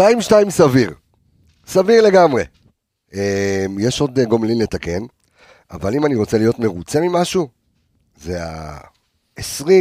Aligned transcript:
2-2 0.00 0.50
סביר. 0.50 0.94
סביר 1.66 2.02
לגמרי. 2.02 2.44
אה, 3.14 3.66
יש 3.78 4.00
עוד 4.00 4.18
אה, 4.18 4.24
גומלין 4.24 4.58
לתקן, 4.58 5.02
אבל 5.70 5.94
אם 5.94 6.06
אני 6.06 6.14
רוצה 6.14 6.38
להיות 6.38 6.58
מרוצה 6.58 7.00
ממשהו, 7.00 7.48
זה 8.20 8.44
ה-20 8.44 9.72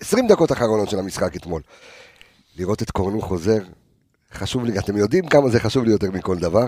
20 0.00 0.26
דקות 0.28 0.52
אחרונות 0.52 0.90
של 0.90 0.98
המשחק 0.98 1.36
אתמול. 1.36 1.62
לראות 2.56 2.82
את 2.82 2.90
קורנו 2.90 3.22
חוזר, 3.22 3.58
חשוב 4.32 4.64
לי, 4.64 4.78
אתם 4.78 4.96
יודעים 4.96 5.26
כמה 5.26 5.48
זה 5.48 5.60
חשוב 5.60 5.84
לי 5.84 5.90
יותר 5.90 6.10
מכל 6.10 6.38
דבר. 6.38 6.66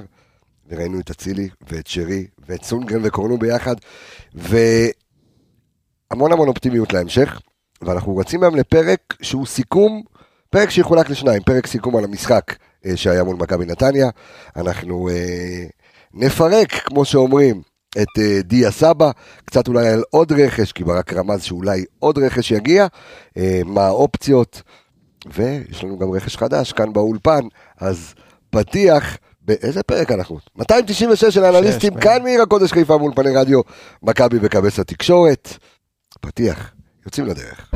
וראינו 0.68 1.00
את 1.00 1.10
אצילי 1.10 1.48
ואת 1.70 1.86
שרי 1.86 2.26
ואת 2.48 2.64
סונגרן 2.64 3.00
וקורנו 3.04 3.38
ביחד, 3.38 3.76
והמון 4.34 4.92
המון 6.32 6.48
אופטימיות 6.48 6.92
להמשך, 6.92 7.40
ואנחנו 7.82 8.16
רצים 8.16 8.42
היום 8.42 8.56
לפרק 8.56 9.00
שהוא 9.22 9.46
סיכום, 9.46 10.02
פרק 10.50 10.70
שיחולק 10.70 11.10
לשניים, 11.10 11.42
פרק 11.42 11.66
סיכום 11.66 11.96
על 11.96 12.04
המשחק 12.04 12.56
אה, 12.86 12.96
שהיה 12.96 13.24
מול 13.24 13.36
מכבי 13.36 13.66
נתניה. 13.66 14.08
אנחנו 14.56 15.08
אה, 15.08 15.64
נפרק, 16.14 16.72
כמו 16.72 17.04
שאומרים, 17.04 17.62
את 18.02 18.18
אה, 18.18 18.42
דיה 18.44 18.70
סבא, 18.70 19.10
קצת 19.44 19.68
אולי 19.68 19.88
על 19.88 20.02
עוד 20.10 20.32
רכש, 20.32 20.72
כי 20.72 20.84
ברק 20.84 21.12
רמז 21.12 21.42
שאולי 21.42 21.84
עוד 21.98 22.18
רכש 22.18 22.50
יגיע, 22.50 22.86
אה, 23.36 23.60
מה 23.64 23.86
האופציות, 23.86 24.62
ויש 25.34 25.84
לנו 25.84 25.98
גם 25.98 26.10
רכש 26.10 26.36
חדש 26.36 26.72
כאן 26.72 26.92
באולפן, 26.92 27.40
אז 27.80 28.14
פתיח. 28.50 29.16
באיזה 29.42 29.82
פרק 29.82 30.12
אנחנו? 30.12 30.38
296 30.56 31.34
של 31.34 31.44
האנליסטים, 31.44 31.94
כאן 31.94 32.22
מעיר 32.22 32.42
הקודש 32.42 32.72
חיפה 32.72 32.96
מול 32.96 33.12
פני 33.16 33.36
רדיו, 33.36 33.60
מכבי 34.02 34.38
וכבש 34.40 34.78
התקשורת. 34.78 35.48
פתיח, 36.20 36.72
יוצאים 37.06 37.26
לדרך. 37.26 37.72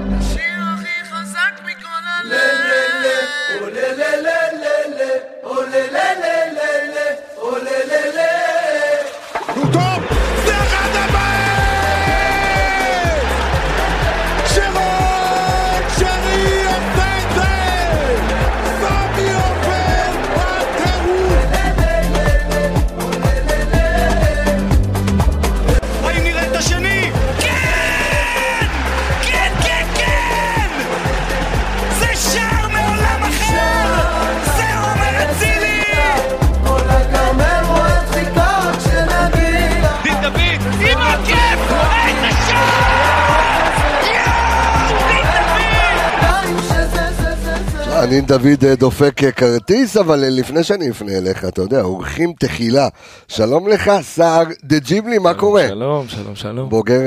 אני 48.03 48.21
דוד 48.21 48.65
אה, 48.65 48.75
דופק 48.75 49.25
אה, 49.25 49.33
כרטיס, 49.33 49.97
אבל 49.97 50.25
אה, 50.25 50.31
לפני 50.31 50.65
שאני 50.65 50.91
אפנה 50.91 51.13
אליך, 51.13 51.45
אתה 51.45 51.63
יודע, 51.63 51.83
אורחים 51.83 52.33
תחילה. 52.39 52.89
שלום 53.29 53.69
לך, 53.69 53.91
סער 54.03 54.45
דה 54.65 54.79
ג'יבלי, 54.79 55.19
מה 55.19 55.35
קורה? 55.35 55.69
שלום, 55.69 56.09
שלום, 56.09 56.35
שלום. 56.35 56.69
בוגר, 56.69 57.01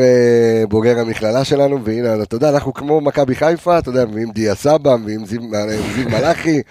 בוגר 0.70 1.00
המכללה 1.00 1.44
שלנו, 1.44 1.84
והנה, 1.84 2.24
אתה 2.24 2.36
יודע, 2.36 2.50
אנחנו 2.50 2.74
כמו 2.74 3.02
מכבי 3.02 3.36
חיפה, 3.36 3.78
אתה 3.78 3.90
יודע, 3.90 4.06
מביאים 4.06 4.32
דיה 4.32 4.56
סבא, 4.56 4.96
מביאים 4.96 5.26
זיו 5.26 5.42
זיו 5.96 6.10
מלאכי, 6.10 6.62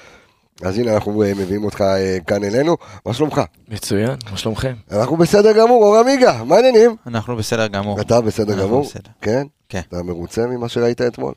אז 0.62 0.78
הנה, 0.78 0.94
אנחנו 0.94 1.12
מביאים 1.12 1.64
אותך 1.64 1.84
כאן 2.26 2.44
אלינו. 2.44 2.76
מה 3.06 3.14
שלומך? 3.14 3.40
מצוין, 3.68 4.16
מה 4.30 4.36
שלומכם? 4.36 4.72
אנחנו 4.92 5.16
בסדר 5.16 5.52
גמור, 5.52 5.84
אור 5.84 5.96
עמיגה, 5.96 6.44
מה 6.44 6.54
העניינים? 6.54 6.96
אנחנו 7.06 7.36
בסדר 7.36 7.66
גמור. 7.66 8.00
אתה 8.00 8.20
בסדר 8.20 8.62
גמור? 8.62 8.84
בסדר. 8.84 9.10
כן? 9.20 9.46
כן. 9.68 9.80
אתה 9.88 10.02
מרוצה 10.02 10.46
ממה 10.46 10.68
שראית 10.68 11.00
אתמול? 11.00 11.32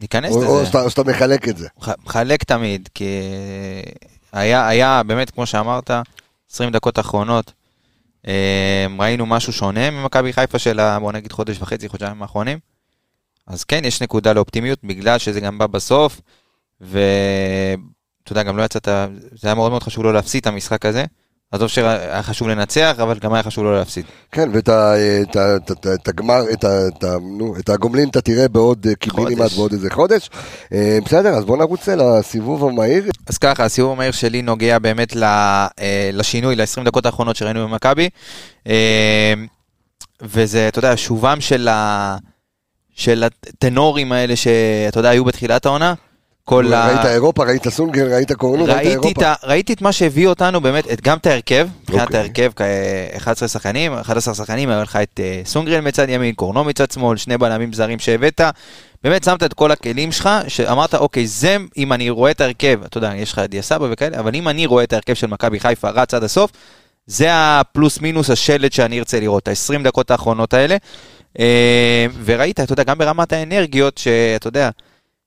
ניכנס 0.00 0.34
או- 0.34 0.44
או 0.46 0.56
לזה. 0.60 0.66
שאתה- 0.66 0.90
שאתה 0.90 1.02
מחלק 1.04 1.48
את 1.48 1.56
זה? 1.56 1.68
מחלק 2.04 2.44
תמיד, 2.44 2.88
כי 2.94 3.20
היה, 4.32 4.68
היה 4.68 5.02
באמת, 5.06 5.30
כמו 5.30 5.46
שאמרת, 5.46 5.90
20 6.52 6.70
דקות 6.70 6.98
אחרונות, 6.98 7.52
אה, 8.26 8.86
ראינו 8.98 9.26
משהו 9.26 9.52
שונה 9.52 9.90
ממכבי 9.90 10.32
חיפה 10.32 10.58
של, 10.58 10.96
בוא 11.00 11.12
נגיד, 11.12 11.32
חודש 11.32 11.56
וחצי, 11.60 11.88
חודשיים 11.88 12.22
האחרונים. 12.22 12.58
אז 13.46 13.64
כן, 13.64 13.84
יש 13.84 14.02
נקודה 14.02 14.32
לאופטימיות, 14.32 14.78
בגלל 14.84 15.18
שזה 15.18 15.40
גם 15.40 15.58
בא 15.58 15.66
בסוף, 15.66 16.20
ואתה 16.80 17.02
יודע, 18.32 18.42
גם 18.42 18.56
לא 18.56 18.62
יצאת, 18.62 18.88
זה 19.32 19.48
היה 19.48 19.54
מאוד 19.54 19.70
מאוד 19.70 19.82
חשוב 19.82 20.04
לא 20.04 20.12
להפסיד 20.14 20.40
את 20.40 20.46
המשחק 20.46 20.86
הזה. 20.86 21.04
עזוב 21.52 21.68
שהיה 21.68 22.22
חשוב 22.22 22.48
לנצח, 22.48 22.96
אבל 23.02 23.18
גם 23.18 23.32
היה 23.34 23.42
חשוב 23.42 23.64
לא 23.64 23.78
להפסיד. 23.78 24.04
כן, 24.32 24.50
ואת 24.52 26.08
הגמר, 26.08 26.40
את 27.58 27.68
הגומלין 27.68 28.08
אתה 28.08 28.20
תראה 28.20 28.48
בעוד 28.48 28.86
אה, 28.86 28.94
קיבינימט 28.94 29.38
חודש. 29.38 29.56
בעוד 29.56 29.72
איזה 29.72 29.90
חודש. 29.90 30.30
אה, 30.72 30.98
בסדר, 31.04 31.28
אז 31.28 31.44
בוא 31.44 31.56
נרוץ 31.56 31.88
לסיבוב 31.88 32.64
המהיר. 32.64 33.04
אז 33.26 33.38
ככה, 33.38 33.64
הסיבוב 33.64 33.92
המהיר 33.92 34.12
שלי 34.12 34.42
נוגע 34.42 34.78
באמת 34.78 35.16
אה, 35.16 35.68
לשינוי, 36.12 36.56
ל-20 36.56 36.84
דקות 36.84 37.06
האחרונות 37.06 37.36
שראינו 37.36 37.68
במכבי. 37.68 38.08
וזה, 40.22 40.68
אתה 40.68 40.78
יודע, 40.78 40.96
שובם 40.96 41.38
של 42.94 43.24
הטנורים 43.24 44.12
האלה 44.12 44.36
שאתה 44.36 44.98
יודע, 44.98 45.10
היו 45.10 45.24
בתחילת 45.24 45.66
העונה. 45.66 45.94
כל 46.44 46.72
ה... 46.72 46.88
ראית 46.88 47.06
אירופה, 47.06 47.44
ראית 47.44 47.68
סונגר, 47.68 48.14
ראית 48.14 48.32
קורנו, 48.32 48.64
ראית 48.64 48.86
אירופה. 48.86 49.32
ראיתי 49.44 49.72
את 49.72 49.82
מה 49.82 49.92
שהביא 49.92 50.28
אותנו 50.28 50.60
באמת, 50.60 50.92
את, 50.92 51.00
גם 51.00 51.18
את 51.18 51.26
ההרכב, 51.26 51.68
מבחינת 51.82 52.02
אוקיי. 52.02 52.20
ההרכב, 52.20 52.50
כ- 52.56 53.16
11 53.16 53.48
שחקנים, 53.48 53.92
11 53.92 54.34
שחקנים, 54.34 54.70
היה 54.70 54.82
לך 54.82 54.98
את 55.02 55.20
אה, 55.22 55.42
סונגרן 55.44 55.88
מצד 55.88 56.08
ימין, 56.08 56.34
קורנו 56.34 56.64
מצד 56.64 56.90
שמאל, 56.90 57.16
שני 57.16 57.38
בלמים 57.38 57.72
זרים 57.72 57.98
שהבאת, 57.98 58.40
באמת 59.04 59.24
שמת 59.24 59.42
את 59.42 59.54
כל 59.54 59.70
הכלים 59.70 60.12
שלך, 60.12 60.28
שאמרת, 60.48 60.94
אוקיי, 60.94 61.26
זה, 61.26 61.56
אם 61.76 61.92
אני 61.92 62.10
רואה 62.10 62.30
את 62.30 62.40
ההרכב, 62.40 62.80
אתה 62.84 62.98
יודע, 62.98 63.12
יש 63.16 63.32
לך 63.32 63.38
את 63.38 63.50
דיה 63.50 63.62
סבא 63.62 63.86
וכאלה, 63.90 64.18
אבל 64.18 64.34
אם 64.34 64.48
אני 64.48 64.66
רואה 64.66 64.84
את 64.84 64.92
ההרכב 64.92 65.14
של 65.14 65.26
מכבי 65.26 65.60
חיפה 65.60 65.90
רץ 65.90 66.14
עד 66.14 66.24
הסוף, 66.24 66.50
זה 67.06 67.28
הפלוס 67.30 68.00
מינוס 68.00 68.30
השלד 68.30 68.72
שאני 68.72 68.98
ארצה 68.98 69.20
לראות, 69.20 69.48
ה-20 69.48 69.82
דקות 69.84 70.10
האחרונות 70.10 70.54
האלה. 70.54 70.76
אה, 71.38 72.06
וראית, 72.24 72.60
אתה 72.60 72.72
יודע, 72.72 72.82
גם 72.82 72.98
ברמת 72.98 73.32
האנרגיות, 73.32 73.98
שאתה 73.98 74.48
יודע, 74.48 74.70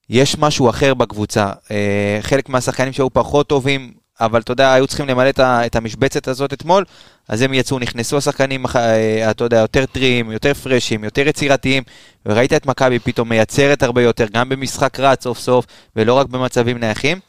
יש 0.10 0.38
משהו 0.38 0.70
אחר 0.70 0.94
בקבוצה. 0.94 1.50
אה, 1.72 2.18
חלק 2.22 2.50
מהשחקנים 2.50 2.94
שהיו 2.94 3.10
פחות 3.10 3.48
טובים, 3.48 3.92
אבל 4.22 4.42
אתה 4.42 4.52
יודע, 4.52 4.74
היו 4.74 4.88
צריכים 4.88 5.08
למלא 5.08 5.30
את 5.40 5.76
המשבצת 5.76 6.28
הזאת 6.28 6.54
אתמול, 6.54 6.86
אז 7.28 7.42
הם 7.42 7.54
יצאו, 7.54 7.80
נכנסו 7.80 8.18
השחקנים, 8.18 8.66
אה, 8.76 9.32
אתה 9.32 9.44
יודע, 9.44 9.58
יותר 9.58 9.86
טריים, 9.86 10.32
יותר 10.32 10.54
פרשים, 10.54 11.04
יותר 11.04 11.28
יצירתיים, 11.28 11.84
וראית 12.26 12.54
את 12.54 12.66
מכבי 12.66 13.00
פתאום 13.00 13.30
מייצרת 13.30 13.84
הרבה 13.84 14.02
יותר, 14.02 14.26
גם 14.34 14.50
במשחק 14.50 15.00
רץ 15.00 15.24
סוף 15.24 15.40
סוף, 15.40 15.66
ולא 15.96 16.14
רק 16.14 16.28
במצבים 16.28 16.78
נייחים. 16.78 17.20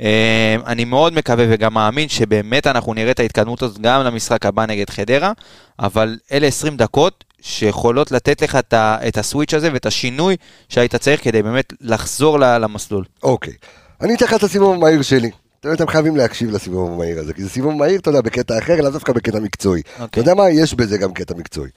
אה, 0.00 0.56
אני 0.66 0.84
מאוד 0.84 1.12
מקווה 1.12 1.44
וגם 1.48 1.74
מאמין 1.74 2.08
שבאמת 2.08 2.66
אנחנו 2.66 2.94
נראה 2.94 3.10
את 3.10 3.20
ההתקדמות 3.20 3.62
הזאת 3.62 3.78
גם 3.78 4.04
למשחק 4.04 4.46
הבא 4.46 4.66
נגד 4.66 4.90
חדרה, 4.90 5.32
אבל 5.78 6.18
אלה 6.32 6.46
20 6.46 6.76
דקות 6.76 7.24
שיכולות 7.42 8.12
לתת 8.12 8.42
לך 8.42 8.56
את 8.56 8.72
ה- 8.72 8.96
את 9.08 9.18
הסוויץ' 9.18 9.54
הזה 9.54 9.72
ואת 9.72 9.86
השינוי 9.86 10.36
שהיית 10.68 10.94
צריך 10.96 11.24
כדי 11.24 11.42
באמת 11.42 11.72
לחזור 11.80 12.38
למסלול. 12.38 13.04
אוקיי. 13.22 13.52
אני 14.00 14.14
אתן 14.14 14.24
לך 14.24 14.34
את 14.34 14.42
הסיבוב 14.42 14.74
המהיר 14.74 15.02
שלי. 15.02 15.30
אתם- 15.60 15.72
אתם 15.72 15.86
חייבים 15.86 16.16
להקשיב 16.16 16.50
לסיבוב 16.50 16.92
המהיר 16.92 17.18
הזה, 17.20 17.34
כי 17.34 17.42
זה 17.42 17.50
סיבוב 17.50 17.74
מהיר, 17.74 18.00
אתה 18.00 18.10
יודע, 18.10 18.20
בקטע 18.20 18.58
אחר, 18.58 18.80
לאו 18.80 18.90
דווקא 18.90 19.12
בקטע 19.12 19.40
מקצועי. 19.40 19.82
אתה 19.94 20.02
אוקיי. 20.02 20.20
יודע 20.20 20.34
מה? 20.34 20.50
יש 20.50 20.74
בזה 20.74 20.98
גם 20.98 21.12
קטע 21.12 21.34
מקצועי. 21.34 21.70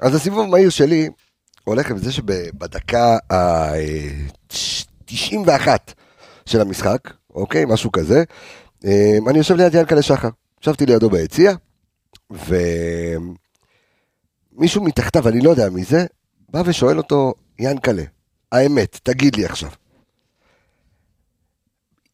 אז 0.00 0.14
הסיבוב 0.14 0.40
המהיר 0.40 0.70
שלי 0.70 1.08
הולך 1.64 1.90
עם 1.90 1.98
זה 1.98 2.12
שבדקה 2.12 3.16
ה-91 3.30 5.68
של 6.46 6.60
המשחק, 6.60 6.98
אוקיי? 7.34 7.64
משהו 7.68 7.92
כזה. 7.92 8.22
אה, 8.84 8.90
אני 9.28 9.38
יושב 9.38 9.54
ליד 9.56 9.74
ינקלה 9.74 10.02
שחר. 10.02 10.28
ישבתי 10.62 10.86
לידו 10.86 11.10
ביציע, 11.10 11.52
ומישהו 14.54 14.84
מתחתיו, 14.84 15.28
אני 15.28 15.40
לא 15.40 15.50
יודע 15.50 15.70
מי 15.70 15.84
זה, 15.84 16.06
בא 16.48 16.62
ושואל 16.66 16.98
אותו, 16.98 17.34
ינקלה, 17.58 18.02
האמת, 18.52 19.00
תגיד 19.02 19.36
לי 19.36 19.44
עכשיו. 19.44 19.70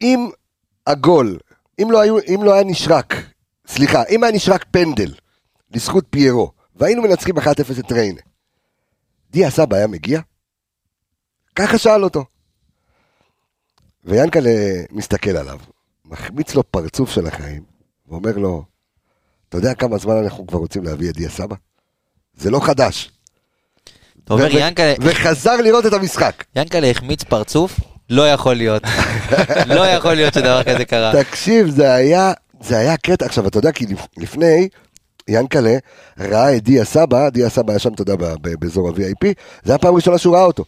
אם 0.03 0.31
הגול, 0.87 1.39
אם 1.83 1.91
לא, 1.91 2.01
היו, 2.01 2.19
אם 2.19 2.41
לא 2.45 2.55
היה 2.55 2.65
נשרק, 2.65 3.15
סליחה, 3.67 4.03
אם 4.11 4.25
היה 4.25 4.33
נשרק 4.33 4.65
פנדל 4.71 5.15
לזכות 5.71 6.05
פיירו, 6.11 6.53
והיינו 6.77 7.03
מנצחים 7.03 7.39
1-0 7.39 7.43
את 7.81 7.93
ריינה, 7.93 8.21
דיה 9.31 9.51
סבא 9.51 9.77
היה 9.77 9.87
מגיע? 9.87 10.21
ככה 11.55 11.79
שאל 11.79 12.05
אותו. 12.05 12.25
ויאנקלה 14.05 14.51
מסתכל 14.91 15.37
עליו, 15.37 15.59
מחמיץ 16.05 16.55
לו 16.55 16.71
פרצוף 16.71 17.11
של 17.11 17.27
החיים, 17.27 17.63
ואומר 18.09 18.37
לו, 18.37 18.65
אתה 19.49 19.59
יודע 19.59 19.75
כמה 19.75 19.99
זמן 19.99 20.17
אנחנו 20.17 20.47
כבר 20.47 20.59
רוצים 20.59 20.85
להביא 20.85 21.11
את 21.11 21.17
דיה 21.17 21.31
סבא? 21.31 21.57
זה 22.41 22.51
לא 22.51 22.61
חדש. 22.61 23.11
אתה 24.25 24.35
אומר, 24.35 24.49
ינקלה- 24.57 24.95
וחזר 25.01 25.57
לראות 25.57 25.87
את 25.87 25.93
המשחק. 25.93 26.45
ינקלה 26.57 26.91
החמיץ 26.91 27.23
פרצוף, 27.25 27.81
לא 28.11 28.29
יכול 28.31 28.55
להיות. 28.55 28.83
לא 29.67 29.87
יכול 29.87 30.15
להיות 30.15 30.35
שדבר 30.35 30.63
כזה 30.63 30.85
קרה. 30.85 31.13
תקשיב, 31.25 31.69
זה 31.71 31.93
היה, 31.93 32.33
זה 32.61 32.79
היה 32.79 32.97
קטע. 32.97 33.27
עכשיו, 33.27 33.47
אתה 33.49 33.59
יודע, 33.59 33.73
כי 33.73 33.87
לפ- 33.87 34.07
לפני, 34.19 34.69
ינקלה 35.29 35.77
ראה 36.19 36.57
את 36.57 36.63
דיה 36.65 36.85
סבא, 36.85 37.29
דיה 37.29 37.49
סבא 37.49 37.73
היה 37.73 37.79
שם, 37.79 37.93
אתה 37.95 38.03
יודע, 38.03 38.15
באזור 38.61 38.89
ה-VIP, 38.89 39.27
זה 39.65 39.73
היה 39.73 39.79
פעם 39.79 39.95
ראשונה 39.95 40.19
שהוא 40.19 40.35
ראה 40.37 40.45
אותו. 40.45 40.65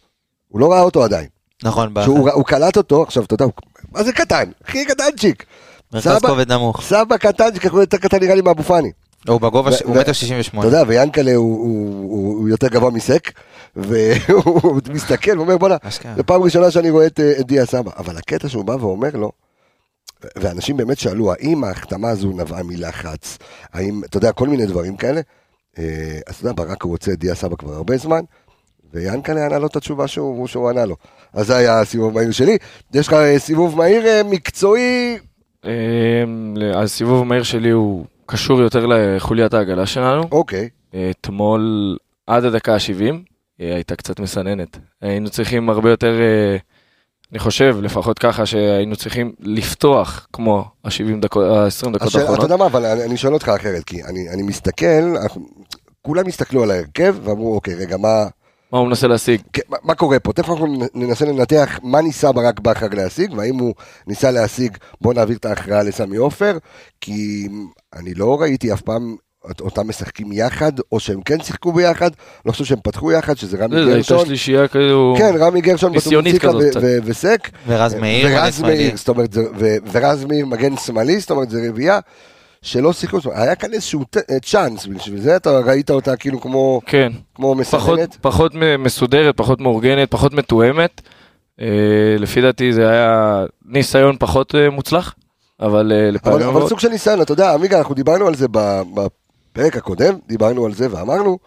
הוא 0.48 0.60
לא 0.60 0.72
ראה 0.72 0.80
אותו 0.80 1.04
עדיין. 1.04 1.26
נכון, 1.62 1.94
ב- 1.94 2.04
שהוא 2.04 2.30
הוא 2.30 2.44
קלט 2.44 2.76
אותו, 2.76 3.02
עכשיו, 3.02 3.24
אתה 3.24 3.34
יודע, 3.34 3.44
מה 3.92 4.02
זה 4.02 4.12
קטן? 4.12 4.50
הכי 4.64 4.84
קטנצ'יק. 4.84 5.44
מרכז 5.92 6.19
כובד 6.22 6.52
נמוך. 6.52 6.82
סבא 6.82 7.16
קטנצ'יק, 7.16 7.66
הוא 7.66 7.80
יותר 7.80 7.96
קטן 7.98 8.19
נראה 8.20 8.34
לי 8.34 8.40
מאבו-פאני. 8.42 8.90
הוא 9.28 9.40
בגובה, 9.40 9.72
ש- 9.72 9.82
הוא 9.82 9.96
מטר 9.96 10.12
שישים 10.12 10.34
אתה 10.34 10.40
ושמונה. 10.40 10.66
יודע, 10.69 10.82
ויאנקלה 10.86 11.34
הוא- 11.34 11.58
הוא 11.58 12.10
הוא- 12.10 12.38
הוא 12.38 12.48
יותר 12.48 12.69
גבוה 12.69 12.90
מסק, 12.90 13.32
והוא 13.76 14.80
מסתכל 14.92 15.38
ואומר, 15.38 15.58
בואנה. 15.58 15.76
זו 16.16 16.26
פעם 16.26 16.42
ראשונה 16.42 16.70
שאני 16.70 16.90
רואה 16.90 17.06
את 17.06 17.20
אה, 17.20 17.32
את 17.40 17.46
דיה 17.46 17.66
סבא. 17.66 17.90
אבל 17.96 18.16
הקטע 18.16 18.48
שהוא 18.48 18.64
בא 18.64 18.72
ואומר 18.80 19.10
לו, 19.14 19.32
ואנשים 20.36 20.76
באמת 20.76 20.98
שאלו, 20.98 21.32
האם 21.32 21.64
ההחתמה 21.64 22.08
הזו 22.10 22.28
נבעה 22.28 22.62
מלחץ? 22.62 23.38
האם, 23.72 24.00
אתה 24.04 24.16
יודע, 24.16 24.32
כל 24.32 24.48
מיני 24.48 24.66
דברים 24.66 24.96
כאלה. 24.96 25.20
אה, 25.78 25.84
אז 26.26 26.34
אתה 26.34 26.48
יודע, 26.48 26.64
ברק 26.64 26.82
הוא 26.82 26.92
רוצה 26.92 27.12
את 27.12 27.19
דיה 27.19 27.34
סבא 27.34 27.56
כבר 27.56 27.74
הרבה 27.74 27.96
זמן, 27.96 28.20
ויאנקלה 28.94 29.46
ענה 29.46 29.58
לו 29.58 29.66
את 29.66 29.76
התשובה 29.76 30.08
שהוא 30.08 30.46
שהוא 30.46 30.69
ענה 30.70 30.84
לו. 30.84 30.96
אז 31.32 31.46
זה 31.46 31.56
היה 31.56 31.80
הסיבוב 31.80 32.14
מהיר 32.14 32.30
שלי. 32.30 32.56
יש 32.94 33.06
לך 33.08 33.12
אה, 33.12 33.38
סיבוב 33.38 33.76
מהיר 33.76 34.02
מקצועי, 34.24 35.19
הסיבוב 36.74 37.20
המהיר 37.20 37.42
שלי 37.42 37.70
הוא 37.70 38.04
קשור 38.32 38.61
יותר 38.61 38.87
לחוליית 38.87 39.55
העגלה 39.55 39.87
שלנו. 39.87 40.23
אוקיי. 40.32 40.69
אתמול 41.11 41.96
עד 42.26 42.44
הדקה 42.44 42.75
ה-70 42.75 43.14
הייתה 43.58 43.96
קצת 43.96 44.20
מסננת. 44.20 44.79
היינו 45.02 45.31
צריכים 45.31 45.70
הרבה 45.70 45.90
יותר, 45.90 46.20
אה, 46.20 46.56
אני 47.32 47.38
חושב, 47.38 47.76
לפחות 47.82 48.19
ככה, 48.19 48.46
שהיינו 48.46 48.96
צריכים 48.96 49.32
לפתוח 49.40 50.26
כמו 50.32 50.64
ה-70 50.84 50.90
דקות, 51.20 51.44
ה-20 51.44 51.90
דקות 51.90 52.02
השאלה- 52.02 52.23
אתה 52.25 52.31
האחרונות. 52.31 52.43
יודע 52.43 52.56
מה, 52.56 52.67
אבל 52.67 52.84
אני, 52.87 53.05
אני 53.05 53.17
שואל 53.17 53.34
אותך 53.34 53.49
אחרת, 53.49 53.84
כי 53.84 54.05
אני, 54.05 54.29
אני 54.34 54.43
מסתכל, 54.43 55.17
אנחנו, 55.23 55.46
כולם 56.02 56.26
הסתכלו 56.26 56.62
על 56.62 56.70
ההרכב 56.70 57.17
ואמרו, 57.23 57.55
אוקיי, 57.55 57.75
רגע, 57.75 57.96
מה, 57.96 58.25
מה 58.72 58.78
הוא 58.78 58.88
מנסה 58.88 59.06
להשיג? 59.06 59.40
כן, 59.52 59.62
מה, 59.69 59.76
מה 59.82 59.94
קורה 59.94 60.19
פה? 60.19 60.32
תכף 60.32 60.50
אנחנו 60.50 60.66
ננסה 60.94 61.24
לנתח 61.24 61.78
מה 61.82 62.00
ניסה 62.00 62.32
ברק 62.32 62.60
בכר 62.60 62.86
להשיג, 62.92 63.32
והאם 63.36 63.58
הוא 63.58 63.74
ניסה 64.06 64.30
להשיג, 64.30 64.76
בוא 65.00 65.14
נעביר 65.14 65.36
את 65.36 65.44
ההכרעה 65.44 65.82
לסמי 65.82 66.16
עופר, 66.16 66.58
כי 67.00 67.48
אני 67.96 68.14
לא 68.14 68.40
ראיתי 68.40 68.72
אף 68.72 68.80
פעם 68.80 69.16
אותם 69.60 69.88
משחקים 69.88 70.32
יחד, 70.32 70.72
או 70.92 71.00
שהם 71.00 71.22
כן 71.22 71.42
שיחקו 71.42 71.72
ביחד, 71.72 72.10
לא 72.46 72.52
חושב 72.52 72.64
שהם 72.64 72.78
פתחו 72.82 73.12
יחד, 73.12 73.36
שזה 73.36 73.56
רמי 73.56 73.74
זה 73.74 73.80
הייתה 73.80 73.96
גרשון. 73.96 74.26
שלישייה 74.26 74.69
כאילו... 74.69 75.14
כן, 75.19 75.34
רמי 75.38 75.60
גרשון, 75.60 75.92
ניסיונית 75.92 76.42
כזאת 76.42 76.76
וסק. 77.04 77.48
ורז 77.66 77.94
מאיר, 77.94 78.26
מגן 78.26 78.36
ורז 78.42 78.56
שמאלי. 78.56 78.74
מאיר, 78.74 78.96
זאת 78.96 79.08
אומרת, 79.08 79.36
ורז 79.92 80.24
מאיר 80.24 80.46
מגן 80.46 80.76
שמאלי, 80.76 81.20
זאת 81.20 81.30
אומרת, 81.30 81.50
זה 81.50 81.69
רביעייה 81.69 81.98
שלא 82.62 82.93
שיחקו, 82.93 83.19
היה 83.35 83.55
כאן 83.55 83.73
איזשהו 83.73 84.05
ט- 84.11 84.31
אה, 84.31 84.41
צ'אנס, 84.41 84.87
בשביל 84.87 85.20
זה 85.20 85.37
אתה 85.37 85.50
ראית 85.59 85.91
אותה 85.91 86.17
כאילו 86.17 86.41
כמו 86.41 86.81
כן, 86.87 87.12
כמו 87.35 87.55
פחות, 87.70 87.99
מסננת. 87.99 88.17
פחות 88.20 88.55
מ- 88.55 88.82
מסודרת, 88.82 89.37
פחות 89.37 89.61
מאורגנת, 89.61 90.11
פחות 90.11 90.32
מתואמת. 90.32 91.00
אה, 91.61 91.67
לפי 92.19 92.41
דעתי 92.41 92.73
זה 92.73 92.88
היה 92.91 93.44
ניסיון 93.67 94.17
פחות 94.19 94.55
אה, 94.55 94.70
מוצלח, 94.70 95.14
אבל 95.61 95.93
אה, 95.93 95.99
אבל, 96.09 96.14
לפעמים 96.14 96.47
אבל 96.49 96.69
סוג 96.69 96.79
של 96.79 96.88
ניסיון, 96.88 97.23
אתה 97.23 97.32
יודע, 97.32 97.55
עמיגה, 97.55 97.79
אנחנו 97.79 97.94
דיברנו 97.94 98.26
על 98.26 98.35
זה 98.35 98.47
בפרק 98.94 99.76
הקודם, 99.76 100.15
דיברנו 100.29 100.67
על 100.67 100.75
זה 100.75 100.87
ואמרנו 100.91 101.38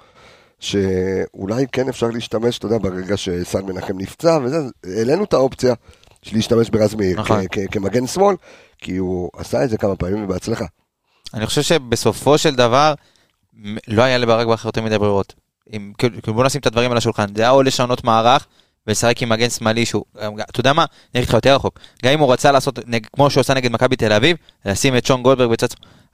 שאולי 0.59 1.65
כן 1.71 1.89
אפשר 1.89 2.07
להשתמש, 2.07 2.57
אתה 2.57 2.65
יודע, 2.65 2.77
ברגע 2.77 3.17
שסן 3.17 3.65
מנחם 3.65 3.93
נפצע 3.97 4.39
וזה, 4.43 4.57
העלינו 4.97 5.23
את 5.23 5.33
האופציה 5.33 5.73
של 6.21 6.35
להשתמש 6.35 6.69
ברז 6.69 6.95
מאיר 6.95 7.19
נכון. 7.19 7.41
כמגן 7.71 8.07
שמאל, 8.07 8.35
כי 8.77 8.97
הוא 8.97 9.29
עשה 9.37 9.63
את 9.63 9.69
זה 9.69 9.77
כמה 9.77 9.95
פעמים 9.95 10.23
ובהצלחה. 10.23 10.65
אני 11.35 11.45
חושב 11.45 11.61
שבסופו 11.61 12.37
של 12.37 12.55
דבר, 12.55 12.93
לא 13.87 14.03
היה 14.03 14.17
לברק 14.17 14.47
בכר 14.47 14.67
יותר 14.67 14.81
מדי 14.81 14.97
ברירות. 14.99 15.33
אם- 15.73 15.91
כאילו, 15.97 16.21
כאילו, 16.21 16.33
בוא 16.35 16.43
נשים 16.43 16.59
את 16.61 16.67
הדברים 16.67 16.91
על 16.91 16.97
השולחן. 16.97 17.25
זה 17.35 17.41
היה 17.41 17.51
או 17.51 17.63
לשנות 17.63 18.03
מערך 18.03 18.45
ולשחק 18.87 19.21
עם 19.21 19.29
מגן 19.29 19.49
שמאלי 19.49 19.85
שהוא, 19.85 20.03
אתה 20.49 20.59
יודע 20.59 20.73
מה, 20.73 20.81
אני 20.81 21.19
אגיד 21.21 21.27
לך 21.29 21.33
יותר 21.33 21.55
רחוק. 21.55 21.79
גם 22.03 22.11
אם 22.11 22.19
הוא 22.19 22.33
רצה 22.33 22.51
לעשות, 22.51 22.79
נג- 22.87 23.07
כמו 23.13 23.29
שהוא 23.29 23.41
עשה 23.41 23.53
נגד 23.53 23.71
מכבי 23.71 23.95
תל 23.95 24.13
אביב, 24.13 24.37
לשים 24.65 24.97
את 24.97 25.05
שון 25.05 25.23
גולדברג 25.23 25.49
בצד, 25.49 25.67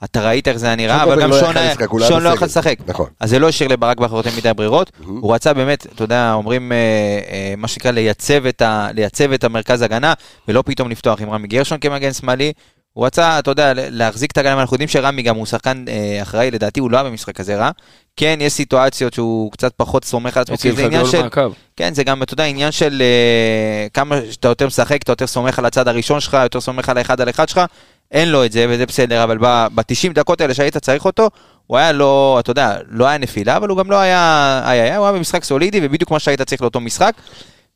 אתה 0.04 0.22
ראית 0.28 0.48
איך 0.48 0.58
זה 0.58 0.66
היה 0.66 0.76
נראה, 0.76 1.04
אבל 1.04 1.22
גם 1.22 1.30
לא 1.30 1.40
שון 1.40 1.56
לא 2.00 2.08
שון 2.08 2.24
לא 2.24 2.30
יכול. 2.30 2.48
לשחק. 2.48 2.76
נכון. 2.88 3.10
אז 3.20 3.30
זה 3.30 3.40
לא 3.40 3.50
השאיר 3.50 3.70
לברק 3.70 3.98
בכר 3.98 4.16
יותר 4.16 4.30
מדי 4.38 4.54
ברירות, 4.54 4.90
Mhm. 4.90 5.04
הוא 5.08 5.36
רצה 5.36 5.54
באמת, 5.54 5.86
אתה 5.96 6.04
יודע, 6.04 6.34
אומרים, 6.34 6.72
אה, 6.72 6.78
אה, 7.32 7.54
מה 7.58 7.68
שנקרא, 7.68 7.92
לייצב 7.92 8.46
את, 8.46 8.62
ה, 8.62 8.88
לייצב 8.94 9.32
את 9.32 9.44
המרכז 9.44 9.82
הגנה, 9.82 10.14
ולא 10.48 10.64
פתאום 10.66 10.90
לפתוח 10.90 11.22
עם 11.22 11.30
רמי 11.30 11.48
גרשון 11.48 11.78
כמגן 11.80 12.14
שמאלי. 12.14 12.54
הוא 12.94 13.06
רצה, 13.06 13.40
אתה 13.40 13.52
יודע, 13.52 13.74
להחזיק 13.76 14.32
את 14.32 14.38
ההגנה, 14.38 14.62
אנחנו 14.62 14.76
יודעים 14.76 14.88
שרמי 14.88 15.22
גם 15.22 15.36
הוא 15.36 15.46
שחקן 15.46 15.86
אה, 15.88 16.22
אחראי, 16.22 16.52
לדעתי 16.52 16.80
הוא 16.80 16.92
לא 16.92 16.98
היה 16.98 17.04
במשחק 17.04 17.40
הזה 17.40 17.58
רע. 17.58 17.70
כן, 18.16 18.40
יש 18.42 18.54
סיטואציות 18.54 19.14
שהוא 19.14 19.52
קצת 19.52 19.74
פחות 19.78 20.06
סומך 20.06 20.38
על 20.38 20.42
עצמו, 20.42 20.58
כי 20.58 20.72
זה 20.72 20.86
עניין 20.86 21.06
של... 21.06 21.22
מהקו. 21.22 21.42
כן, 21.76 21.94
זה 21.94 22.04
גם, 22.04 22.24
אתה 22.24 22.34
יודע, 22.34 22.44
עניין 22.44 22.72
של 22.72 23.02
אה, 23.02 23.88
כמה 23.94 24.20
שאתה 24.32 24.48
יותר 24.48 24.68
משחק, 24.68 25.04
אתה 25.04 25.12
יותר 25.12 25.28
סומך 25.28 25.60
על 25.60 25.66
הצד 25.66 25.88
הראשון 25.88 26.20
שלך, 26.20 26.38
יותר 26.44 26.62
סומך 26.62 26.90
על 26.90 26.98
האחד 26.98 27.22
על 27.22 27.30
אחד 27.30 27.50
שלך, 27.50 27.62
אין 28.12 28.30
לו 28.30 28.46
את 28.46 28.52
זה, 28.52 28.66
וזה 28.70 28.86
בסדר, 28.86 29.24
אבל 29.24 29.38
ב-90 29.38 30.14
דקות 30.14 30.42
האלה 30.42 30.54
שהיית 30.54 30.78
צריך 30.78 31.06
אותו, 31.06 31.30
הוא 31.68 31.78
היה 31.78 31.92
לא, 31.92 32.38
אתה 32.40 32.52
יודע, 32.52 32.78
לא 32.90 33.06
היה 33.08 33.18
נפילה, 33.18 33.58
אבל 33.58 33.70
הוא 33.70 33.78
גם 33.78 33.92
לא 33.92 33.96
היה, 33.96 34.62
היה, 34.66 34.84
היה, 34.84 34.98
הוא 34.98 35.06
היה 35.06 35.14
במשחק 35.14 35.44
סולידי, 35.44 35.80
ובדיוק 35.84 36.12
מה 36.12 36.20
שהיית 36.20 36.42
צריך 36.42 36.62
לאותו 36.62 36.80
משחק. 36.80 37.14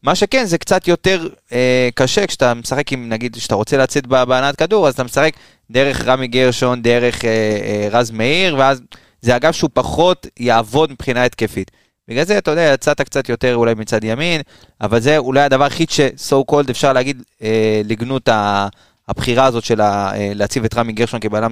מה 0.05 0.15
שכן, 0.15 0.45
זה 0.45 0.57
קצת 0.57 0.87
יותר 0.87 1.27
אה, 1.51 1.89
קשה 1.95 2.27
כשאתה 2.27 2.53
משחק 2.53 2.91
עם, 2.93 3.09
נגיד, 3.09 3.35
כשאתה 3.35 3.55
רוצה 3.55 3.77
לצאת 3.77 4.07
בהנעת 4.07 4.55
כדור, 4.55 4.87
אז 4.87 4.93
אתה 4.93 5.03
משחק 5.03 5.33
דרך 5.71 6.01
רמי 6.05 6.27
גרשון, 6.27 6.81
דרך 6.81 7.25
אה, 7.25 7.29
אה, 7.29 7.87
רז 7.91 8.11
מאיר, 8.11 8.55
ואז 8.59 8.81
זה 9.21 9.35
אגב 9.35 9.51
שהוא 9.51 9.69
פחות 9.73 10.27
יעבוד 10.39 10.91
מבחינה 10.91 11.23
התקפית. 11.23 11.71
בגלל 12.07 12.23
זה, 12.23 12.37
אתה 12.37 12.51
יודע, 12.51 12.71
יצאת 12.73 13.01
קצת 13.01 13.29
יותר 13.29 13.55
אולי 13.55 13.73
מצד 13.73 14.03
ימין, 14.03 14.41
אבל 14.81 14.99
זה 14.99 15.17
אולי 15.17 15.41
הדבר 15.41 15.63
היחיד 15.63 15.89
ש-so 15.89 16.51
called 16.51 16.69
אפשר 16.71 16.93
להגיד, 16.93 17.23
אה, 17.41 17.81
לגנות 17.85 18.29
ה- 18.29 18.67
הבחירה 19.07 19.45
הזאת 19.45 19.63
של 19.63 19.81
ה- 19.81 20.11
אה, 20.15 20.31
להציב 20.35 20.65
את 20.65 20.73
רמי 20.77 20.93
גרשון 20.93 21.19
כבלם 21.19 21.51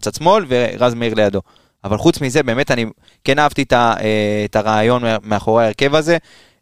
צד 0.00 0.14
שמאל 0.14 0.44
ורז 0.48 0.94
מאיר 0.94 1.14
לידו. 1.14 1.40
אבל 1.84 1.98
חוץ 1.98 2.20
מזה, 2.20 2.42
באמת 2.42 2.70
אני 2.70 2.86
כן 3.24 3.38
אהבתי 3.38 3.62
את, 3.62 3.72
אה, 3.72 4.46
הרעיון 4.54 5.02
מאחורי 5.22 5.64
ההרכב 5.64 5.94
הזה. 5.94 6.16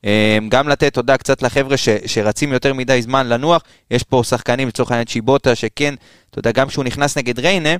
אה, 0.04 0.38
גם 0.48 0.68
לתת, 0.68 0.96
יודע, 0.96 1.16
קצת 1.16 1.42
לחבר'ה 1.42 1.76
ש, 1.76 1.88
שרצים 2.06 2.52
יותר 2.52 2.74
מדי 2.74 3.02
זמן 3.02 3.28
לנוח. 3.28 3.62
יש 3.90 4.02
פה 4.02 4.22
שחקנים, 4.24 4.68
לצורך 4.68 4.90
העניין 4.90 5.06
צ'יבוטה, 5.06 5.54
שכן, 5.54 5.94
אתה 6.30 6.38
יודע, 6.38 6.52
גם 6.52 6.68
כשהוא 6.68 6.84
נכנס 6.84 7.18
נגד 7.18 7.38
ריינה, 7.38 7.76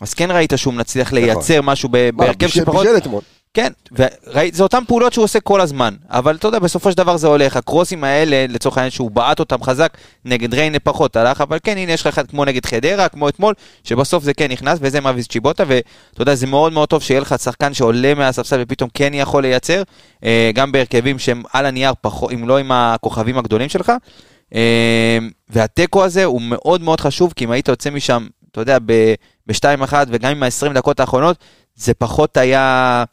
אז 0.00 0.14
כן 0.14 0.30
ראית 0.30 0.52
שהוא 0.56 0.74
מצליח 0.74 1.12
לייצר 1.12 1.62
משהו 1.62 1.88
בהרכב 1.88 2.48
שפחות... 2.48 2.86
בישל 2.86 2.96
אתמול. 2.96 3.22
כן, 3.54 3.72
וראית, 3.92 4.54
זה 4.54 4.62
אותן 4.62 4.84
פעולות 4.86 5.12
שהוא 5.12 5.24
עושה 5.24 5.40
כל 5.40 5.60
הזמן, 5.60 5.94
אבל 6.08 6.36
אתה 6.36 6.48
יודע, 6.48 6.58
בסופו 6.58 6.90
של 6.90 6.96
דבר 6.96 7.16
זה 7.16 7.26
הולך, 7.26 7.56
הקרוסים 7.56 8.04
האלה, 8.04 8.46
לצורך 8.48 8.78
העניין 8.78 8.90
שהוא 8.90 9.10
בעט 9.10 9.40
אותם 9.40 9.62
חזק, 9.62 9.96
נגד 10.24 10.54
ריינה 10.54 10.78
פחות 10.78 11.16
הלך, 11.16 11.40
אבל 11.40 11.58
כן, 11.62 11.78
הנה 11.78 11.92
יש 11.92 12.00
לך 12.00 12.06
אחד 12.06 12.26
כמו 12.26 12.44
נגד 12.44 12.66
חדרה, 12.66 13.08
כמו 13.08 13.28
אתמול, 13.28 13.54
שבסוף 13.84 14.24
זה 14.24 14.34
כן 14.34 14.50
נכנס, 14.50 14.78
וזה 14.82 15.00
מאביס 15.00 15.28
צ'יבוטה, 15.28 15.64
ואתה 15.66 16.22
יודע, 16.22 16.34
זה 16.34 16.46
מאוד 16.46 16.72
מאוד 16.72 16.88
טוב 16.88 17.02
שיהיה 17.02 17.20
לך 17.20 17.34
שחקן 17.38 17.74
שעולה 17.74 18.14
מהספסל 18.14 18.60
ופתאום 18.62 18.90
כן 18.94 19.14
יכול 19.14 19.42
לייצר, 19.42 19.82
אה, 20.24 20.50
גם 20.54 20.72
בהרכבים 20.72 21.18
שהם 21.18 21.42
על 21.52 21.66
הנייר 21.66 21.92
פחות, 22.00 22.32
אם 22.32 22.48
לא 22.48 22.58
עם 22.58 22.72
הכוכבים 22.72 23.38
הגדולים 23.38 23.68
שלך, 23.68 23.92
אה, 24.54 25.18
והתיקו 25.48 26.04
הזה 26.04 26.24
הוא 26.24 26.42
מאוד 26.42 26.82
מאוד 26.82 27.00
חשוב, 27.00 27.32
כי 27.36 27.44
אם 27.44 27.50
היית 27.50 27.68
יוצא 27.68 27.90
משם, 27.90 28.26
אתה 28.52 28.60
יודע, 28.60 28.78
ב-2-1 28.86 29.92
וגם 30.08 30.30
עם 30.30 30.42
ה-20 30.42 30.72
דקות 30.72 31.00
האחרונות, 31.00 31.36
זה 31.74 31.94
פחות 31.94 32.36
היה... 32.36 33.04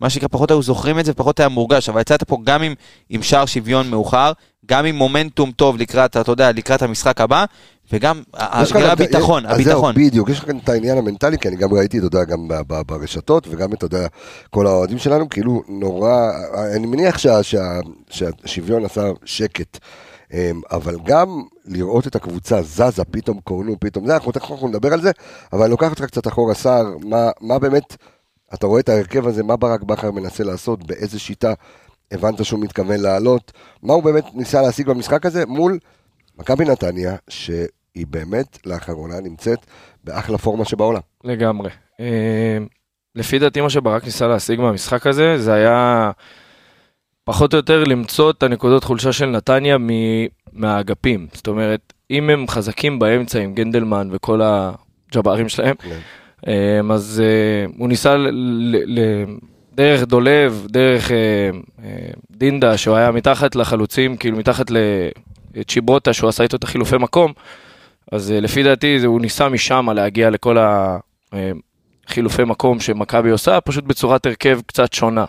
מה 0.00 0.10
שנקרא, 0.10 0.28
פחות 0.28 0.50
היו 0.50 0.62
זוכרים 0.62 0.98
את 0.98 1.04
זה, 1.04 1.14
פחות 1.14 1.40
היה 1.40 1.48
מורגש, 1.48 1.88
אבל 1.88 2.00
יצאת 2.00 2.22
פה 2.22 2.38
גם 2.44 2.62
עם, 2.62 2.74
עם 3.10 3.22
שער 3.22 3.46
שוויון 3.46 3.90
מאוחר, 3.90 4.32
גם 4.66 4.84
עם 4.84 4.96
מומנטום 4.96 5.50
טוב 5.50 5.76
לקראת, 5.76 6.16
אתה 6.16 6.32
יודע, 6.32 6.52
לקראת 6.52 6.82
המשחק 6.82 7.20
הבא, 7.20 7.44
וגם 7.92 8.22
בגלל 8.34 8.82
גם- 8.82 8.90
הביטחון, 8.90 9.46
אז 9.46 9.56
זהו, 9.56 9.62
הביטחון. 9.64 9.94
בדיוק, 9.94 10.28
יש 10.28 10.38
לך 10.38 10.44
כאן 10.46 10.58
את 10.58 10.68
העניין 10.68 10.98
המנטלי, 10.98 11.38
כי 11.38 11.48
אני 11.48 11.56
גם 11.56 11.74
ראיתי, 11.74 11.98
אתה 11.98 12.06
יודע, 12.06 12.24
גם 12.24 12.48
ברשתות, 12.86 13.46
וגם, 13.50 13.72
אתה 13.72 13.84
יודע, 13.84 14.06
כל 14.50 14.66
האוהדים 14.66 14.98
שלנו, 14.98 15.28
כאילו, 15.28 15.62
נורא, 15.68 16.16
אני 16.76 16.86
מניח 16.86 17.18
שה- 17.18 17.42
שה- 17.42 17.80
שהשוויון 18.10 18.84
עשה 18.84 19.02
שקט. 19.24 19.78
אמ, 20.32 20.60
אבל 20.72 20.96
גם 21.04 21.28
לראות 21.66 22.06
את 22.06 22.16
הקבוצה 22.16 22.62
זזה, 22.62 23.04
פתאום 23.10 23.40
קורנו, 23.44 23.76
פתאום 23.80 24.06
זה, 24.06 24.14
אנחנו 24.14 24.32
תכף 24.32 24.50
אנחנו 24.50 24.68
נדבר 24.68 24.92
על 24.92 25.00
זה, 25.02 25.10
אבל 25.52 25.62
אני 25.62 25.70
לוקח 25.70 25.90
אותך 25.90 26.04
קצת 26.04 26.26
אחורה, 26.26 26.54
סער, 26.54 26.84
מה, 27.04 27.30
מה 27.40 27.58
באמת, 27.58 27.96
אתה 28.54 28.66
רואה 28.66 28.80
את 28.80 28.88
ההרכב 28.88 29.26
הזה, 29.26 29.42
מה 29.42 29.56
ברק 29.56 29.82
בכר 29.82 30.10
מנסה 30.10 30.44
לעשות, 30.44 30.86
באיזה 30.86 31.18
שיטה 31.18 31.52
הבנת 32.12 32.44
שהוא 32.44 32.60
מתכוון 32.60 33.00
לעלות, 33.00 33.52
מה 33.82 33.94
הוא 33.94 34.02
באמת 34.02 34.24
ניסה 34.34 34.62
להשיג 34.62 34.86
במשחק 34.88 35.26
הזה 35.26 35.46
מול 35.46 35.78
מכבי 36.38 36.64
נתניה, 36.64 37.16
שהיא 37.28 38.06
באמת 38.10 38.58
לאחרונה 38.66 39.20
נמצאת 39.20 39.58
באחלה 40.04 40.38
פורמה 40.38 40.64
שבעולם. 40.64 41.00
לגמרי. 41.24 41.70
אה, 42.00 42.58
לפי 43.14 43.38
דעתי 43.38 43.60
מה 43.60 43.70
שברק 43.70 44.04
ניסה 44.04 44.26
להשיג 44.26 44.60
מהמשחק 44.60 45.06
הזה, 45.06 45.38
זה 45.38 45.52
היה 45.52 46.10
פחות 47.24 47.52
או 47.52 47.56
יותר 47.56 47.84
למצוא 47.84 48.30
את 48.30 48.42
הנקודות 48.42 48.84
חולשה 48.84 49.12
של 49.12 49.26
נתניה 49.26 49.78
מ- 49.78 50.26
מהאגפים. 50.52 51.26
זאת 51.32 51.48
אומרת, 51.48 51.92
אם 52.10 52.30
הם 52.30 52.48
חזקים 52.48 52.98
באמצע 52.98 53.38
עם 53.38 53.54
גנדלמן 53.54 54.08
וכל 54.12 54.40
הג'בארים 54.44 55.48
שלהם, 55.48 55.74
כן. 55.76 55.98
אמ, 56.46 56.92
אז 56.92 57.22
אה, 57.24 57.72
הוא 57.78 57.88
ניסה 57.88 58.16
דרך 59.74 60.02
דולב, 60.02 60.66
דרך 60.70 61.10
אה, 61.10 61.16
אה, 61.84 61.90
דינדה, 62.30 62.76
שהוא 62.76 62.96
היה 62.96 63.10
מתחת 63.10 63.56
לחלוצים, 63.56 64.16
כאילו 64.16 64.38
מתחת 64.38 64.66
לצ'יבוטה, 65.54 66.12
שהוא 66.12 66.28
עשה 66.28 66.42
איתו 66.42 66.56
את 66.56 66.64
החילופי 66.64 66.96
מקום, 66.96 67.32
אז 68.12 68.30
לפי 68.30 68.62
דעתי 68.62 68.98
הוא 69.04 69.20
ניסה 69.20 69.48
משם 69.48 69.90
להגיע 69.90 70.30
לכל 70.30 70.56
החילופי 72.06 72.44
מקום 72.44 72.80
שמכבי 72.80 73.30
עושה, 73.30 73.60
פשוט 73.60 73.84
בצורת 73.84 74.26
הרכב 74.26 74.60
קצת 74.66 74.92
שונה. 74.92 75.24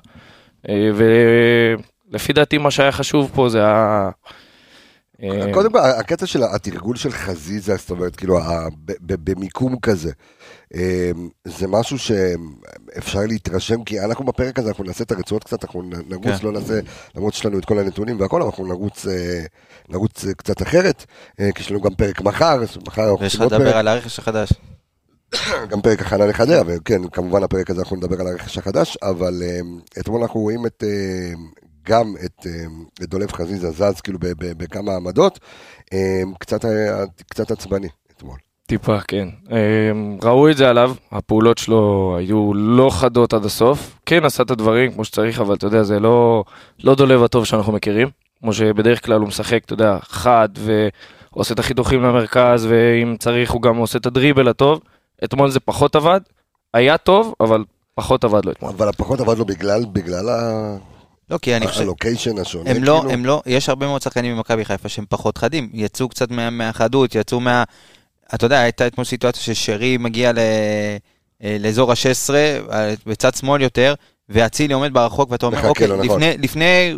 ולפי 0.95 2.33
דעתי 2.33 2.57
מה 2.57 2.71
שהיה 2.71 2.91
חשוב 2.91 3.31
פה 3.33 3.49
זה 3.49 3.65
ה... 3.65 4.09
קודם 5.53 5.71
כל, 5.71 5.79
הקטע 5.79 6.25
של 6.25 6.43
התרגול 6.43 6.95
של 6.95 7.11
חזיזה, 7.11 7.75
זאת 7.75 7.89
אומרת, 7.89 8.15
כאילו, 8.15 8.39
במיקום 9.01 9.79
כזה, 9.79 10.11
זה 11.45 11.67
משהו 11.67 11.99
שאפשר 11.99 13.19
להתרשם, 13.27 13.83
כי 13.83 13.99
אנחנו 13.99 14.25
בפרק 14.25 14.59
הזה, 14.59 14.69
אנחנו 14.69 14.83
נעשה 14.83 15.03
את 15.03 15.11
הרצועות 15.11 15.43
קצת, 15.43 15.63
אנחנו 15.63 15.81
נרוץ, 16.09 16.39
כן. 16.39 16.45
לא 16.45 16.51
נעשה, 16.51 16.79
למרות 17.15 17.33
שיש 17.33 17.45
לנו 17.45 17.59
את 17.59 17.65
כל 17.65 17.79
הנתונים 17.79 18.19
והכל, 18.19 18.41
אנחנו 18.41 18.67
נרוץ, 18.67 19.07
אה, 19.07 19.45
נרוץ 19.89 20.25
אה, 20.25 20.33
קצת 20.33 20.61
אחרת, 20.61 21.05
אה, 21.39 21.51
כי 21.55 21.61
יש 21.61 21.71
לנו 21.71 21.81
גם 21.81 21.95
פרק 21.95 22.21
מחר, 22.21 22.57
מחר 22.87 23.03
אנחנו 23.03 23.19
ויש 23.19 23.35
לך 23.35 23.41
לדבר 23.41 23.77
על 23.77 23.87
הרכש 23.87 24.19
החדש. 24.19 24.49
גם 25.69 25.81
פרק 25.81 26.01
הכנה 26.01 26.25
לחדרה, 26.25 26.61
וכן, 26.67 27.07
כמובן 27.07 27.43
הפרק 27.43 27.69
הזה 27.69 27.81
אנחנו 27.81 27.95
נדבר 27.95 28.21
על 28.21 28.27
הרכש 28.27 28.57
החדש, 28.57 28.97
אבל 29.01 29.43
אתמול 29.99 30.21
אנחנו 30.21 30.39
רואים 30.39 30.65
את, 30.65 30.83
גם 31.83 32.13
את, 32.25 32.47
את 33.03 33.09
דולב 33.09 33.31
חזיזה 33.31 33.71
זז 33.71 34.01
כאילו 34.01 34.19
בכמה 34.37 34.95
עמדות, 34.95 35.39
קצת, 36.39 36.65
קצת 37.29 37.51
עצבני 37.51 37.87
אתמול. 38.11 38.44
טיפה, 38.67 38.97
כן. 39.07 39.27
אמ, 39.51 40.17
ראו 40.23 40.49
את 40.49 40.57
זה 40.57 40.69
עליו, 40.69 40.93
הפעולות 41.11 41.57
שלו 41.57 42.15
היו 42.19 42.53
לא 42.53 42.89
חדות 42.91 43.33
עד 43.33 43.45
הסוף. 43.45 43.99
כן 44.05 44.25
עשה 44.25 44.43
את 44.43 44.51
הדברים 44.51 44.91
כמו 44.91 45.05
שצריך, 45.05 45.39
אבל 45.41 45.55
אתה 45.55 45.65
יודע, 45.67 45.83
זה 45.83 45.99
לא, 45.99 46.43
לא 46.83 46.95
דולב 46.95 47.23
הטוב 47.23 47.45
שאנחנו 47.45 47.73
מכירים. 47.73 48.07
כמו 48.39 48.53
שבדרך 48.53 49.05
כלל 49.05 49.19
הוא 49.19 49.27
משחק, 49.27 49.61
אתה 49.65 49.73
יודע, 49.73 49.97
חד, 50.01 50.49
ועושה 51.33 51.53
את 51.53 51.59
החיתוכים 51.59 52.03
למרכז, 52.03 52.65
ואם 52.69 53.15
צריך 53.19 53.51
הוא 53.51 53.61
גם 53.61 53.77
עושה 53.77 53.97
את 53.97 54.05
הדריבל 54.05 54.47
הטוב. 54.47 54.79
אתמול 55.23 55.49
זה 55.51 55.59
פחות 55.59 55.95
עבד, 55.95 56.19
היה 56.73 56.97
טוב, 56.97 57.33
אבל 57.39 57.63
פחות 57.95 58.23
עבד 58.23 58.45
לו 58.45 58.51
אתמול. 58.51 58.71
אבל 58.77 58.87
הפחות 58.89 59.19
עבד 59.19 59.37
לו 59.37 59.45
בגלל, 59.45 59.85
בגלל 59.91 60.29
ה- 60.29 60.77
לא, 61.29 61.37
כי 61.37 61.55
אני 61.55 61.67
חושב... 61.67 61.81
הלוקיישן 61.81 62.37
השונה. 62.37 62.71
הם 62.71 62.83
לא, 62.83 62.97
כאילו. 62.99 63.13
הם 63.13 63.25
לא, 63.25 63.41
יש 63.45 63.69
הרבה 63.69 63.85
מאוד 63.87 64.01
שחקנים 64.01 64.35
במכבי 64.35 64.65
חיפה 64.65 64.89
שהם 64.89 65.05
פחות 65.09 65.37
חדים, 65.37 65.69
יצאו 65.73 66.09
קצת 66.09 66.31
מה- 66.31 66.49
מהחדות, 66.49 67.15
יצאו 67.15 67.39
מה... 67.39 67.63
אתה 68.33 68.45
יודע, 68.45 68.59
הייתה 68.59 68.87
אתמול 68.87 69.05
סיטואציה 69.05 69.41
ששרי 69.41 69.97
מגיע 69.97 70.31
ל... 70.31 70.39
אה, 71.43 71.57
לאזור 71.59 71.91
ה-16, 71.91 72.33
בצד 73.05 73.35
שמאל 73.35 73.61
יותר, 73.61 73.93
ואצילי 74.29 74.73
עומד 74.73 74.93
ברחוק, 74.93 75.31
ואתה 75.31 75.45
אומר, 75.45 75.67
אוקיי, 75.67 75.87
נכון. 75.87 76.05
לפני, 76.05 76.37
לפני, 76.37 76.95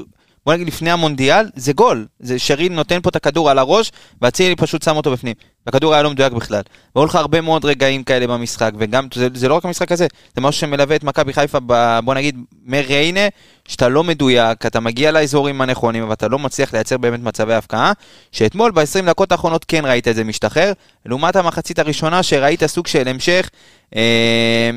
בוא 0.47 0.53
נגיד 0.53 0.67
לפני 0.67 0.91
המונדיאל, 0.91 1.45
זה 1.55 1.73
גול. 1.73 2.05
זה 2.19 2.39
שרי 2.39 2.69
נותן 2.69 3.01
פה 3.01 3.09
את 3.09 3.15
הכדור 3.15 3.49
על 3.49 3.59
הראש, 3.59 3.91
ואצילי 4.21 4.55
פשוט 4.55 4.81
שם 4.81 4.95
אותו 4.95 5.11
בפנים. 5.11 5.33
והכדור 5.65 5.93
היה 5.93 6.03
לא 6.03 6.09
מדויק 6.09 6.33
בכלל. 6.33 6.61
והיו 6.95 7.05
לך 7.05 7.15
הרבה 7.15 7.41
מאוד 7.41 7.65
רגעים 7.65 8.03
כאלה 8.03 8.27
במשחק, 8.27 8.71
וגם, 8.77 9.07
זה, 9.13 9.27
זה 9.33 9.47
לא 9.47 9.53
רק 9.53 9.65
המשחק 9.65 9.91
הזה, 9.91 10.07
זה 10.35 10.41
משהו 10.41 10.61
שמלווה 10.61 10.95
את 10.95 11.03
מכבי 11.03 11.33
חיפה, 11.33 11.57
ב, 11.65 11.99
בוא 12.03 12.13
נגיד, 12.13 12.39
מריינה, 12.65 13.27
שאתה 13.67 13.89
לא 13.89 14.03
מדויק, 14.03 14.65
אתה 14.65 14.79
מגיע 14.79 15.11
לאזורים 15.11 15.61
הנכונים, 15.61 16.03
אבל 16.03 16.13
אתה 16.13 16.27
לא 16.27 16.39
מצליח 16.39 16.73
לייצר 16.73 16.97
באמת 16.97 17.19
מצבי 17.19 17.53
הפקעה, 17.53 17.91
שאתמול 18.31 18.71
ב-20 18.71 19.05
דקות 19.05 19.31
האחרונות 19.31 19.65
כן 19.67 19.85
ראית 19.85 20.07
את 20.07 20.15
זה 20.15 20.23
משתחרר, 20.23 20.73
לעומת 21.05 21.35
המחצית 21.35 21.79
הראשונה 21.79 22.23
שראית 22.23 22.65
סוג 22.65 22.87
של 22.87 23.07
המשך, 23.07 23.49
אה, 23.95 24.71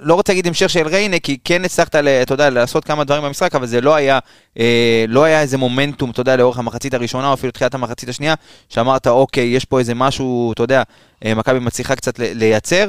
לא 0.00 0.14
רוצה 0.14 0.32
להגיד 0.32 0.46
המשך 0.46 0.70
של 0.70 0.86
ריינה, 0.88 1.18
כי 1.18 1.38
כן 1.44 1.64
הצלחת, 1.64 1.94
אתה 1.96 2.34
יודע, 2.34 2.50
לעשות 2.50 2.84
כמה 2.84 3.04
דברים 3.04 3.22
במשחק, 3.22 3.54
אבל 3.54 3.66
זה 3.66 3.80
לא 3.80 3.94
היה, 3.94 4.18
אה, 4.58 5.04
לא 5.08 5.24
היה 5.24 5.40
איזה 5.40 5.58
מומנטום, 5.58 6.10
אתה 6.10 6.20
יודע, 6.20 6.36
לאורך 6.36 6.58
המחצית 6.58 6.94
הראשונה, 6.94 7.28
או 7.28 7.34
אפילו 7.34 7.52
תחילת 7.52 7.74
המחצית 7.74 8.08
השנייה, 8.08 8.34
שאמרת, 8.68 9.06
אוקיי, 9.06 9.44
יש 9.44 9.64
פה 9.64 9.78
איזה 9.78 9.94
משהו, 9.94 10.52
אתה 10.52 10.62
יודע, 10.62 10.82
אה, 11.24 11.34
מכבי 11.34 11.58
מצליחה 11.58 11.96
קצת 11.96 12.18
לייצר. 12.18 12.88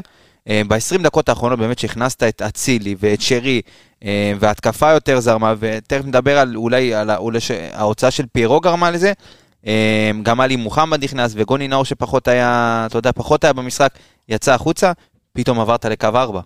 אה, 0.49 0.61
ב-20 0.67 1.01
דקות 1.03 1.29
האחרונות 1.29 1.59
באמת 1.59 1.79
שהכנסת 1.79 2.23
את 2.23 2.41
אצילי 2.41 2.95
ואת 2.99 3.21
שרי, 3.21 3.61
אה, 4.03 4.33
והתקפה 4.39 4.91
יותר 4.91 5.19
זרמה, 5.19 5.53
ותכף 5.59 6.05
נדבר 6.05 6.37
על 6.37 6.55
אולי, 6.55 6.93
על 6.93 7.11
אולי 7.11 7.39
ההוצאה 7.73 8.11
של 8.11 8.25
פיירו 8.33 8.59
גרמה 8.59 8.91
לזה. 8.91 9.13
גם 10.23 10.41
עלי 10.41 10.55
מוחמד 10.55 11.03
נכנס, 11.03 11.33
וגוני 11.35 11.67
נאור 11.67 11.85
שפחות 11.85 12.27
היה, 12.27 12.83
אתה 12.89 12.97
יודע, 12.97 13.11
פחות 13.11 13.43
היה 13.43 13.53
במשחק, 13.53 13.89
יצא 14.29 14.53
החוצה, 14.53 14.91
פתאום 15.33 15.59
עברת 15.59 15.85
לקו 15.85 16.07
4. 16.15 16.41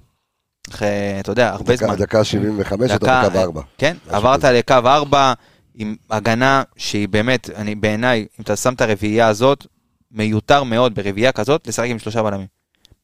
אחרי, 0.72 0.88
אתה 1.20 1.32
יודע, 1.32 1.50
הרבה 1.50 1.76
דקה- 1.76 1.86
זמן. 1.86 1.96
דקה 1.96 2.24
75, 2.24 2.92
אתה 2.92 2.98
דקה- 3.06 3.30
בקו 3.30 3.40
4. 3.40 3.62
כן, 3.78 3.98
עברת 4.10 4.40
כזה. 4.40 4.52
לקו 4.52 4.74
4 4.74 5.34
עם 5.76 5.96
הגנה 6.12 6.64
שהיא 6.78 7.08
באמת, 7.08 7.50
אני 7.56 7.76
בעיניי, 7.76 8.20
אם 8.40 8.44
אתה 8.44 8.56
שם 8.56 8.74
את 8.74 8.82
הרביעייה 8.82 9.28
הזאת, 9.28 9.66
מיותר 10.12 10.64
מאוד 10.64 10.96
ברביעייה 10.96 11.32
כזאת 11.32 11.68
לשחק 11.68 11.86
עם 11.90 12.00
שלושה 12.00 12.24
בלמים. 12.24 12.48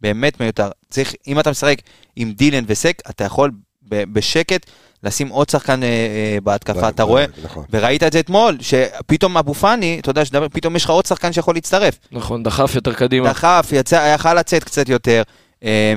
באמת 0.01 0.39
מיותר. 0.39 0.69
צריך, 0.89 1.13
אם 1.27 1.39
אתה 1.39 1.51
משחק 1.51 1.77
עם 2.15 2.31
דילן 2.31 2.63
וסק, 2.67 3.01
אתה 3.09 3.23
יכול 3.23 3.51
ב- 3.89 4.13
בשקט 4.13 4.65
לשים 5.03 5.27
עוד 5.29 5.49
שחקן 5.49 5.83
אה, 5.83 5.87
אה, 5.87 6.37
בהתקפה, 6.43 6.89
אתה 6.89 7.03
רואה? 7.03 7.25
נכון. 7.43 7.65
וראית 7.69 8.03
את 8.03 8.13
זה 8.13 8.19
אתמול, 8.19 8.57
שפתאום 8.61 9.37
אבו 9.37 9.53
פאני, 9.53 9.97
אתה 10.01 10.09
יודע, 10.09 10.25
שדבר, 10.25 10.49
פתאום 10.49 10.75
יש 10.75 10.83
לך 10.83 10.89
עוד 10.89 11.05
שחקן 11.05 11.33
שיכול 11.33 11.55
להצטרף. 11.55 11.99
נכון, 12.11 12.43
דחף 12.43 12.75
יותר 12.75 12.93
קדימה. 12.93 13.29
דחף, 13.29 13.69
יצא, 13.71 14.13
יכל 14.15 14.33
לצאת 14.33 14.63
קצת 14.63 14.89
יותר, 14.89 15.21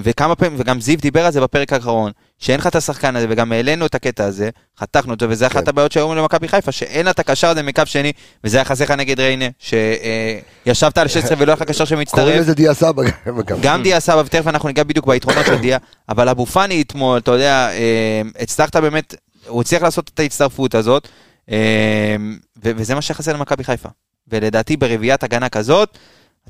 וכמה 0.03 0.35
פעמים, 0.35 0.61
וגם 0.61 0.81
זיו 0.81 0.99
דיבר 0.99 1.27
על 1.27 1.33
זה 1.33 1.41
בפרק 1.41 1.73
האחרון, 1.73 2.13
שאין 2.39 2.61
לך 2.61 2.67
את 2.67 2.77
השחקן 2.77 3.17
הזה, 3.17 3.27
וגם 3.31 3.53
העלינו 3.53 3.87
את 3.87 3.95
הקטע 3.95 4.25
הזה, 4.25 4.51
חתכנו 4.79 5.13
אותו, 5.15 5.27
וזה 5.29 5.47
אחת 5.47 5.65
כן. 5.65 5.69
הבעיות 5.69 5.93
שהיו 5.93 6.15
למכבי 6.15 6.49
חיפה, 6.49 6.73
שאין 6.73 7.05
לה 7.05 7.11
את 7.11 7.19
הקשר 7.19 7.49
הזה 7.49 7.63
מקו 7.63 7.83
שני, 7.85 8.13
וזה 8.45 8.57
היה 8.57 8.65
חסר 8.65 8.85
לך 8.85 8.91
נגד 8.91 9.21
ריינה, 9.21 9.45
שישבת 9.59 10.99
על 10.99 11.09
16 11.09 11.37
ולא 11.41 11.53
היה 11.53 11.57
לך 11.57 11.63
קשר 11.63 11.85
קוראים 11.89 12.07
שמצטרף. 12.07 12.41
לזה 12.41 12.55
דיה 12.55 12.75
סבא 12.75 13.03
גם. 13.47 13.59
גם 13.63 13.83
דיה 13.83 14.01
סבא, 14.01 14.23
ותכף 14.27 14.47
אנחנו 14.47 14.69
ניגע 14.69 14.83
בדיוק 14.83 15.07
ביתרונות 15.07 15.47
של 15.47 15.57
דיה, 15.59 15.79
אבל 16.09 16.29
אבו 16.29 16.47
פאני 16.47 16.83
אתמול, 16.83 17.19
אתה 17.19 17.31
יודע, 17.31 17.71
אה, 17.71 18.23
הצלחת 18.39 18.77
באמת, 18.77 19.15
הוא 19.47 19.61
הצליח 19.61 19.83
לעשות 19.83 20.11
את 20.15 20.21
ההצטרפות 20.21 20.75
הזאת, 20.75 21.09
אה, 21.51 22.17
וזה 22.63 22.95
מה 22.95 23.03
שחסר 23.03 23.33
למכבי 23.33 23.65
חיפה. 23.65 23.89
ולדעתי 24.31 24.77
ברביעיית 24.77 25.23
הגנה 25.23 25.49
כזאת, 25.49 25.99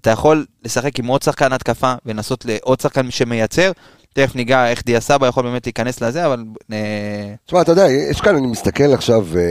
אתה 0.02 0.10
יכול 0.10 0.46
לשחק 0.64 0.98
עם 0.98 1.06
עוד 1.06 1.22
שחקן 1.22 1.52
התקפה 1.52 1.94
ולנסות 2.06 2.44
לעוד 2.44 2.80
שחקן 2.80 3.10
שמייצר. 3.10 3.72
תכף 4.26 4.36
ניגע 4.36 4.68
איך 4.68 4.82
דיה 4.86 5.00
סבא 5.00 5.26
יכול 5.26 5.42
באמת 5.42 5.66
להיכנס 5.66 6.00
לזה, 6.02 6.26
אבל 6.26 6.44
אה, 6.72 6.76
תשמע, 7.46 7.60
אתה 7.60 7.72
יודע, 7.72 7.86
יש 8.10 8.20
כאן, 8.20 8.36
אני 8.36 8.46
מסתכל 8.46 8.92
עכשיו, 8.92 9.24
אה, 9.36 9.42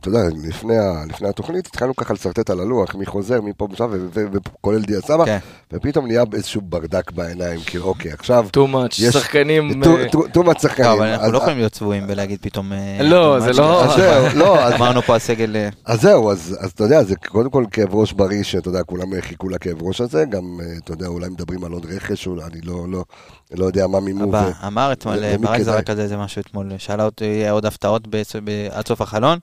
אתה 0.00 0.08
יודע, 0.08 0.18
לפני 0.48 0.74
לפני 1.08 1.28
התוכנית, 1.28 1.66
התחלנו 1.66 1.96
ככה 1.96 2.14
לשרטט 2.14 2.50
על 2.50 2.60
הלוח, 2.60 2.94
מי 2.94 3.06
חוזר, 3.06 3.40
מי 3.40 3.52
פה 3.56 3.68
ושם, 3.72 3.90
וכולל 4.32 4.82
דיה 4.82 5.00
סבא, 5.00 5.24
כן. 5.24 5.38
ופתאום 5.72 6.06
נהיה 6.06 6.24
איזשהו 6.34 6.60
ברדק 6.60 7.10
בעיניים, 7.10 7.60
כאילו, 7.66 7.84
אוקיי, 7.84 8.12
עכשיו, 8.12 8.46
too 8.56 8.74
much, 8.74 8.86
יש- 9.02 9.14
שחקנים... 9.14 9.82
טו- 9.84 9.96
אה, 9.98 10.28
טומאת 10.32 10.60
שחקנים. 10.60 10.86
לא, 10.88 10.92
אבל 10.94 11.06
אנחנו 11.06 11.26
אז- 11.26 11.32
לא 11.32 11.38
יכולים 11.38 11.58
להיות 11.58 11.72
צבועים 11.72 12.04
ולהגיד 12.08 12.38
פתאום... 12.42 12.72
לא, 13.00 13.40
זה 13.40 13.52
לא- 13.52 13.84
אז 13.84 13.96
זהו, 13.96 14.38
לא, 14.38 14.60
אז- 14.64 14.72
אמרנו 14.74 15.02
פה 15.02 15.12
על 15.14 15.18
סגל... 15.18 15.56
אה, 15.56 15.68
אז 15.84 16.00
זהו, 16.00 16.30
אז 16.30 16.58
אתה 16.74 16.84
יודע, 16.84 17.02
זה 17.02 17.16
קודם 17.16 17.50
כל 17.50 17.64
כאב 17.70 17.94
ראש 17.94 18.12
בריא, 18.12 18.42
שאתה 18.42 18.68
יודע, 18.68 18.82
כולם 18.82 19.06
חיכו 19.20 19.48
לכאב 19.48 19.82
ראש 19.82 20.00
הזה, 20.00 20.24
גם, 20.30 20.44
אתה 20.84 20.92
יודע, 20.92 21.06
אולי 21.06 21.28
מדברים 21.28 21.64
על 21.64 21.72
עוד 21.72 21.86
רכש, 21.96 22.28
אני 22.28 22.60
לא- 22.64 23.04
לא 23.52 23.64
יודע 23.64 23.86
מה 23.86 24.00
מימו. 24.00 24.24
הבא, 24.24 24.50
ו- 24.62 24.66
אמר 24.66 24.92
אתמול, 24.92 25.36
ברק? 25.36 25.60
זרק 25.62 25.90
על 25.90 25.96
זה 25.96 26.02
איזה 26.02 26.16
משהו 26.16 26.40
אתמול, 26.40 26.72
שאלה 26.78 27.04
אותי, 27.04 27.24
יהיה 27.24 27.50
עוד 27.50 27.66
הפתעות 27.66 28.08
עד 28.72 28.86
סוף 28.88 29.00
החלון? 29.00 29.38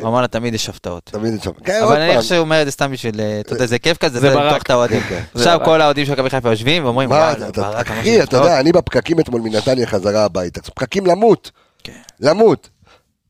הוא 0.00 0.08
אמר 0.08 0.20
לה, 0.20 0.28
תמיד 0.28 0.54
יש 0.54 0.68
הפתעות. 0.68 1.02
תמיד 1.04 1.34
יש 1.34 1.44
שם. 1.44 1.50
כן, 1.64 1.80
אבל 1.82 2.00
אני. 2.00 2.16
חושב 2.16 2.28
שהוא 2.28 2.38
אומר 2.38 2.60
את 2.60 2.66
זה 2.66 2.72
סתם 2.72 2.92
בשביל, 2.92 3.20
אה, 3.20 3.40
אתה 3.40 3.52
יודע, 3.54 3.66
זה 3.66 3.78
כיף 3.78 3.96
כזה, 3.98 4.20
זה 4.20 4.28
זה 4.28 4.34
ברק. 4.34 4.44
למתוח 4.44 4.62
את 4.62 4.70
האוהדים. 4.70 5.00
כן, 5.00 5.08
כן. 5.08 5.22
עכשיו 5.34 5.60
כל 5.64 5.80
האוהדים 5.80 6.06
של 6.06 6.12
מכבי 6.12 6.30
חיפה 6.30 6.50
יושבים 6.50 6.84
ואומרים, 6.84 7.08
מה, 7.08 7.14
וואלה, 7.14 7.48
אתה- 7.48 7.62
ברק 7.62 7.90
אמר 7.90 8.00
אחי, 8.00 8.14
אתה 8.16 8.22
הפתעות. 8.24 8.44
יודע, 8.44 8.60
אני 8.60 8.72
בפקקים 8.72 9.20
אתמול 9.20 9.40
מנתניה 9.40 9.86
חזרה 9.86 10.24
הביתה. 10.24 10.62
פקקים 10.62 11.06
למות. 11.06 11.50
למות. 12.20 12.68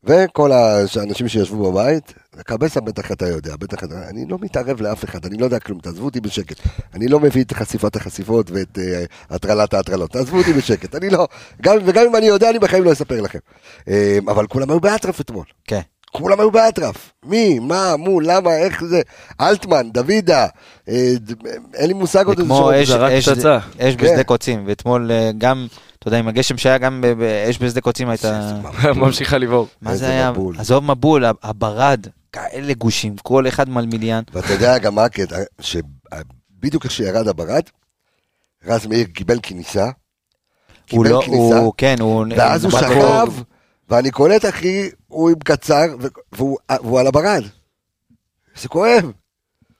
וכל 0.03 0.51
האנשים 0.51 1.27
שישבו 1.27 1.71
בבית, 1.71 2.13
קבסה 2.45 2.81
בטח 2.81 3.11
אתה 3.11 3.27
יודע, 3.27 3.55
בטח 3.59 3.83
אתה, 3.83 4.09
אני 4.09 4.25
לא 4.29 4.37
מתערב 4.41 4.81
לאף 4.81 5.03
אחד, 5.03 5.25
אני 5.25 5.37
לא 5.37 5.45
יודע 5.45 5.59
כלום, 5.59 5.79
תעזבו 5.79 6.05
אותי 6.05 6.21
בשקט. 6.21 6.59
אני 6.93 7.07
לא 7.07 7.19
מביא 7.19 7.43
את 7.43 7.53
חשיפת 7.53 7.95
החשיפות 7.95 8.51
ואת 8.51 8.79
אה, 8.79 9.03
הטרלת 9.29 9.73
ההטרלות, 9.73 10.11
תעזבו 10.11 10.37
אותי 10.37 10.53
בשקט, 10.53 10.95
אני 10.95 11.09
לא, 11.09 11.27
גם, 11.61 11.77
וגם 11.85 12.05
אם 12.05 12.15
אני 12.15 12.25
יודע, 12.25 12.49
אני 12.49 12.59
בחיים 12.59 12.83
לא 12.83 12.91
אספר 12.91 13.21
לכם. 13.21 13.39
אה, 13.89 14.17
אבל 14.27 14.47
כולם 14.47 14.69
היו 14.69 14.79
באטרף 14.79 15.21
אתמול. 15.21 15.45
כן. 15.67 15.81
כולם 16.11 16.39
היו 16.39 16.51
באטרף. 16.51 17.11
מי, 17.25 17.59
מה, 17.59 17.95
מו, 17.97 18.19
למה, 18.21 18.55
איך 18.57 18.83
זה, 18.83 19.01
אלטמן, 19.41 19.89
דוידה, 19.91 20.47
אה, 20.89 21.13
ד- 21.19 21.45
אין 21.75 21.87
לי 21.87 21.93
מושג 21.93 22.25
עוד 22.25 22.37
זה 22.37 22.43
איזה 22.43 22.53
כמו 22.53 22.69
שם. 22.71 22.81
אש- 22.81 22.87
זרק 22.87 23.11
אש- 23.11 23.29
פצצה. 23.29 23.57
אש 23.79 23.95
כן. 23.95 24.05
בשדה 24.05 24.23
קוצים, 24.23 24.63
ואתמול 24.67 25.11
אה, 25.11 25.31
גם, 25.37 25.67
אתה 25.99 26.07
יודע, 26.07 26.17
עם 26.19 26.27
הגשם 26.27 26.57
שהיה 26.57 26.77
גם 26.77 27.03
באש 27.17 27.57
בשדה 27.61 27.81
קוצים 27.81 28.09
הייתה... 28.09 28.53
ממשיכה 28.95 29.37
לבעור. 29.37 29.67
מה 29.81 29.95
זה 29.95 30.09
היה? 30.09 30.31
עזוב 30.57 30.83
מבול, 30.83 31.23
הברד, 31.43 32.07
כאלה 32.37 32.73
גושים, 32.73 33.15
כל 33.17 33.47
אחד 33.47 33.69
מלמיליאן. 33.69 34.23
ואתה 34.33 34.53
יודע 34.53 34.77
גם 34.77 34.95
מה 34.95 35.03
הקטע, 35.03 35.35
שבדיוק 35.61 36.83
איך 36.83 36.91
שירד 36.91 37.27
הברד, 37.27 37.63
רז 38.65 38.85
מאיר 38.85 39.07
קיבל 39.13 39.39
כניסה, 39.43 39.83
הוא 39.85 39.91
קיבל 40.85 41.09
לא, 41.09 41.21
כניסה, 41.25 41.59
הוא, 41.59 41.73
כן, 41.77 41.95
הוא... 41.99 42.25
ואז 42.37 42.63
הוא 42.63 42.71
שכב, 42.71 42.93
קרוב. 42.93 43.43
ואני 43.89 44.11
קולט 44.11 44.45
אחי, 44.45 44.89
הוא 45.07 45.29
עם 45.29 45.39
קצר, 45.39 45.85
ו- 45.99 46.07
והוא 46.31 46.57
והוא 46.83 46.99
על 46.99 47.07
הברד. 47.07 47.43
זה 48.55 48.67
כואב. 48.67 49.11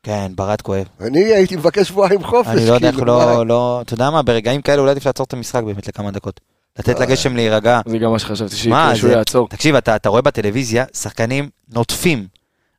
כן, 0.04 0.32
ברד 0.36 0.62
כואב. 0.62 0.86
אני 1.02 1.20
הייתי 1.20 1.56
מבקש 1.56 1.88
שבועיים 1.88 2.24
חופש. 2.24 2.48
אני 2.48 2.68
לא 2.68 2.74
יודע 2.74 2.88
איך 2.88 2.96
כאילו? 2.96 3.18
לא, 3.20 3.48
לא, 3.48 3.82
אתה 3.82 3.94
יודע 3.94 4.10
מה, 4.10 4.22
ברגעים 4.24 4.62
כאלה 4.62 4.82
אולי 4.82 4.92
עדיף 4.92 5.06
לעצור 5.06 5.26
את 5.26 5.34
המשחק 5.34 5.64
באמת 5.64 5.88
לכמה 5.88 6.12
דקות. 6.12 6.40
לתת 6.80 6.96
אה. 7.02 7.06
לגשם 7.06 7.36
להירגע. 7.36 7.82
זה 7.86 7.98
גם 7.98 8.12
מה 8.12 8.20
שחשבתי 8.20 8.56
שיקרה, 8.56 8.96
שהוא 8.96 9.12
יעצור. 9.12 9.50
תקשיב, 9.50 9.76
אתה, 9.76 9.96
אתה 9.96 10.10
רואה 10.10 10.22
בטלוויזיה, 10.22 10.86
שחקנים 10.94 11.50
נוטפים. 11.74 12.28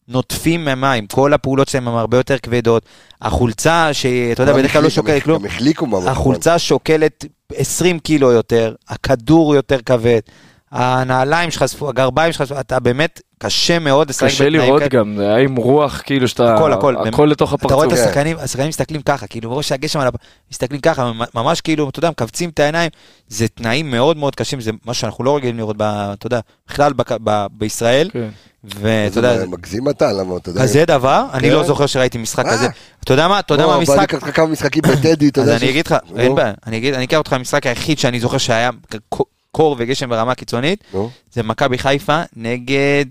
נוטפים 0.08 0.64
ממים, 0.64 1.06
כל 1.06 1.32
הפעולות 1.32 1.68
שלהם 1.68 1.88
הן 1.88 1.94
הרבה 1.94 2.16
יותר 2.16 2.38
כבדות. 2.38 2.82
החולצה, 3.22 3.88
שאתה 3.92 4.42
יודע, 4.42 4.52
בדרך 4.52 4.72
כלל 4.72 4.82
לא 4.82 4.88
שוקלת 4.90 5.22
כלום. 5.22 5.42
החולצה 6.08 6.58
שוקלת 6.58 7.24
20 7.54 7.98
קילו 7.98 8.32
יותר, 8.32 8.74
הכדור 8.88 9.54
יותר 9.54 9.78
כבד, 9.86 10.20
הנעליים 10.70 11.50
שלך, 11.50 11.64
ספו- 11.66 11.88
הגרביים 11.88 12.32
שלך, 12.32 12.52
אתה 12.60 12.80
באמת, 12.80 13.20
קשה 13.38 13.78
מאוד 13.78 14.08
לשחק 14.08 14.26
קשה 14.26 14.44
בתנאים 14.44 14.60
לראות 14.62 14.78
כאלה. 14.78 14.88
גם, 14.90 15.14
זה 15.16 15.28
היה 15.28 15.36
עם 15.38 15.56
רוח, 15.56 16.02
כאילו 16.04 16.28
שאתה... 16.28 16.54
הכל, 16.54 16.72
הכל. 16.72 16.96
הכל 16.96 17.28
לתוך 17.30 17.54
אתה 17.54 17.74
רואה 17.74 17.86
את 17.86 17.92
הפרצוף. 17.92 18.06
השחקנים, 18.06 18.36
השחקנים 18.40 18.68
מסתכלים 18.68 19.02
ככה, 19.02 19.26
כאילו, 19.26 19.50
בראש 19.50 19.68
שהגשם 19.68 20.00
על 20.00 20.06
הפ... 20.06 20.14
מסתכלים 20.52 20.80
ככה, 20.80 21.12
ממש 21.34 21.60
כאילו, 21.60 21.88
אתה 21.88 21.98
יודע, 21.98 22.10
מכווצים 22.10 22.50
את 22.50 22.60
העיניים, 22.60 22.90
זה 23.28 23.48
תנאים 23.48 23.90
מאוד 23.90 24.16
מאוד 24.16 24.34
קשים, 24.34 24.60
זה 24.60 24.70
מה 24.84 24.94
שאנחנו 24.94 25.24
לא 25.24 25.36
רגילים 25.36 25.56
לראות, 25.56 25.76
אתה 25.76 26.26
יודע, 26.26 26.40
בכלל 26.68 26.92
בישראל, 27.52 28.10
כן. 28.12 28.28
ואתה 28.64 29.18
יודע, 29.18 29.38
זה 29.38 29.46
מגזים 29.46 29.88
אתה, 29.88 30.12
למה 30.12 30.36
אתה 30.36 30.50
יודע. 30.50 30.62
כזה 30.62 30.84
דבר, 30.84 31.26
אני 31.32 31.48
כן. 31.48 31.54
לא 31.54 31.64
זוכר 31.64 31.86
שראיתי 31.86 32.18
משחק 32.18 32.46
אה. 32.46 32.52
כזה. 32.52 32.66
אתה 33.04 33.12
יודע 33.12 33.28
מה, 33.28 33.38
אתה 33.38 33.54
יודע 33.54 33.66
בוא, 33.66 33.76
מה 33.78 33.84
בוא, 33.84 33.94
אני 33.94 34.00
המשחק, 34.02 34.14
אקח 34.14 34.30
כמה 34.36 34.46
משחקים 34.46 34.82
בטדי, 34.82 35.28
אתה 35.28 35.40
אז 35.40 35.46
יודע. 35.46 35.58
אני 35.58 35.66
ש- 35.66 35.70
אגיד 35.70 35.86
לך, 35.86 35.94
אין 36.16 36.34
בעיה, 36.34 36.52
אני 36.66 36.92
אני 36.94 37.04
אקח 37.04 37.16
אותך 37.18 37.32
למשחק 37.32 37.66
היחיד 37.66 37.98
שאני 37.98 38.20
זוכר 38.20 38.38
שהיה 38.38 38.70
קור 39.50 39.76
וגשם 39.78 40.08
ברמה 40.08 40.34
קיצונית. 40.34 40.84
זה 41.32 41.42
מכבי 41.42 41.78
חיפה 41.78 42.22
נגד 42.36 43.04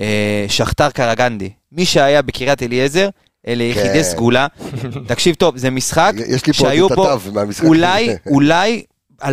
אה, 0.00 0.44
שכתר 0.48 0.90
קרגנדי. 0.90 1.50
מי 1.72 1.86
שהיה 1.86 2.22
בקריית 2.22 2.62
אליעזר, 2.62 3.08
אלה 3.48 3.64
כן. 3.74 3.80
יחידי 3.80 4.04
סגולה. 4.04 4.46
תקשיב 5.08 5.34
טוב, 5.34 5.56
זה 5.56 5.70
משחק 5.70 6.12
שהיו 6.52 6.88
פה. 6.88 7.14
אולי, 7.64 8.16
אולי 8.26 8.82
2,000-3,000 9.22 9.28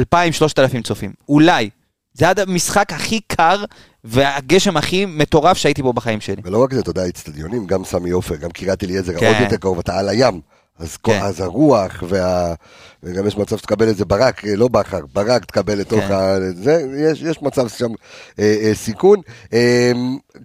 צופים. 0.84 1.12
אולי. 1.30 1.70
זה 2.16 2.26
היה 2.26 2.34
המשחק 2.48 2.94
הכי 2.94 3.20
קר 3.28 3.66
והגשם 4.04 4.78
הכי 4.78 5.06
מטורף 5.06 5.58
שהייתי 5.58 5.82
בו 5.82 5.94
בחיים 5.94 6.22
שלי. 6.22 6.42
ולא 6.44 6.64
רק 6.64 6.74
זה, 6.74 6.80
אתה 6.80 6.90
יודע, 6.90 7.02
האצטדיונים, 7.02 7.68
גם 7.68 7.86
סמי 7.86 8.10
עופר, 8.10 8.36
גם 8.36 8.50
קריית 8.50 8.84
אליעזר, 8.84 9.20
כן. 9.20 9.26
עוד 9.26 9.36
יותר 9.42 9.58
קרוב, 9.58 9.80
אתה 9.80 10.00
על 10.00 10.10
הים. 10.10 10.42
אז, 10.80 10.98
כל, 10.98 11.12
כן. 11.12 11.22
אז 11.22 11.42
הרוח, 11.42 12.04
וה... 12.08 12.54
וגם 13.04 13.28
יש 13.28 13.38
מצב 13.38 13.58
שתקבל 13.58 13.88
איזה 13.88 14.06
ברק, 14.06 14.46
אה, 14.46 14.56
לא 14.56 14.68
בכר, 14.68 15.06
ברק 15.14 15.46
תקבל 15.46 15.80
לתוך 15.80 16.00
כן. 16.00 16.14
ה... 16.14 16.38
זה, 16.54 16.86
יש, 16.98 17.22
יש 17.22 17.42
מצב 17.42 17.68
שם 17.68 17.90
אה, 18.40 18.56
אה, 18.62 18.76
סיכון. 18.76 19.20
אה, 19.54 19.92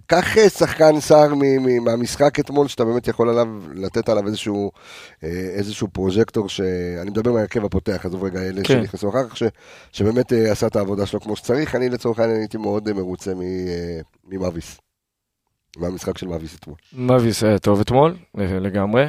קח 0.07 0.37
אה, 0.37 0.49
שחקן 0.49 1.01
שר 1.01 1.33
מהמשחק 1.81 2.39
אתמול, 2.39 2.67
שאתה 2.67 2.85
באמת 2.85 3.07
יכול 3.07 3.29
עליו, 3.29 3.47
לתת 3.73 4.09
עליו 4.09 4.27
איזשהו, 4.27 4.71
אה, 5.23 5.29
איזשהו 5.29 5.87
פרוז'קטור, 5.87 6.49
שאני 6.49 7.09
מדבר 7.09 7.31
מהרכב 7.31 7.65
הפותח, 7.65 8.05
עזוב 8.05 8.23
רגע 8.23 8.39
אלה 8.41 8.61
כן. 8.63 8.63
שנכנסו 8.63 9.09
אחר 9.09 9.29
כך, 9.29 9.37
ש, 9.37 9.43
שבאמת 9.91 10.33
אה, 10.33 10.51
עשה 10.51 10.67
את 10.67 10.75
העבודה 10.75 11.05
שלו 11.05 11.21
כמו 11.21 11.35
שצריך. 11.35 11.75
אני 11.75 11.89
לצורך 11.89 12.19
העניין 12.19 12.39
הייתי 12.39 12.57
מאוד 12.57 12.87
אה, 12.87 12.93
מרוצה 12.93 13.33
מ, 13.35 13.41
אה, 13.41 13.99
ממאביס. 14.27 14.79
מהמשחק 15.77 16.17
של 16.17 16.27
מאביס 16.27 16.55
אתמול. 16.55 16.75
מאביס 16.93 17.43
היה 17.43 17.59
טוב 17.59 17.79
אתמול, 17.79 18.15
לגמרי. 18.35 19.05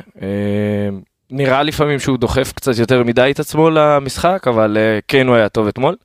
אה, 1.33 1.37
נראה 1.37 1.63
לפעמים 1.63 1.99
שהוא 1.99 2.19
דוחף 2.19 2.53
קצת 2.53 2.79
יותר 2.79 3.05
מדי 3.05 3.31
את 3.31 3.41
עצמו 3.41 3.71
למשחק, 3.71 4.49
אבל 4.49 4.77
אה, 4.81 4.99
כן 5.09 5.27
הוא 5.27 5.37
היה 5.37 5.49
טוב 5.49 5.67
אתמול. 5.67 5.97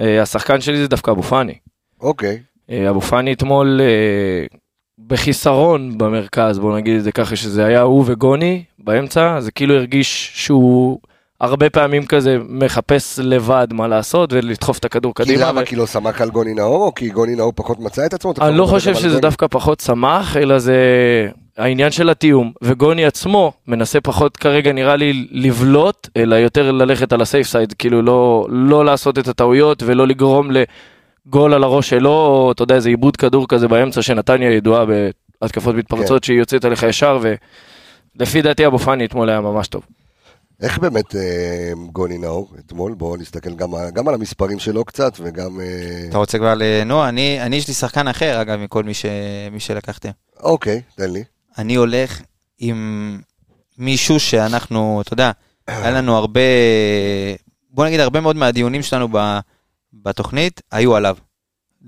אה, 0.00 0.22
השחקן 0.22 0.60
שלי 0.60 0.76
זה 0.76 0.88
דווקא 0.88 1.10
אבו 1.10 1.22
פאני. 1.22 1.54
אוקיי. 2.00 2.38
אה, 2.70 2.90
אבו 2.90 3.00
פאני 3.00 3.32
אתמול 3.32 3.80
בחיסרון 5.06 5.98
במרכז, 5.98 6.58
בוא 6.58 6.76
נגיד 6.76 6.96
את 6.96 7.04
זה 7.04 7.12
ככה, 7.12 7.36
שזה 7.36 7.64
היה 7.64 7.80
הוא 7.80 8.04
וגוני 8.06 8.64
באמצע, 8.78 9.40
זה 9.40 9.50
כאילו 9.50 9.74
הרגיש 9.74 10.32
שהוא 10.34 10.98
הרבה 11.40 11.70
פעמים 11.70 12.06
כזה 12.06 12.38
מחפש 12.48 13.18
לבד 13.18 13.68
מה 13.70 13.88
לעשות 13.88 14.32
ולדחוף 14.32 14.78
את 14.78 14.84
הכדור 14.84 15.14
כי 15.14 15.22
קדימה. 15.22 15.48
למה? 15.48 15.60
ו- 15.60 15.64
כי 15.66 15.76
לא 15.76 15.86
סמך 15.86 16.20
על 16.20 16.30
גוני 16.30 16.54
נאור, 16.54 16.86
או 16.86 16.94
כי 16.94 17.08
גוני 17.08 17.34
נאור 17.34 17.52
פחות 17.56 17.78
מצא 17.80 18.06
את 18.06 18.14
עצמו? 18.14 18.32
אני 18.40 18.56
לא 18.56 18.66
חושב 18.66 18.94
שזה 18.94 19.08
גוני. 19.08 19.20
דווקא 19.20 19.46
פחות 19.50 19.78
צמח, 19.78 20.36
אלא 20.36 20.58
זה 20.58 20.76
העניין 21.58 21.90
של 21.90 22.10
התיאום, 22.10 22.52
וגוני 22.62 23.04
עצמו 23.04 23.52
מנסה 23.66 24.00
פחות 24.00 24.36
כרגע 24.36 24.72
נראה 24.72 24.96
לי 24.96 25.26
לבלוט, 25.30 26.08
אלא 26.16 26.34
יותר 26.34 26.72
ללכת 26.72 27.12
על 27.12 27.20
הסייף 27.20 27.46
סייד, 27.46 27.72
כאילו 27.72 28.02
לא, 28.02 28.46
לא 28.50 28.84
לעשות 28.84 29.18
את 29.18 29.28
הטעויות 29.28 29.82
ולא 29.86 30.06
לגרום 30.06 30.50
לגול 30.50 31.54
על 31.54 31.64
הראש 31.64 31.90
שלו, 31.90 32.10
או 32.10 32.52
אתה 32.52 32.62
יודע, 32.62 32.74
איזה 32.74 32.88
עיבוד 32.88 33.16
כדור 33.16 33.48
כזה 33.48 33.68
באמצע 33.68 34.02
שנתניה 34.02 34.50
ידועה 34.50 34.84
בהתקפות 35.40 35.74
מתפרצות 35.74 36.24
שהיא 36.24 36.38
יוצאת 36.38 36.64
עליך 36.64 36.82
ישר, 36.82 37.18
ולפי 38.16 38.42
דעתי 38.42 38.66
אבו 38.66 38.78
פאני 38.78 39.04
אתמול 39.04 39.28
היה 39.28 39.40
ממש 39.40 39.68
טוב. 39.68 39.82
איך 40.62 40.78
באמת 40.78 41.16
אה, 41.16 41.72
גוני 41.92 42.18
נאור 42.18 42.54
אתמול? 42.58 42.94
בואו 42.94 43.16
נסתכל 43.16 43.54
גם, 43.54 43.68
גם 43.92 44.08
על 44.08 44.14
המספרים 44.14 44.58
שלו 44.58 44.84
קצת, 44.84 45.12
וגם... 45.20 45.60
אה, 45.60 46.06
אתה 46.08 46.18
רוצה 46.18 46.38
כבר 46.38 46.54
לנוע? 46.56 47.08
אני, 47.08 47.42
אני 47.42 47.56
יש 47.56 47.68
לי 47.68 47.74
שחקן 47.74 48.08
אחר, 48.08 48.40
אגב, 48.40 48.58
מכל 48.58 48.84
מי, 48.84 48.94
ש... 48.94 49.06
מי 49.52 49.60
שלקחתם. 49.60 50.10
אוקיי, 50.42 50.82
תן 50.96 51.10
לי. 51.10 51.24
אני 51.58 51.74
הולך 51.74 52.20
עם 52.58 53.20
מישהו 53.78 54.20
שאנחנו, 54.20 55.00
אתה 55.00 55.12
יודע, 55.12 55.30
היה 55.66 55.90
לנו 55.90 56.16
הרבה, 56.16 56.40
בוא 57.70 57.86
נגיד 57.86 58.00
הרבה 58.00 58.20
מאוד 58.20 58.36
מהדיונים 58.36 58.82
שלנו 58.82 59.08
ב, 59.12 59.38
בתוכנית, 59.92 60.60
היו 60.72 60.96
עליו. 60.96 61.16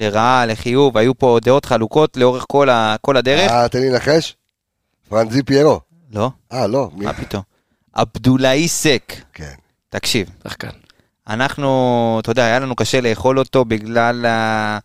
לרעה, 0.00 0.46
לחיוב, 0.46 0.98
היו 0.98 1.18
פה 1.18 1.38
דעות 1.42 1.64
חלוקות 1.64 2.16
לאורך 2.16 2.44
כל, 2.48 2.68
ה, 2.68 2.96
כל 3.00 3.16
הדרך. 3.16 3.50
אה, 3.50 3.68
תן 3.68 3.78
לי 3.78 3.90
לנחש. 3.90 4.36
פרנזי 5.08 5.42
פיירו. 5.42 5.80
לא, 6.12 6.30
אה, 6.52 6.66
לא. 6.66 6.90
מי? 6.94 7.04
מה 7.04 7.12
פתאום. 7.12 7.42
עבדולאי 7.92 8.68
סק, 8.68 9.12
כן. 9.32 9.54
תקשיב, 9.88 10.30
שחקן. 10.48 10.68
אנחנו, 11.28 12.18
אתה 12.22 12.30
יודע, 12.30 12.44
היה 12.44 12.58
לנו 12.58 12.76
קשה 12.76 13.00
לאכול 13.00 13.38
אותו 13.38 13.64
בגלל 13.64 14.26
ה... 14.26 14.78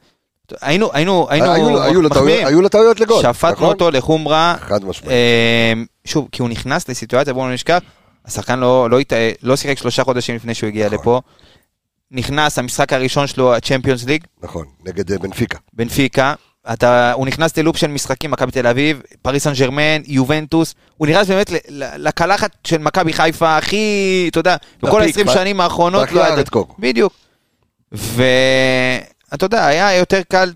היינו, 0.62 0.90
היינו, 0.94 1.28
היינו 1.30 1.52
היו 1.54 1.84
היו 1.84 2.02
מחמיאים. 2.02 2.48
היו 2.48 2.62
לו 2.62 2.70
טעויות 2.70 3.00
לגול. 3.00 3.22
שפטנו 3.22 3.52
נכון? 3.52 3.68
אותו 3.68 3.92
לחומרה, 3.92 4.56
חד 4.60 4.86
משמעית. 4.86 5.12
אה, 5.12 5.74
שוב, 6.06 6.28
כי 6.32 6.42
הוא 6.42 6.50
נכנס 6.50 6.90
לסיטואציה, 6.90 7.34
בואו 7.34 7.50
נשכח, 7.50 7.80
השחקן 8.26 8.60
לא, 8.60 8.90
לא, 8.90 9.00
הת- 9.00 9.14
לא 9.44 9.56
שיחק 9.56 9.78
שלושה 9.78 10.04
חודשים 10.04 10.36
לפני 10.36 10.54
שהוא 10.54 10.68
הגיע 10.68 10.86
נכון. 10.88 11.00
לפה. 11.00 11.22
נכנס, 12.12 12.60
המשחק 12.60 12.94
הראשון 12.94 13.28
שלו, 13.28 13.54
ה-Champions 13.54 14.06
League, 14.08 14.26
נכון, 14.44 14.66
נגד 14.86 15.12
אה, 15.12 15.18
בנפיקה. 15.18 15.58
בנפיקה. 15.74 16.34
אתה, 16.74 17.12
הוא 17.14 17.28
נכנס 17.28 17.58
ללופ 17.58 17.78
של 17.78 17.88
משחקים, 17.88 18.32
מכבי 18.32 18.52
תל 18.52 18.68
אביב, 18.68 19.02
פריס 19.22 19.44
סן 19.44 19.54
ג'רמן, 19.54 20.02
יובנטוס, 20.06 20.76
הוא 20.98 21.08
נכנס 21.08 21.28
באמת 21.28 21.52
לקלחת 21.98 22.52
של 22.64 22.78
מכבי 22.78 23.14
חיפה 23.14 23.58
הכי, 23.58 24.26
אתה 24.32 24.40
יודע, 24.40 24.56
בכל 24.84 25.00
לפיק, 25.02 25.18
ה-20 25.28 25.32
ב- 25.32 25.34
שנים 25.34 25.62
האחרונות 25.62 26.12
לא 26.12 26.24
היה... 26.24 26.36
לארץ 26.36 26.50
קודם. 26.50 26.66
ואתה 29.32 29.46
יודע, 29.46 29.66
היה 29.66 29.96
יותר 29.96 30.22
קל 30.30 30.54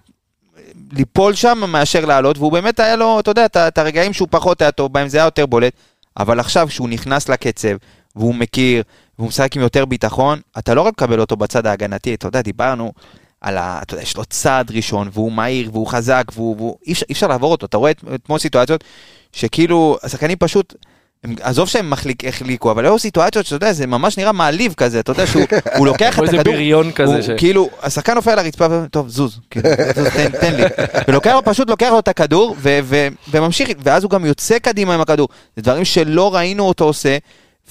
ליפול 0.91 1.35
שם 1.35 1.63
מאשר 1.67 2.05
לעלות, 2.05 2.37
והוא 2.37 2.51
באמת 2.51 2.79
היה 2.79 2.95
לו, 2.95 3.19
אתה 3.19 3.31
יודע, 3.31 3.45
את 3.45 3.57
את 3.57 3.77
הרגעים 3.77 4.13
שהוא 4.13 4.27
פחות 4.31 4.61
היה 4.61 4.71
טוב 4.71 4.93
בהם, 4.93 5.07
זה 5.07 5.17
היה 5.17 5.25
יותר 5.25 5.45
בולט, 5.45 5.73
אבל 6.17 6.39
עכשיו 6.39 6.67
כשהוא 6.67 6.89
נכנס 6.89 7.29
לקצב, 7.29 7.75
והוא 8.15 8.35
מכיר, 8.35 8.83
והוא 9.19 9.27
משחק 9.27 9.55
עם 9.55 9.61
יותר 9.61 9.85
ביטחון, 9.85 10.39
אתה 10.57 10.73
לא 10.73 10.81
רק 10.81 10.93
מקבל 10.93 11.19
אותו 11.19 11.35
בצד 11.37 11.65
ההגנתי, 11.65 12.13
אתה 12.13 12.27
יודע, 12.27 12.41
דיברנו 12.41 12.91
על 13.41 13.57
ה... 13.57 13.79
אתה 13.81 13.93
יודע, 13.93 14.03
יש 14.03 14.17
לו 14.17 14.25
צעד 14.25 14.71
ראשון, 14.71 15.09
והוא 15.13 15.31
מהיר, 15.31 15.69
והוא 15.73 15.87
חזק, 15.87 16.23
והוא... 16.33 16.55
והוא 16.57 16.77
אי, 16.87 16.91
אפשר, 16.91 17.05
אי 17.09 17.13
אפשר 17.13 17.27
לעבור 17.27 17.51
אותו, 17.51 17.65
אתה 17.65 17.77
רואה 17.77 17.91
את- 17.91 18.03
אתמול 18.15 18.39
סיטואציות 18.39 18.83
שכאילו, 19.33 19.97
השחקנים 20.03 20.37
פשוט... 20.37 20.73
הם, 21.23 21.35
עזוב 21.41 21.67
שהם 21.69 21.89
מחליק, 21.89 22.25
החליקו, 22.25 22.71
אבל 22.71 22.85
היו 22.85 22.99
סיטואציות 22.99 23.45
שאתה 23.45 23.55
יודע, 23.55 23.73
זה 23.73 23.87
ממש 23.87 24.17
נראה 24.17 24.31
מעליב 24.31 24.73
כזה, 24.73 24.99
אתה 24.99 25.11
יודע 25.11 25.27
שהוא 25.27 25.43
הוא 25.77 25.87
לוקח 25.87 26.19
את 26.19 26.23
איזה 26.23 26.37
הכדור, 26.37 26.53
בריון 26.53 26.91
כזה 26.91 27.23
ש- 27.23 27.29
כאילו, 27.37 27.69
השחקן 27.81 28.13
נופל 28.13 28.31
על 28.31 28.39
הרצפה, 28.39 28.67
טוב, 28.91 29.09
זוז, 29.09 29.39
כאילו, 29.49 29.69
זוז, 29.95 30.07
תן, 30.07 30.29
תן 30.41 30.55
לי. 30.55 30.63
ולוקח 31.07 31.31
לו, 31.33 31.43
פשוט 31.45 31.69
לוקח 31.69 31.89
לו 31.91 31.99
את 31.99 32.07
הכדור, 32.07 32.55
ו- 32.59 32.79
ו- 32.83 33.07
וממשיך, 33.31 33.69
ואז 33.83 34.03
הוא 34.03 34.11
גם 34.11 34.25
יוצא 34.25 34.59
קדימה 34.59 34.93
עם 34.93 35.01
הכדור. 35.01 35.27
זה 35.55 35.61
דברים 35.61 35.85
שלא 35.85 36.35
ראינו 36.35 36.63
אותו 36.67 36.83
עושה, 36.85 37.17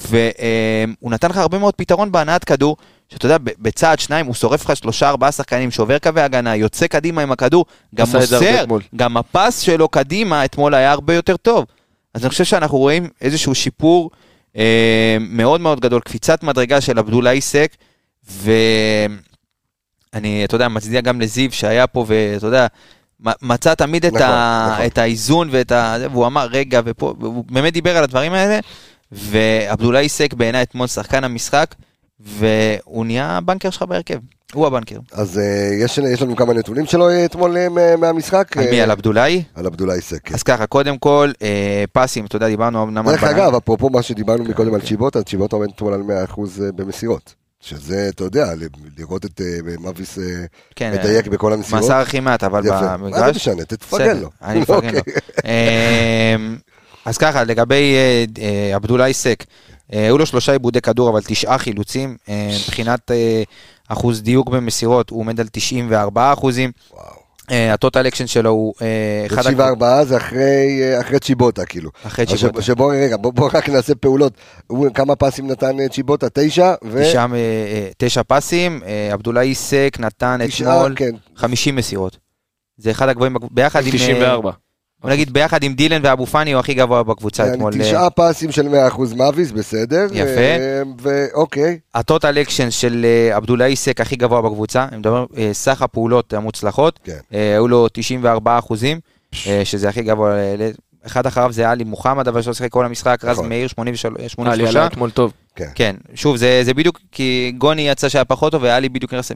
והוא 0.08 1.11
נתן 1.11 1.30
לך 1.30 1.37
הרבה 1.37 1.58
מאוד 1.58 1.74
פתרון 1.74 2.12
בהנעת 2.12 2.44
כדור, 2.44 2.76
שאתה 3.12 3.26
יודע, 3.26 3.37
בצעד 3.58 3.98
שניים 4.00 4.26
הוא 4.26 4.34
שורף 4.34 4.64
לך 4.64 4.76
שלושה 4.76 5.08
ארבעה 5.08 5.32
שחקנים, 5.32 5.70
שובר 5.70 5.98
קווי 5.98 6.22
הגנה, 6.22 6.56
יוצא 6.56 6.87
קדימה 6.87 7.22
עם 7.22 7.32
הכדור, 7.32 7.64
גם 7.94 8.06
מוסר. 8.20 8.38
גם 8.96 9.16
הפס 9.16 9.61
שלו 9.61 9.88
קדימה 9.88 10.44
אתמול 10.44 10.74
היה 10.74 10.92
הרבה 10.92 11.14
יותר 11.14 11.37
טוב. 11.37 11.64
אז 12.18 12.24
אני 12.24 12.31
חושב 12.31 12.44
שאנחנו 12.44 12.78
רואים 12.78 13.09
איזשהו 13.20 13.54
שיפור 13.54 14.11
אה, 14.57 15.16
מאוד 15.20 15.61
מאוד 15.61 15.81
גדול, 15.81 16.00
קפיצת 16.00 16.42
מדרגה 16.42 16.81
של 16.81 16.98
עבדולה 16.98 17.31
איסק, 17.31 17.76
ואני, 18.31 20.44
אתה 20.44 20.54
יודע, 20.54 20.68
מצדיע 20.68 21.00
גם 21.00 21.20
לזיו 21.20 21.52
שהיה 21.52 21.87
פה, 21.87 22.04
ואתה 22.09 22.46
יודע, 22.46 22.66
מצא 23.20 23.74
תמיד 23.74 24.07
את, 24.07 24.12
נכון, 24.12 24.26
ה... 24.26 24.68
נכון. 24.72 24.87
את 24.87 24.98
האיזון 24.98 25.48
ואת 25.50 25.72
ה... 25.72 25.96
והוא 26.12 26.26
אמר 26.26 26.46
רגע 26.46 26.81
ופה, 26.85 27.14
והוא 27.20 27.44
באמת 27.50 27.72
דיבר 27.72 27.96
על 27.96 28.04
הדברים 28.04 28.33
האלה, 28.33 28.59
ועבדולה 29.12 29.98
איסק 29.98 30.35
בעיניי 30.35 30.62
אתמול 30.62 30.87
שחקן 30.87 31.24
המשחק, 31.24 31.74
והוא 32.20 33.07
נהיה 33.07 33.37
הבנקר 33.37 33.70
שלך 33.70 33.83
בהרכב, 33.83 34.18
הוא 34.54 34.66
הבנקר. 34.66 34.98
אז 35.12 35.38
אה, 35.38 35.44
יש 35.84 35.98
יש 35.98 36.22
לנו 36.22 36.37
כמה 36.37 36.54
נתונים 36.54 36.87
שלו 36.87 37.24
אתמול 37.24 37.56
אה, 37.56 37.68
מה- 37.68 37.96
מהמשחק. 37.96 38.56
על 38.56 38.64
מי? 38.70 38.78
אה, 38.78 38.82
על 38.82 38.90
עבדולאי? 38.90 39.42
על 39.54 39.66
עבדולה 39.66 39.94
איסק. 39.94 40.32
אז 40.32 40.42
ככה, 40.42 40.66
קודם 40.66 40.98
כל, 40.98 41.30
פסים, 41.92 42.24
אתה 42.26 42.37
יודע, 42.37 42.48
דיברנו 42.48 42.82
אמנם 42.82 43.08
על 43.08 43.14
דרך. 43.14 43.24
אגב, 43.24 43.54
אפרופו 43.54 43.90
מה 43.90 44.02
שדיברנו 44.02 44.44
מקודם 44.44 44.74
על 44.74 44.80
כן. 44.80 44.87
צ'יבוטה, 44.87 45.22
צ'יבוטה 45.22 45.56
עומד 45.56 45.68
אתמול 45.74 45.94
על 45.94 46.02
100% 46.34 46.40
במסירות. 46.76 47.34
שזה, 47.61 48.08
אתה 48.08 48.24
יודע, 48.24 48.52
לראות 48.98 49.24
את 49.24 49.40
אה, 49.40 50.24
כן, 50.76 50.92
מדייק 50.92 51.26
בכל 51.26 51.52
המסירות. 51.52 51.82
מסר 51.84 51.94
הכי 51.96 52.20
מעט, 52.20 52.44
אבל 52.44 52.66
יפה. 52.66 52.74
מה 52.80 52.80
זה 52.80 52.96
במגרש. 53.04 53.37
משנה? 53.37 53.64
תפרגן 53.64 54.16
לו. 54.20 54.30
אני 54.42 54.61
מפרגן 54.62 54.92
לו. 54.94 54.98
אוקיי. 54.98 55.12
אמ, 56.34 56.56
אז 57.04 57.18
ככה, 57.18 57.44
לגבי 57.44 57.94
עבדולאי 58.74 59.12
סק, 59.14 59.44
היו 59.90 60.18
לו 60.18 60.26
שלושה 60.26 60.52
עיבודי 60.52 60.80
כדור, 60.80 61.11
אבל 61.11 61.20
תשעה 61.26 61.58
חילוצים. 61.58 62.16
מבחינת 62.28 63.11
אחוז 63.88 64.22
דיוק 64.22 64.48
במסירות, 64.48 65.11
הוא 65.11 65.20
עומד 65.20 65.40
על 65.40 65.46
94 65.53 66.33
אחוזים. 66.33 66.70
אה, 67.51 67.72
ה 67.74 67.80
total 67.80 68.07
action 68.07 68.26
שלו 68.27 68.51
הוא 68.51 68.74
אה, 68.83 69.22
אחד... 69.27 69.42
תקשיב 69.42 69.61
ארבעה 69.61 70.05
זה 70.05 70.16
אחרי 70.16 70.81
אה, 70.83 71.01
אחרי 71.01 71.18
צ'יבוטה, 71.18 71.64
כאילו. 71.66 71.90
אחרי 72.07 72.27
צ'יבוטה. 72.27 72.62
שבוא 72.62 72.94
רגע, 72.94 73.16
בוא 73.16 73.33
בוא 73.33 73.51
רק 73.55 73.68
נעשה 73.68 73.94
פעולות. 73.94 74.33
הוא- 74.66 74.88
כמה 74.94 75.16
פסים 75.16 75.46
נתן 75.51 75.88
צ'יבוטה? 75.88 76.27
תשע? 76.35 76.74
ו... 76.85 77.03
תשעה, 77.03 77.27
אה, 77.35 77.88
תשע 77.98 78.22
פסים, 78.27 78.81
אה, 78.87 79.09
עבדולאי 79.12 79.55
סק 79.55 79.96
נתן 79.98 80.40
אתמול 80.44 80.92
כן. 80.96 81.11
50 81.37 81.77
מסירות. 81.77 82.18
זה 82.77 82.90
אחד 82.90 83.09
הגבוהים, 83.09 83.37
ביחד 83.51 83.81
עם... 83.81 83.87
אה, 83.87 83.92
94. 83.92 84.51
בוא 85.02 85.11
נגיד 85.11 85.32
ביחד 85.32 85.62
עם 85.62 85.74
דילן 85.74 86.00
ואבו 86.04 86.26
פאני 86.26 86.52
הוא 86.52 86.61
הכי 86.61 86.74
גבוה 86.74 87.02
בקבוצה 87.02 87.42
יעני, 87.42 87.54
אתמול. 87.54 87.72
אה, 87.72 87.78
תשעה 87.78 88.11
פסים 88.11 88.52
של 88.52 88.68
100% 88.68 89.14
מאביס, 89.16 89.50
בסדר. 89.50 90.06
יפה. 90.12 90.40
אה, 90.40 90.82
ואוקיי. 91.02 91.78
ה 91.94 92.02
total 92.02 92.38
action 92.38 92.70
של 92.70 93.06
אה, 93.08 93.37
עבדולאי 93.37 93.76
סק 93.76 94.00
הכי 94.00 94.16
גבוה 94.16 94.42
בקבוצה, 94.42 94.87
אני 94.88 94.98
מדבר 94.98 95.24
אה, 95.37 95.50
סך 95.52 95.82
הפעולות 95.82 96.32
המוצלחות, 96.32 96.98
כן. 97.04 97.18
אה, 97.34 97.52
היו 97.52 97.68
לו 97.68 97.88
94 97.92 98.58
אחוזים, 98.58 99.00
אה, 99.46 99.61
שזה 99.64 99.88
הכי 99.88 100.02
גבוה, 100.02 100.32
אה, 100.32 100.70
אחד 101.06 101.26
אחריו 101.26 101.52
זה 101.52 101.70
עלי 101.70 101.84
מוחמד, 101.84 102.28
אבל 102.28 102.42
שלא 102.42 102.54
שיחק 102.54 102.70
כל 102.70 102.84
המשחק, 102.84 103.24
רז 103.24 103.37
נכון. 103.37 103.48
מאיר 103.48 103.68
83, 103.68 104.18
עלי 104.18 104.28
83. 104.28 104.76
עלה 104.76 104.87
אתמול 104.87 105.11
טוב. 105.11 105.32
כן, 105.74 105.96
שוב, 106.14 106.37
זה, 106.37 106.61
זה 106.64 106.74
בדיוק 106.74 107.00
כי 107.12 107.52
גוני 107.58 107.88
יצא 107.88 108.08
שהיה 108.08 108.24
פחות 108.24 108.52
טוב, 108.52 108.62
ואלי 108.62 108.88
בדיוק 108.88 109.14
נכנס, 109.14 109.32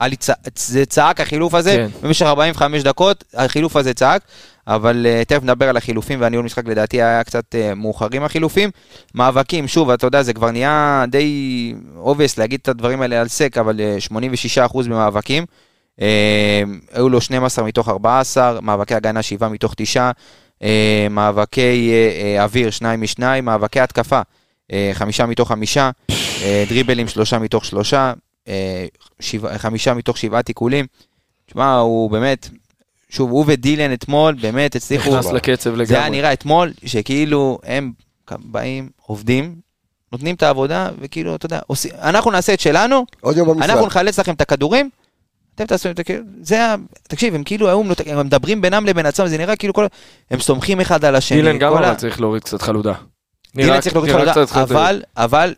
ואלי 0.00 0.16
צ... 0.16 0.30
זה 0.56 0.86
צעק 0.86 1.20
החילוף 1.20 1.54
הזה, 1.54 1.70
כן. 1.76 2.06
במשך 2.06 2.26
45 2.26 2.82
דקות, 2.82 3.24
החילוף 3.34 3.76
הזה 3.76 3.94
צעק, 3.94 4.22
אבל 4.66 5.06
uh, 5.06 5.24
תכף 5.24 5.42
נדבר 5.42 5.68
על 5.68 5.76
החילופים 5.76 6.20
והניהול 6.20 6.44
משחק 6.44 6.68
לדעתי 6.68 7.02
היה 7.02 7.24
קצת 7.24 7.54
uh, 7.54 7.74
מאוחרים 7.74 8.22
החילופים. 8.22 8.70
מאבקים, 9.14 9.68
שוב, 9.68 9.90
אתה 9.90 10.06
יודע, 10.06 10.22
זה 10.22 10.32
כבר 10.32 10.50
נהיה 10.50 11.04
די 11.08 11.74
obvious 12.04 12.34
להגיד 12.38 12.60
את 12.62 12.68
הדברים 12.68 13.02
האלה 13.02 13.20
על 13.20 13.28
סק, 13.28 13.58
אבל 13.58 13.80
uh, 14.08 14.12
86% 14.68 14.84
במאבקים. 14.84 15.44
Uh, 15.96 16.02
היו 16.92 17.08
לו 17.08 17.20
12 17.20 17.64
מתוך 17.64 17.88
14, 17.88 18.60
מאבקי 18.60 18.94
הגנה 18.94 19.22
7 19.22 19.48
מתוך 19.48 19.74
9, 19.76 20.10
uh, 20.60 20.64
מאבקי 21.10 21.92
uh, 21.92 22.40
uh, 22.40 22.42
אוויר 22.42 22.70
2 22.70 23.00
מ-2, 23.00 23.22
מאבקי 23.42 23.80
התקפה 23.80 24.20
אה, 24.72 24.90
חמישה 24.94 25.26
מתוך 25.26 25.48
חמישה, 25.48 25.90
אה, 26.42 26.64
דריבלים 26.68 27.08
שלושה 27.08 27.38
מתוך 27.38 27.64
שלושה, 27.64 28.12
אה, 28.48 28.86
שבע, 29.20 29.58
חמישה 29.58 29.94
מתוך 29.94 30.16
שבעה 30.16 30.42
תיקולים. 30.42 30.86
תשמע, 31.46 31.74
הוא 31.74 32.10
באמת, 32.10 32.48
שוב, 33.08 33.30
הוא 33.30 33.44
ודילן 33.46 33.92
אתמול 33.92 34.34
באמת 34.34 34.76
הצליחו, 34.76 35.10
נכנס 35.10 35.32
לקצב 35.32 35.70
לגמרי. 35.70 35.86
זה 35.86 35.98
היה 35.98 36.08
נראה 36.08 36.32
אתמול, 36.32 36.72
שכאילו 36.84 37.58
הם 37.64 37.92
באים, 38.30 38.88
עובדים, 39.06 39.54
נותנים 40.12 40.34
את 40.34 40.42
העבודה, 40.42 40.90
וכאילו, 41.00 41.34
אתה 41.34 41.46
יודע, 41.46 41.60
עושים, 41.66 41.90
אנחנו 42.02 42.30
נעשה 42.30 42.54
את 42.54 42.60
שלנו, 42.60 43.04
עוד 43.20 43.36
יום 43.36 43.48
במשחק. 43.48 43.70
אנחנו 43.70 43.86
נחלץ 43.86 44.18
לכם 44.18 44.34
את 44.34 44.40
הכדורים, 44.40 44.90
אתם 45.54 45.66
תעשו 45.66 45.90
את 45.90 45.98
הכאילו, 45.98 46.22
זה. 46.42 46.74
תקשיב, 47.02 47.34
הם 47.34 47.44
כאילו 47.44 47.68
היו, 47.68 47.82
הם 48.06 48.26
מדברים 48.26 48.60
בינם 48.60 48.86
לבין 48.86 49.06
עצמם, 49.06 49.26
זה 49.26 49.38
נראה 49.38 49.56
כאילו 49.56 49.74
כל... 49.74 49.86
הם 50.30 50.40
סומכים 50.40 50.80
אחד 50.80 51.04
על 51.04 51.16
השני. 51.16 51.42
דילן 51.42 51.58
גם 51.58 51.72
כל 51.72 51.84
ה- 51.84 51.88
אבל 51.88 51.96
צריך 51.96 52.20
להוריד 52.20 52.44
קצת 52.44 52.62
חלודה. 52.62 52.92
דילן 53.56 53.80
צריך 53.80 53.94
להוריד 53.96 54.12
חלודה. 54.12 54.32
אבל, 54.62 55.02
אבל 55.16 55.54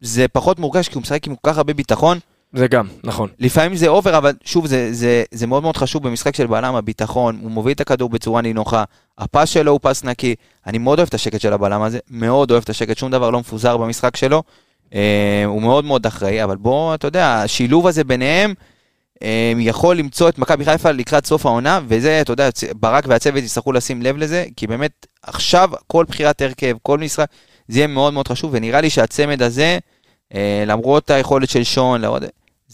זה 0.00 0.28
פחות 0.28 0.58
מורגש 0.58 0.88
כי 0.88 0.94
הוא 0.94 1.02
משחק 1.02 1.26
עם 1.26 1.34
כל 1.34 1.50
כך 1.50 1.56
הרבה 1.56 1.74
ביטחון. 1.74 2.18
זה 2.52 2.68
גם, 2.68 2.86
נכון. 3.04 3.28
לפעמים 3.38 3.76
זה 3.76 3.88
over, 3.88 4.18
אבל 4.18 4.32
שוב, 4.44 4.66
זה, 4.66 4.92
זה, 4.92 5.22
זה 5.30 5.46
מאוד 5.46 5.62
מאוד 5.62 5.76
חשוב 5.76 6.02
במשחק 6.08 6.36
של 6.36 6.46
בלם, 6.46 6.74
הביטחון, 6.74 7.38
הוא 7.42 7.50
מוביל 7.50 7.72
את 7.72 7.80
הכדור 7.80 8.08
בצורה 8.10 8.42
נינוחה, 8.42 8.84
ה 9.18 9.24
pass 9.24 9.48
שלו 9.48 9.72
הוא 9.72 9.80
pass 9.82 10.04
נקי, 10.04 10.34
אני 10.66 10.78
מאוד 10.78 10.98
אוהב 10.98 11.08
את 11.08 11.14
השקט 11.14 11.40
של 11.40 11.52
הבלם 11.52 11.82
הזה, 11.82 11.98
מאוד 12.10 12.50
אוהב 12.50 12.62
את 12.62 12.70
השקט, 12.70 12.96
שום 12.98 13.10
דבר 13.10 13.30
לא 13.30 13.40
מפוזר 13.40 13.76
במשחק 13.76 14.16
שלו, 14.16 14.42
אה, 14.94 15.42
הוא 15.46 15.62
מאוד 15.62 15.84
מאוד 15.84 16.06
אחראי, 16.06 16.44
אבל 16.44 16.56
בוא, 16.56 16.94
אתה 16.94 17.06
יודע, 17.06 17.42
השילוב 17.42 17.86
הזה 17.86 18.04
ביניהם, 18.04 18.54
אה, 19.22 19.52
יכול 19.58 19.96
למצוא 19.96 20.28
את 20.28 20.38
מכבי 20.38 20.64
חיפה 20.64 20.90
לקראת 20.90 21.26
סוף 21.26 21.46
העונה, 21.46 21.80
וזה, 21.88 22.20
אתה 22.20 22.32
יודע, 22.32 22.48
ברק 22.76 23.04
והצוות 23.08 23.44
יצטרכו 23.44 23.72
לשים 23.72 24.02
לב 24.02 24.16
לזה, 24.16 24.44
כי 24.56 24.66
באמת, 24.66 25.06
עכשיו 25.22 25.70
כל 25.86 26.04
בחירת 26.08 26.42
הרכב, 26.42 26.76
כל 26.82 26.98
משחק, 26.98 27.26
זה 27.68 27.78
יהיה 27.78 27.86
מאוד 27.86 28.12
מאוד 28.12 28.28
חשוב, 28.28 28.50
ונראה 28.54 28.80
לי 28.80 28.90
שהצמד 28.90 29.42
הזה, 29.42 29.78
אה, 30.34 30.64
למרות 30.66 31.10
היכולת 31.10 31.48
של 31.50 31.64
שון, 31.64 32.00
למרות- 32.00 32.22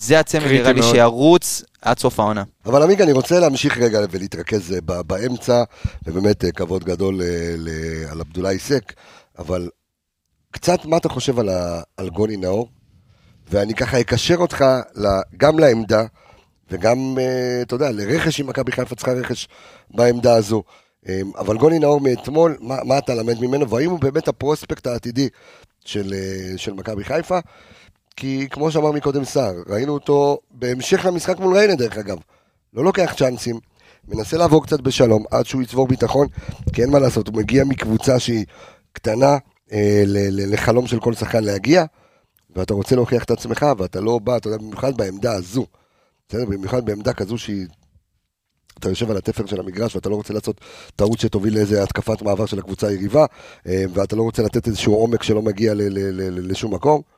זה 0.01 0.21
הצמד 0.21 0.43
נראה 0.43 0.73
לי. 0.73 0.83
שירוץ 0.83 1.63
עד 1.83 1.99
סוף 1.99 2.21
העונה. 2.21 2.45
אבל 2.67 2.83
עמיגה, 2.83 3.05
אני 3.05 3.13
רוצה 3.13 3.41
להמשיך 3.41 3.79
רגע 3.79 4.01
ולהתרכז 4.11 4.73
אה, 4.73 5.03
באמצע, 5.03 5.63
ובאמת 6.07 6.45
אה, 6.45 6.53
כבוד 6.53 6.85
גדול 6.85 7.23
אה, 7.23 8.11
על 8.11 8.21
עבדולאי 8.21 8.59
סק, 8.59 8.93
אבל 9.39 9.69
קצת 10.51 10.85
מה 10.85 10.97
אתה 10.97 11.09
חושב 11.09 11.39
על, 11.39 11.49
ה- 11.49 11.81
על 11.97 12.09
גוני 12.11 12.37
נאור, 12.37 12.69
ואני 13.51 13.75
ככה 13.75 14.01
אקשר 14.01 14.37
אותך 14.37 14.65
גם 15.37 15.59
לעמדה, 15.59 16.05
וגם, 16.71 17.17
אתה 17.63 17.75
יודע, 17.75 17.91
לרכש, 17.91 18.41
אם 18.41 18.47
מכבי 18.47 18.73
חיפה 18.73 18.95
צריכה 18.95 19.13
רכש 19.13 19.49
בעמדה 19.91 20.35
הזו. 20.35 20.63
אה, 21.09 21.21
אבל 21.39 21.57
גוני 21.59 21.79
נאור 21.79 22.01
מאתמול, 22.01 22.57
מה, 22.61 22.77
מה 22.85 22.99
אתה 22.99 23.15
למד 23.15 23.41
ממנו, 23.41 23.71
והאם 23.71 23.91
הוא 23.91 24.01
באמת 24.01 24.29
הפרוספקט 24.29 24.87
העתידי 24.87 25.29
של, 25.85 26.15
של 26.57 26.73
מכבי 26.73 27.05
חיפה? 27.05 27.39
כי 28.21 28.49
כמו 28.51 28.71
שאמר 28.71 28.93
מקודם 28.93 29.25
סער, 29.25 29.55
ראינו 29.67 29.95
אותו 29.95 30.39
בהמשך 30.51 31.05
למשחק 31.05 31.39
מול 31.39 31.57
ריינה 31.57 31.75
דרך 31.75 31.99
אגב. 31.99 32.19
לא 32.75 32.85
לוקח 32.85 33.15
צ'אנסים, 33.19 33.59
מנסה 34.09 34.37
לעבור 34.37 34.63
קצת 34.63 34.81
בשלום 34.81 35.25
עד 35.31 35.47
שהוא 35.47 35.63
יצבור 35.63 35.89
ביטחון, 35.89 36.27
כי 36.73 36.83
אין 36.83 36.91
מה 36.91 36.99
לעשות, 36.99 37.29
הוא 37.29 37.37
מגיע 37.37 37.65
מקבוצה 37.65 38.19
שהיא 38.19 38.45
קטנה 38.93 39.39
אה, 39.73 40.03
לחלום 40.07 40.87
של 40.87 41.01
כל 41.01 41.15
שחקן 41.15 41.45
להגיע, 41.45 41.85
ואתה 42.57 42.75
רוצה 42.75 42.95
להוכיח 42.95 43.25
את 43.25 43.31
עצמך, 43.31 43.67
ואתה 43.79 44.01
לא 44.01 44.19
בא, 44.19 44.37
אתה 44.37 44.49
יודע, 44.49 44.59
במיוחד 44.59 44.97
בעמדה 44.97 45.33
הזו, 45.33 45.67
בסדר? 46.29 46.45
במיוחד 46.45 46.85
בעמדה 46.85 47.13
כזו 47.13 47.39
שהיא... 47.39 47.67
אתה 48.79 48.89
יושב 48.89 49.11
על 49.11 49.17
התפר 49.17 49.47
של 49.47 49.61
המגרש 49.61 49.95
ואתה 49.95 50.09
לא 50.09 50.15
רוצה 50.15 50.35
לעשות 50.35 50.61
טעות 50.97 51.19
שתוביל 51.19 51.55
לאיזה 51.55 51.83
התקפת 51.83 52.23
מעבר 52.23 52.47
של 52.47 52.59
הקבוצה 52.59 52.87
היריבה, 52.87 53.27
אה, 53.67 53.85
ואתה 53.95 54.17
לא 54.17 54.23
רוצה 54.23 54.43
לתת 54.43 54.67
איזשהו 54.67 54.95
עומק 54.95 55.23
שלא 55.23 55.43
מגיע 55.43 55.73
לשום 55.77 56.75
מקום. 56.75 57.18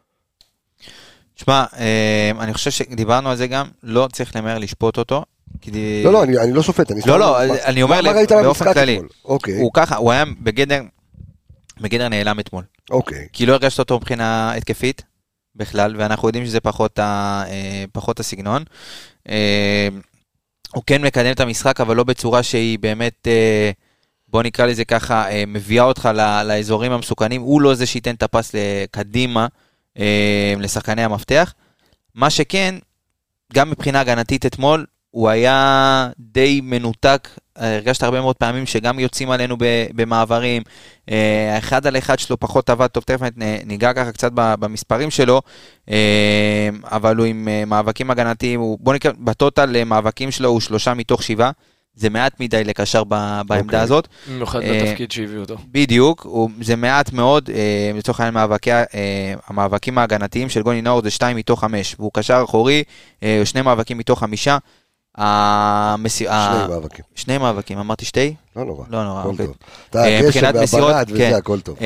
שמע, 1.44 1.64
אה, 1.78 2.30
אני 2.40 2.54
חושב 2.54 2.70
שדיברנו 2.70 3.30
על 3.30 3.36
זה 3.36 3.46
גם, 3.46 3.66
לא 3.82 4.08
צריך 4.12 4.36
למהר 4.36 4.58
לשפוט 4.58 4.98
אותו. 4.98 5.24
כי... 5.60 6.02
לא, 6.04 6.12
לא, 6.12 6.22
אני, 6.22 6.38
אני 6.38 6.52
לא 6.52 6.62
שופט, 6.62 6.90
אני 6.90 7.00
לא, 7.06 7.18
לא, 7.18 7.36
מה- 7.48 7.54
אני 7.64 7.82
אומר 7.82 8.02
מה, 8.02 8.12
מה 8.12 8.42
באופן 8.42 8.72
כללי. 8.74 9.00
אוקיי, 9.24 9.60
הוא 9.60 9.70
ככה, 9.74 9.96
הוא 9.96 10.12
היה 10.12 10.24
בגדר, 10.40 10.82
בגדר 11.80 12.08
נעלם 12.08 12.40
אתמול. 12.40 12.64
אוקיי. 12.90 13.26
כי 13.32 13.46
לא 13.46 13.52
הרגשת 13.52 13.78
אותו 13.78 13.96
מבחינה 13.96 14.54
התקפית 14.54 15.02
בכלל, 15.56 15.94
ואנחנו 15.98 16.28
יודעים 16.28 16.46
שזה 16.46 16.60
פחות, 16.60 16.98
ה, 16.98 17.42
אה, 17.48 17.84
פחות 17.92 18.20
הסגנון. 18.20 18.64
אה, 19.28 19.88
הוא 20.74 20.82
כן 20.86 21.02
מקדם 21.02 21.30
את 21.32 21.40
המשחק, 21.40 21.80
אבל 21.80 21.96
לא 21.96 22.04
בצורה 22.04 22.42
שהיא 22.42 22.78
באמת, 22.78 23.28
בוא 24.28 24.42
נקרא 24.42 24.66
לזה 24.66 24.84
ככה, 24.84 25.30
אה, 25.30 25.44
מביאה 25.46 25.84
אותך 25.84 26.08
לאזורים 26.44 26.92
המסוכנים. 26.92 27.40
הוא 27.42 27.60
לא 27.60 27.74
זה 27.74 27.86
שייתן 27.86 28.14
את 28.14 28.22
הפס 28.22 28.54
קדימה 28.90 29.42
אה, 29.42 29.46
לשחקני 30.58 31.04
המפתח. 31.04 31.54
מה 32.14 32.30
שכן, 32.30 32.74
גם 33.52 33.70
מבחינה 33.70 34.00
הגנתית 34.00 34.46
אתמול, 34.46 34.86
הוא 35.10 35.28
היה 35.28 36.08
די 36.18 36.60
מנותק, 36.64 37.28
הרגשת 37.56 38.02
הרבה 38.02 38.20
מאוד 38.20 38.36
פעמים 38.36 38.66
שגם 38.66 38.98
יוצאים 38.98 39.30
עלינו 39.30 39.56
במעברים, 39.94 40.62
אה, 41.10 41.54
האחד 41.54 41.86
על 41.86 41.98
אחד 41.98 42.18
שלו 42.18 42.40
פחות 42.40 42.70
עבד 42.70 42.86
טוב, 42.86 43.04
תכף 43.04 43.20
ניגע 43.66 43.92
ככה 43.92 44.12
קצת 44.12 44.32
במספרים 44.34 45.10
שלו, 45.10 45.42
אה, 45.90 46.68
אבל 46.84 47.16
הוא 47.16 47.26
עם 47.26 47.48
אה, 47.48 47.64
מאבקים 47.64 48.10
הגנתיים, 48.10 48.60
בוא 48.80 48.94
נקרא, 48.94 49.12
בטוטל 49.18 49.76
אה, 49.76 49.84
מאבקים 49.84 50.30
שלו 50.30 50.48
הוא 50.48 50.60
שלושה 50.60 50.94
מתוך 50.94 51.22
שבעה, 51.22 51.50
זה 51.94 52.10
מעט 52.10 52.40
מדי 52.40 52.64
לקשר 52.64 53.04
ב- 53.04 53.08
בעמדה 53.46 53.60
אוקיי. 53.64 53.78
הזאת. 53.80 54.08
במיוחד 54.30 54.60
אה, 54.60 54.82
בתפקיד 54.86 55.12
שהביאו 55.12 55.40
אותו. 55.40 55.56
בדיוק, 55.72 56.20
הוא, 56.30 56.50
זה 56.60 56.76
מעט 56.76 57.12
מאוד, 57.12 57.50
אה, 57.54 57.90
לצורך 57.94 58.20
העניין 58.20 58.34
מאבקי, 58.34 58.72
אה, 58.72 58.84
המאבקים 59.46 59.98
ההגנתיים 59.98 60.48
של 60.48 60.62
גוני 60.62 60.82
נאור 60.82 61.02
זה 61.02 61.10
2 61.10 61.36
מתוך 61.36 61.60
5, 61.60 61.96
והוא 61.98 62.10
קשר 62.14 62.42
אחורי, 62.44 62.82
שני 63.44 63.62
מאבקים 63.62 63.98
מתוך 63.98 64.18
חמישה. 64.20 64.58
המסי... 65.16 66.28
ה- 66.28 66.56
שני 66.64 66.74
מאבקים. 66.74 67.04
שני 67.14 67.38
מאבקים, 67.38 67.78
אמרתי 67.78 68.04
שתי? 68.04 68.34
לא 68.56 68.64
נורא. 68.64 68.84
לא 68.90 69.04
נורא, 69.04 69.24
אוקיי. 69.24 69.46
אתה 69.90 70.02
הגשם 70.04 70.26
מבחינת 70.26 70.54
מסירות, 70.54 70.88
והברד 70.92 71.06
כן. 71.08 71.14
וזה, 71.14 71.36
הכל 71.36 71.60
טוב. 71.60 71.78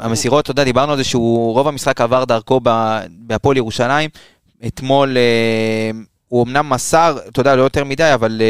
המסירות, 0.00 0.44
אתה 0.44 0.50
יודע, 0.50 0.64
דיברנו 0.64 0.92
על 0.92 0.98
זה 0.98 1.04
שהוא, 1.04 1.52
רוב 1.54 1.68
המשחק 1.68 2.00
עבר 2.00 2.24
דרכו 2.24 2.60
ב- 2.62 3.00
בהפועל 3.18 3.56
ירושלים. 3.56 4.10
אתמול 4.66 5.16
הוא 6.28 6.44
אמנם 6.44 6.68
מסר, 6.70 7.18
אתה 7.28 7.40
יודע, 7.40 7.56
לא 7.56 7.62
יותר 7.62 7.84
מדי, 7.84 8.14
אבל 8.14 8.40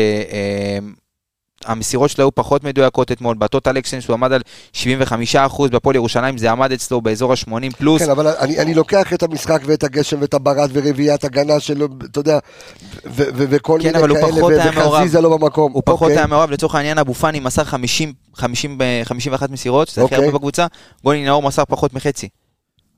המסירות 1.65 2.11
שלו 2.11 2.25
היו 2.25 2.35
פחות 2.35 2.65
מדויקות 2.65 3.13
אתמול. 3.13 3.37
ב 3.37 3.44
total 3.44 3.79
action 3.79 4.01
שהוא 4.01 4.15
עמד 4.15 4.33
על 4.33 4.41
75%, 4.75 5.69
בהפועל 5.71 5.97
ירושלים 5.97 6.39
זה 6.39 6.51
עמד 6.51 6.73
אצלו 6.73 7.01
באזור 7.01 7.33
ה-80 7.33 7.77
פלוס. 7.79 8.03
כן, 8.03 8.11
אבל 8.11 8.27
אני, 8.27 8.59
אני 8.59 8.75
לוקח 8.75 9.13
את 9.13 9.23
המשחק 9.23 9.63
ואת 9.65 9.85
הגשם 9.85 10.21
ואת 10.21 10.35
הברד 10.35 10.71
ורביעיית 10.73 11.25
הגנה 11.25 11.61
שלו, 11.61 11.89
אתה 12.11 12.21
יודע, 12.21 12.39
וכל 13.15 13.79
כן, 13.83 13.97
מיני 13.97 14.15
כאלה. 14.15 14.89
וחזיזה 14.89 15.21
לא 15.21 15.37
במקום. 15.37 15.73
הוא 15.73 15.83
פחות 15.87 16.03
אוקיי. 16.03 16.17
היה 16.19 16.27
מעורב, 16.27 16.51
לצורך 16.51 16.75
העניין 16.75 16.99
אבו 16.99 17.15
פאני 17.15 17.41
מסר 17.41 17.65
50, 17.65 18.13
50, 18.35 18.79
ב- 18.79 19.03
51 19.05 19.51
מסירות, 19.51 19.89
שזה 19.89 20.05
הכי 20.05 20.15
אוקיי. 20.15 20.27
הרבה 20.27 20.39
בקבוצה, 20.39 20.67
גוני 21.05 21.25
נאור 21.25 21.43
מסר 21.43 21.65
פחות 21.65 21.95
מחצי. 21.95 22.29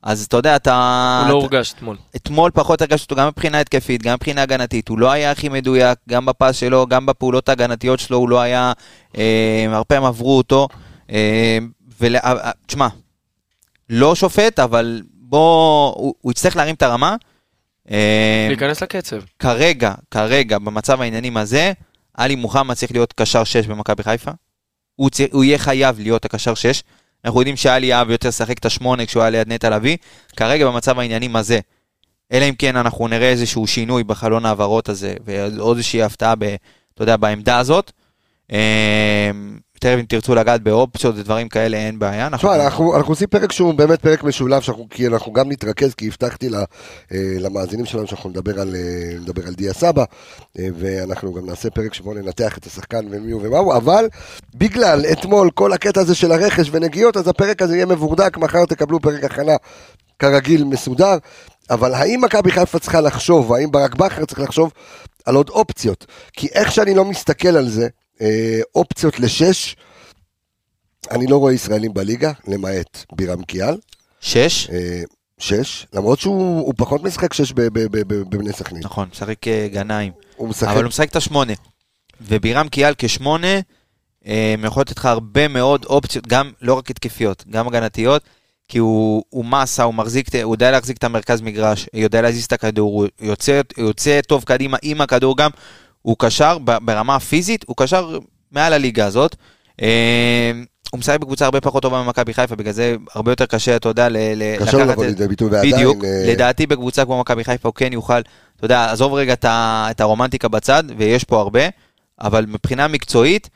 אז 0.05 0.23
אתה 0.23 0.37
יודע, 0.37 0.55
אתה... 0.55 1.19
הוא 1.23 1.29
לא 1.29 1.33
הורגש 1.33 1.73
אתמול. 1.73 1.97
אתמול 2.15 2.51
פחות 2.51 2.81
הרגשתי 2.81 3.03
אותו 3.03 3.15
גם 3.21 3.27
מבחינה 3.27 3.59
התקפית, 3.59 4.03
גם 4.03 4.13
מבחינה 4.13 4.41
הגנתית, 4.41 4.87
הוא 4.87 4.99
לא 4.99 5.11
היה 5.11 5.31
הכי 5.31 5.49
מדויק, 5.49 5.99
גם 6.09 6.25
בפס 6.25 6.55
שלו, 6.55 6.87
גם 6.87 7.05
בפעולות 7.05 7.49
ההגנתיות 7.49 7.99
שלו, 7.99 8.17
הוא 8.17 8.29
לא 8.29 8.41
היה, 8.41 8.73
אה, 9.17 9.65
הרבה 9.71 9.83
פעמים 9.83 10.05
עברו 10.05 10.37
אותו. 10.37 10.67
אה, 11.11 11.57
ול... 12.01 12.15
אה, 12.15 12.21
אה, 12.23 12.51
תשמע, 12.65 12.87
לא 13.89 14.15
שופט, 14.15 14.59
אבל 14.59 15.01
בוא, 15.13 15.93
הוא, 15.95 16.15
הוא 16.21 16.31
יצטרך 16.31 16.55
להרים 16.55 16.75
את 16.75 16.81
הרמה. 16.81 17.15
אה, 17.91 18.45
להיכנס 18.49 18.83
לקצב. 18.83 19.21
כרגע, 19.39 19.93
כרגע, 20.11 20.59
במצב 20.59 21.01
העניינים 21.01 21.37
הזה, 21.37 21.73
עלי 22.13 22.35
מוחמד 22.35 22.75
צריך 22.75 22.91
להיות 22.91 23.13
קשר 23.13 23.43
6 23.43 23.67
במכבי 23.67 24.03
חיפה. 24.03 24.31
הוא, 24.95 25.09
צר... 25.09 25.25
הוא 25.31 25.43
יהיה 25.43 25.57
חייב 25.57 25.99
להיות 25.99 26.25
הקשר 26.25 26.53
6. 26.53 26.83
אנחנו 27.25 27.41
יודעים 27.41 27.55
שאלי 27.55 27.93
אהב 27.93 28.09
יותר 28.09 28.27
לשחק 28.27 28.57
את 28.57 28.65
השמונה 28.65 29.05
כשהוא 29.05 29.23
היה 29.23 29.29
ליד 29.29 29.53
נטע 29.53 29.69
לביא. 29.69 29.97
כרגע 30.35 30.65
במצב 30.65 30.99
העניינים 30.99 31.35
הזה, 31.35 31.59
אלא 32.31 32.45
אם 32.49 32.55
כן 32.55 32.75
אנחנו 32.75 33.07
נראה 33.07 33.29
איזשהו 33.29 33.67
שינוי 33.67 34.03
בחלון 34.03 34.45
ההעברות 34.45 34.89
הזה, 34.89 35.13
ועוד 35.25 35.77
איזושהי 35.77 36.03
הפתעה, 36.03 36.35
ב, 36.35 36.43
אתה 36.93 37.03
יודע, 37.03 37.17
בעמדה 37.17 37.57
הזאת. 37.57 37.91
תכף 39.85 39.97
אם 39.99 40.05
תרצו 40.05 40.35
לגעת 40.35 40.61
באופציות 40.61 41.15
ודברים 41.17 41.49
כאלה, 41.49 41.77
אין 41.77 41.99
בעיה. 41.99 42.29
תשמע, 42.37 42.55
אנחנו, 42.55 42.95
אנחנו 42.95 43.11
עושים 43.11 43.27
פרק 43.27 43.51
שהוא 43.51 43.73
באמת 43.73 44.01
פרק 44.01 44.23
משולב, 44.23 44.61
שאנחנו, 44.61 44.87
כי 44.89 45.07
אנחנו 45.07 45.33
גם 45.33 45.51
נתרכז, 45.51 45.93
כי 45.93 46.07
הבטחתי 46.07 46.49
לה, 46.49 46.63
אה, 47.11 47.17
למאזינים 47.39 47.85
שלנו 47.85 48.07
שאנחנו 48.07 48.29
נדבר 48.29 48.61
על, 48.61 48.75
אה, 48.75 49.19
נדבר 49.19 49.47
על 49.47 49.53
דיה 49.53 49.73
סבא, 49.73 50.03
אה, 50.59 50.67
ואנחנו 50.77 51.33
גם 51.33 51.45
נעשה 51.45 51.69
פרק 51.69 51.93
שבו 51.93 52.13
ננתח 52.13 52.57
את 52.57 52.65
השחקן 52.65 53.05
ומי 53.11 53.31
הוא 53.31 53.41
ומה 53.43 53.57
הוא, 53.57 53.75
אבל 53.75 54.07
בגלל 54.55 55.05
אתמול 55.11 55.49
כל 55.53 55.73
הקטע 55.73 56.01
הזה 56.01 56.15
של 56.15 56.31
הרכש 56.31 56.69
ונגיעות, 56.71 57.17
אז 57.17 57.27
הפרק 57.27 57.61
הזה 57.61 57.75
יהיה 57.75 57.85
מבורדק, 57.85 58.37
מחר 58.37 58.65
תקבלו 58.65 58.99
פרק 58.99 59.23
הכנה 59.23 59.55
כרגיל 60.19 60.63
מסודר, 60.63 61.17
אבל 61.69 61.93
האם 61.93 62.21
מכבי 62.21 62.51
חיפה 62.51 62.79
צריכה 62.79 63.01
לחשוב, 63.01 63.53
האם 63.53 63.71
ברק 63.71 63.95
בכר 63.95 64.25
צריך 64.25 64.39
לחשוב 64.39 64.71
על 65.25 65.35
עוד 65.35 65.49
אופציות? 65.49 66.05
כי 66.33 66.47
איך 66.47 66.71
שאני 66.71 66.95
לא 66.95 67.05
מסתכל 67.05 67.57
על 67.57 67.69
זה, 67.69 67.87
אופציות 68.75 69.19
לשש, 69.19 69.75
אני 71.11 71.27
לא 71.27 71.37
רואה 71.37 71.53
ישראלים 71.53 71.93
בליגה, 71.93 72.31
למעט 72.47 73.05
בירם 73.11 73.43
קיאל, 73.43 73.75
שש? 74.21 74.69
אה, 74.69 75.01
שש, 75.37 75.87
למרות 75.93 76.19
שהוא 76.19 76.59
הוא 76.59 76.73
פחות 76.77 77.03
משחק 77.03 77.33
שש 77.33 77.51
בבני 77.55 78.53
סכנין. 78.53 78.81
נכון, 78.83 79.07
משחק 79.11 79.47
אה, 79.47 79.67
גנאים. 79.71 80.11
הוא 80.35 80.49
משחק, 80.49 80.67
אבל 80.67 80.83
הוא 80.83 80.89
משחק 80.89 81.09
את 81.09 81.15
השמונה. 81.15 81.53
ובירם 82.21 82.69
קיאל 82.69 82.93
כשמונה, 82.97 83.59
אה, 84.27 84.55
יכול 84.63 84.81
לתת 84.81 84.97
לך 84.97 85.05
הרבה 85.05 85.47
מאוד 85.47 85.85
אופציות, 85.85 86.27
גם 86.27 86.51
לא 86.61 86.73
רק 86.73 86.89
התקפיות, 86.89 87.43
גם 87.49 87.67
הגנתיות, 87.67 88.23
כי 88.67 88.77
הוא, 88.77 89.23
הוא 89.29 89.45
מסה, 89.45 89.83
הוא 89.83 89.93
מחזיק, 89.93 90.35
הוא 90.43 90.55
יודע 90.55 90.71
להחזיק 90.71 90.97
את 90.97 91.03
המרכז 91.03 91.41
מגרש, 91.41 91.89
יודע 91.93 92.21
להזיז 92.21 92.45
את 92.45 92.53
הכדור, 92.53 92.93
הוא 92.93 93.07
יוצא, 93.21 93.61
יוצא 93.77 94.21
טוב 94.21 94.43
קדימה 94.43 94.77
עם 94.81 95.01
הכדור 95.01 95.37
גם, 95.37 95.51
הוא 96.05 96.15
קשר 96.19 96.57
ברמה 96.57 97.15
הפיזית, 97.15 97.65
הוא 97.67 97.75
קשר 97.77 98.17
מעל 98.51 98.73
הליגה 98.73 99.05
הזאת. 99.05 99.35
אה, 99.81 100.51
הוא 100.91 100.99
משחק 100.99 101.19
בקבוצה 101.19 101.45
הרבה 101.45 101.61
פחות 101.61 101.81
טובה 101.83 102.03
ממכבי 102.03 102.33
חיפה, 102.33 102.55
בגלל 102.55 102.73
זה 102.73 102.95
הרבה 103.15 103.31
יותר 103.31 103.45
קשה, 103.45 103.75
אתה 103.75 103.89
יודע, 103.89 104.09
ל- 104.09 104.17
ל- 104.35 104.57
קשה 104.59 104.77
לקחת 104.77 104.89
לבוא 104.91 105.03
את- 105.03 105.09
לידי 105.09 105.27
ביטוי, 105.27 105.49
ועדיין... 105.51 105.73
בדיוק, 105.75 106.03
אה, 106.03 106.23
לדעתי 106.27 106.67
בקבוצה 106.67 107.05
כמו 107.05 107.19
מכבי 107.19 107.43
חיפה 107.43 107.67
הוא 107.69 107.75
כן 107.75 107.93
יוכל, 107.93 108.19
אתה 108.57 108.65
יודע, 108.65 108.91
עזוב 108.91 109.13
רגע 109.13 109.33
את, 109.33 110.01
הרומנטיקה 110.01 110.47
בצד, 110.47 110.83
ויש 110.97 111.23
פה 111.23 111.39
הרבה, 111.39 111.61
אבל 112.21 112.45
מבחינה 112.47 112.87
מקצועית, 112.87 113.49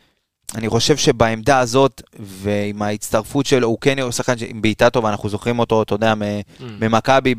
אני 0.56 0.70
חושב 0.70 0.98
שבעמדה 0.98 1.60
הזאת, 1.60 2.02
ועם 2.20 2.82
ההצטרפות 2.82 3.46
שלו, 3.46 3.68
הוא 3.68 3.78
כן 3.82 3.98
יהיה 3.98 4.12
שחקן 4.12 4.34
עם 4.48 4.62
בעיטה 4.62 4.90
טובה, 4.90 5.10
אנחנו 5.10 5.30
זוכרים 5.30 5.60
אותו, 5.60 5.82
אתה 5.84 5.96
יודע, 5.96 6.14
Mm. 6.14 6.64
ממכבי 6.82 7.36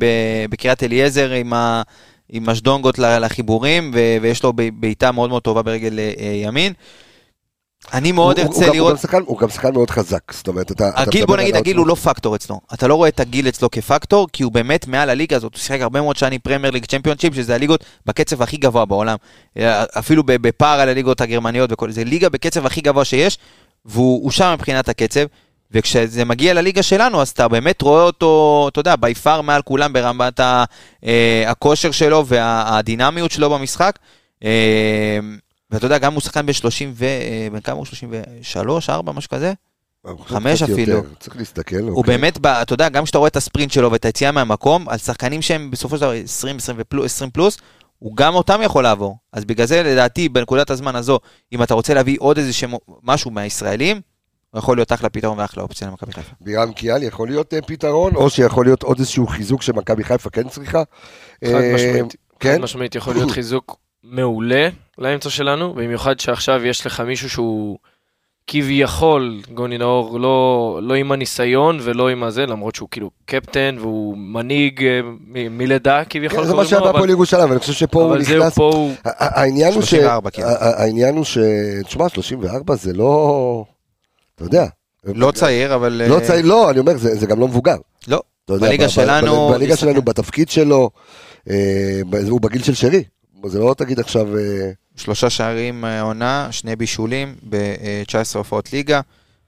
בקריית 0.50 0.82
אליעזר, 0.82 1.30
עם, 1.30 1.52
ה, 1.52 1.82
עם 2.32 2.48
הג'ונגלות 2.48 2.98
ל- 2.98 3.18
לחיבורים, 3.24 3.90
ו, 3.94 3.98
ויש 4.22 4.42
לו 4.42 4.52
בעיטה 4.74 5.12
מאוד 5.12 5.30
מאוד 5.30 5.42
טובה 5.42 5.62
ברגל 5.62 5.98
אה, 5.98 6.04
ימין. 6.44 6.72
אני 7.92 8.12
מאוד 8.12 8.38
הוא- 8.38 8.46
הוא 8.46 8.54
ארצה 8.54 8.66
הוא 8.66 8.74
לראות... 8.74 8.92
גם 8.92 8.98
שחקן- 8.98 9.22
הוא 9.26 9.38
גם 9.38 9.48
שחקן 9.48 9.72
מאוד 9.72 9.90
חזק, 9.90 10.32
זאת 10.32 10.48
אומרת, 10.48 10.72
אתה... 10.72 10.88
אתה 10.88 11.00
הגיל, 11.02 11.20
מדבר 11.20 11.26
בוא 11.26 11.42
נגיד, 11.42 11.56
הגיל. 11.56 11.76
הוא 11.76 11.86
לא 11.86 11.94
פקטור 11.94 12.36
אצלו. 12.36 12.60
אתה 12.74 12.88
לא 12.88 12.94
רואה 12.94 13.08
את 13.08 13.20
הגיל 13.20 13.48
אצלו 13.48 13.70
כפקטור, 13.70 14.28
כי 14.32 14.42
הוא 14.42 14.52
באמת 14.52 14.86
מעל 14.88 15.10
הליגה 15.10 15.36
הזאת. 15.36 15.54
הוא 15.54 15.60
שיחק 15.60 15.80
הרבה 15.80 16.00
מאוד 16.00 16.16
שנים 16.16 16.40
פרמייר 16.40 16.72
ליג 16.72 16.84
צ'מפיונשיפ, 16.86 17.34
שזה 17.34 17.54
הליגות 17.54 17.84
בקצב 18.06 18.42
הכי 18.42 18.56
גבוה 18.56 18.84
בעולם. 18.84 19.16
אה, 19.58 19.84
אפילו 19.98 20.22
בפער 20.26 20.80
על 20.80 20.88
הליגות 20.88 21.20
הגרמניות 21.20 21.72
וכל 21.72 21.90
זה. 21.90 22.04
ליגה 22.04 22.28
בקצב 22.28 22.66
הכי 22.66 22.80
גבוה 22.80 23.04
שיש, 23.04 23.38
והוא 23.84 24.22
הוא 24.22 24.30
שם 24.30 24.50
מבחינת 24.54 24.88
הקצב. 24.88 25.24
וכשזה 25.72 26.24
מגיע 26.24 26.54
לליגה 26.54 26.82
שלנו, 26.82 27.22
אז 27.22 27.28
אתה 27.28 27.48
באמת 27.48 27.82
רואה 27.82 28.02
אותו, 28.02 28.66
אתה 28.72 28.80
יודע, 28.80 28.96
בי 28.96 29.14
פאר 29.14 29.40
מעל 29.40 29.62
כולם 29.62 29.92
ברמת 29.92 30.40
ה- 30.40 30.64
אה, 31.04 31.44
הכושר 31.46 31.90
שלו 31.90 32.26
והדינמיות 32.26 33.30
שלו 33.30 33.50
במשחק. 33.50 33.98
אה, 34.44 35.18
ואתה 35.70 35.86
יודע, 35.86 35.98
גם 35.98 36.12
הוא 36.12 36.20
שחקן 36.20 36.46
בן 36.46 36.52
30 36.52 36.92
ו... 36.96 37.04
אה, 37.04 37.48
בן 37.52 37.60
כמה 37.60 37.76
הוא? 37.76 37.86
33, 37.86 38.90
4, 38.90 39.12
משהו 39.12 39.30
כזה? 39.30 39.52
חמש 40.26 40.62
אפילו. 40.62 40.92
יותר, 40.96 41.08
צריך 41.20 41.36
להסתכל. 41.36 41.76
הוא 41.76 41.96
אוקיי. 41.96 42.16
באמת, 42.16 42.38
אתה 42.46 42.74
יודע, 42.74 42.88
גם 42.88 43.04
כשאתה 43.04 43.18
רואה 43.18 43.28
את 43.28 43.36
הספרינט 43.36 43.72
שלו 43.72 43.92
ואת 43.92 44.04
היציאה 44.04 44.32
מהמקום, 44.32 44.88
על 44.88 44.98
שחקנים 44.98 45.42
שהם 45.42 45.70
בסופו 45.70 45.96
של 45.96 46.00
דבר 46.02 46.12
20, 46.12 46.56
20 46.56 46.76
ופלוס, 46.80 47.12
20 47.14 47.30
פלוס, 47.30 47.58
הוא 47.98 48.16
גם 48.16 48.34
אותם 48.34 48.60
יכול 48.64 48.82
לעבור. 48.82 49.16
אז 49.32 49.44
בגלל 49.44 49.66
זה, 49.66 49.82
לדעתי, 49.82 50.28
בנקודת 50.28 50.70
הזמן 50.70 50.96
הזו, 50.96 51.18
אם 51.52 51.62
אתה 51.62 51.74
רוצה 51.74 51.94
להביא 51.94 52.16
עוד 52.20 52.38
איזה 52.38 52.52
שם, 52.52 52.72
משהו 53.02 53.30
מהישראלים, 53.30 54.00
הוא 54.50 54.58
יכול 54.58 54.76
להיות 54.76 54.92
אחלה 54.92 55.08
פתרון 55.08 55.38
ואחלה 55.38 55.62
אופציה 55.62 55.88
למכבי 55.88 56.12
חיפה. 56.12 56.32
בירם 56.40 56.72
קיאל 56.72 57.02
יכול 57.02 57.28
להיות 57.28 57.54
אה, 57.54 57.62
פתרון, 57.62 58.14
או 58.14 58.30
שיכול 58.30 58.66
להיות 58.66 58.82
עוד 58.82 58.98
איזשהו 58.98 59.26
חיזוק 59.26 59.62
שמכבי 59.62 60.04
חיפה 60.04 60.30
כן 60.30 60.48
צריכה. 60.48 60.82
חד 61.44 61.50
אה, 61.50 61.72
משמעית. 61.74 62.16
כן? 62.40 62.54
חד 62.54 62.60
משמעית 62.60 62.94
יכול 62.94 63.14
להיות 63.14 63.30
חיזוק 63.30 63.76
מעולה 64.04 64.68
לאמצע 64.98 65.30
שלנו, 65.30 65.74
במיוחד 65.74 66.20
שעכשיו 66.20 66.66
יש 66.66 66.86
לך 66.86 67.00
מישהו 67.00 67.30
שהוא 67.30 67.78
כביכול, 68.46 69.40
גוני 69.54 69.78
נאור, 69.78 70.20
לא, 70.20 70.78
לא 70.82 70.94
עם 70.94 71.12
הניסיון 71.12 71.78
ולא 71.82 72.08
עם 72.08 72.22
הזה, 72.22 72.46
למרות 72.46 72.74
שהוא 72.74 72.88
כאילו 72.90 73.10
קפטן 73.24 73.76
והוא 73.78 74.16
מנהיג 74.18 74.84
אה, 74.84 75.00
מ- 75.04 75.58
מלידה 75.58 76.04
כביכול 76.04 76.38
כן, 76.40 76.46
זה 76.46 76.54
מה 76.54 76.64
שהיה 76.64 76.80
בהפועל 76.80 77.02
אבל, 77.02 77.10
ירושלים, 77.10 77.48
ואני 77.48 77.60
חושב 77.60 77.72
שפה 77.72 78.02
הוא 78.02 78.10
אבל 78.10 78.22
זהו, 78.22 78.38
נכנס... 78.38 78.54
פה 78.54 78.88
העניין 79.04 79.74
הוא 79.74 79.82
ש... 79.82 79.90
34, 79.90 80.30
כן. 80.30 80.42
העניין 80.60 81.16
הוא 81.16 81.24
ש... 81.24 81.38
תשמע, 81.84 82.08
34 82.08 82.74
זה 82.74 82.92
לא... 82.92 83.64
אתה 84.40 84.48
יודע. 84.48 84.66
לא 85.04 85.30
צעיר, 85.30 85.74
אבל... 85.74 86.02
לא 86.08 86.14
אה, 86.18 86.26
צעיר, 86.26 86.46
לא, 86.46 86.70
אני 86.70 86.78
אומר, 86.78 86.96
זה 86.98 87.14
זה 87.14 87.26
גם 87.26 87.40
לא 87.40 87.48
מבוגר. 87.48 87.76
לא. 88.08 88.20
יודע, 88.48 88.66
בליגה 88.66 88.88
שלנו- 88.88 89.48
בליגה 89.48 89.76
שלנו, 89.76 90.02
בתפקיד 90.02 90.48
שלו, 90.48 90.90
אה, 91.50 92.00
הוא 92.28 92.40
בגיל 92.40 92.62
של 92.62 92.74
שרי. 92.74 93.04
זה 93.46 93.58
לא 93.58 93.74
תגיד 93.78 94.00
עכשיו... 94.00 94.38
אה, 94.38 94.70
שלושה 94.96 95.30
שערים 95.30 95.84
עונה, 96.00 96.48
שני 96.50 96.76
בישולים 96.76 97.34
ב-19 97.48 98.14
הופעות 98.38 98.72
ליגה. 98.72 99.00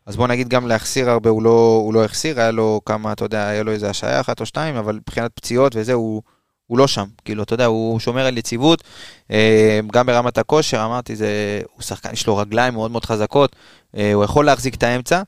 אז 0.07 0.17
בוא 0.17 0.27
נגיד 0.29 0.49
גם 0.49 0.67
להחסיר 0.67 1.11
הרבה 1.11 1.31
הוא 1.31 1.43
לא, 1.43 1.81
הוא 1.85 1.95
לא 1.95 2.05
החסיר, 2.05 2.41
היה 2.41 2.51
לו 2.51 2.81
כמה, 2.85 3.13
אתה 3.13 3.25
יודע, 3.25 3.47
היה 3.49 3.63
לו 3.63 3.73
איזה 3.73 3.91
השעיה 3.91 4.21
אחת 4.21 4.41
או 4.41 4.47
שתיים, 4.47 4.77
אבל 4.77 4.95
מבחינת 4.95 5.31
פציעות 5.35 5.77
וזה, 5.77 5.93
הוא, 5.93 6.23
הוא 6.67 6.79
לא 6.79 6.87
שם, 6.87 7.05
כאילו, 7.25 7.43
אתה 7.43 7.55
יודע, 7.55 7.67
הוא 7.67 8.01
שומר 8.01 8.27
על 8.27 8.39
יציבות, 8.39 8.83
אה, 9.31 9.81
גם 9.93 10.07
ברמת 10.07 10.39
הכושר, 10.39 10.85
אמרתי, 10.85 11.17
זה, 11.17 11.61
הוא 11.75 11.83
שחקן, 11.83 12.13
יש 12.13 12.27
לו 12.27 12.37
רגליים 12.37 12.75
מאוד 12.75 12.91
מאוד 12.91 13.05
חזקות, 13.05 13.57
אה, 13.97 14.13
הוא 14.13 14.25
יכול 14.25 14.47
להחזיק 14.47 14.75
את 14.75 14.83
האמצע. 14.83 15.23